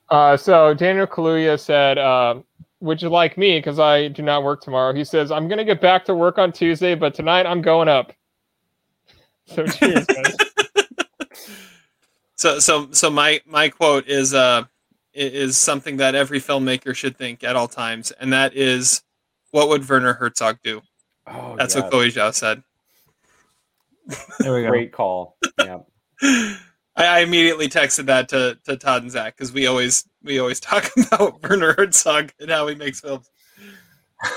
[0.09, 2.35] Uh, so Daniel Kaluuya said, uh,
[2.79, 3.57] "Would you like me?
[3.59, 6.51] Because I do not work tomorrow." He says, "I'm gonna get back to work on
[6.51, 8.13] Tuesday, but tonight I'm going up."
[9.47, 10.35] So cheers, guys.
[12.35, 14.67] So, so, so my my quote is uh i-
[15.17, 19.01] is something that every filmmaker should think at all times, and that is,
[19.51, 20.81] "What would Werner Herzog do?"
[21.27, 21.81] Oh, That's yeah.
[21.81, 22.63] what Chloe Zhao said.
[24.39, 24.69] There we go.
[24.69, 25.37] Great call.
[25.59, 25.79] Yeah.
[26.21, 26.55] I,
[26.95, 30.89] I immediately texted that to, to Todd and Zach because we always we always talk
[30.97, 33.29] about Werner Herzog and how he makes films.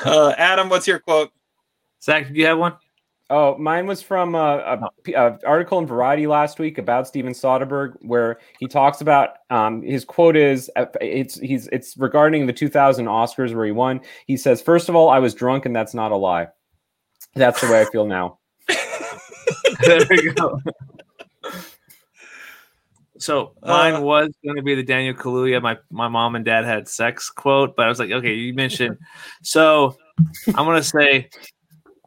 [0.04, 1.30] Uh, Adam, what's your quote?
[2.02, 2.74] Zach, do you have one?
[3.32, 7.32] Oh, mine was from uh, a, a, a article in Variety last week about Steven
[7.32, 12.52] Soderbergh, where he talks about um, his quote is uh, it's he's it's regarding the
[12.52, 14.00] 2000 Oscars where he won.
[14.26, 16.48] He says, first of all, I was drunk, and that's not a lie.
[17.36, 18.40] That's the way I feel now.
[19.82, 20.60] there we go.
[23.18, 25.62] So mine Uh, was going to be the Daniel Kaluuya.
[25.62, 28.98] My my mom and dad had sex quote, but I was like, okay, you mentioned.
[29.42, 29.96] So
[30.48, 31.28] I'm gonna say,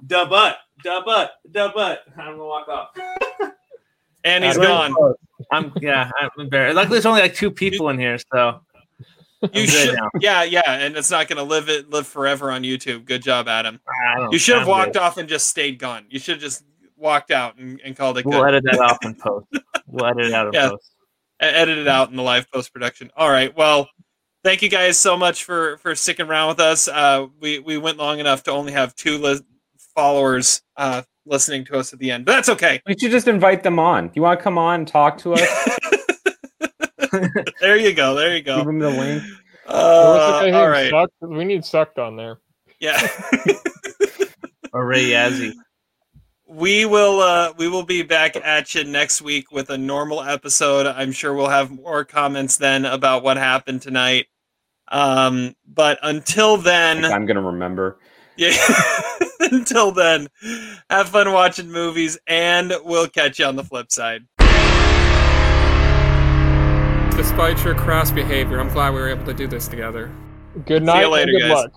[0.01, 2.03] the butt, da butt, da butt.
[2.17, 2.89] I'm gonna walk off.
[4.25, 4.95] And he's gone.
[5.51, 6.77] I'm yeah, I'm embarrassed.
[6.77, 8.61] Luckily, there's only like two people in here, so
[9.51, 10.09] You should, now.
[10.21, 13.03] yeah, yeah, and it's not going to live it live forever on YouTube.
[13.03, 13.81] Good job, Adam.
[14.31, 15.01] You should have walked good.
[15.01, 16.05] off and just stayed gone.
[16.09, 16.63] You should have just
[16.95, 18.53] walked out and, and called it We'll good.
[18.55, 19.47] edit that off in post.
[19.87, 20.69] We'll edit it out in Yeah.
[20.69, 20.91] post.
[21.41, 23.11] E- edit it out in the live post production.
[23.17, 23.53] All right.
[23.57, 23.89] Well,
[24.45, 26.87] thank you guys so much for for sticking around with us.
[26.87, 29.41] Uh, we we went long enough to only have two li-
[29.95, 32.81] followers uh, listening to us at the end, but that's okay.
[32.87, 34.11] We should just invite them on.
[34.13, 35.69] You want to come on and talk to us?
[37.61, 38.15] There you go.
[38.15, 38.55] There you go.
[38.57, 38.71] Give go.
[38.71, 39.23] them the link.
[39.67, 40.89] Uh, What's the guy all who right.
[40.89, 41.13] sucked?
[41.21, 42.39] We need sucked on there.
[42.79, 42.99] Yeah.
[44.73, 45.51] Or Ray Yazzie.
[46.47, 50.87] we will uh we will be back at you next week with a normal episode
[50.87, 54.25] i'm sure we'll have more comments then about what happened tonight
[54.87, 57.99] um but until then I'm gonna remember.
[58.35, 58.55] yeah
[59.51, 60.27] until then
[60.89, 64.21] have fun watching movies and we'll catch you on the flip side
[67.15, 70.11] Despite your crass behavior, I'm glad we were able to do this together.
[70.65, 71.01] Good See night.
[71.01, 71.51] you later, good guys.
[71.51, 71.71] luck.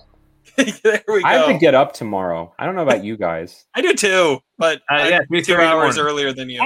[0.82, 2.54] there we go I have to get up tomorrow.
[2.58, 3.64] I don't know about you guys.
[3.74, 6.12] I do too but Uh, I'm yeah, two 3:30 hours morning.
[6.12, 6.60] earlier than you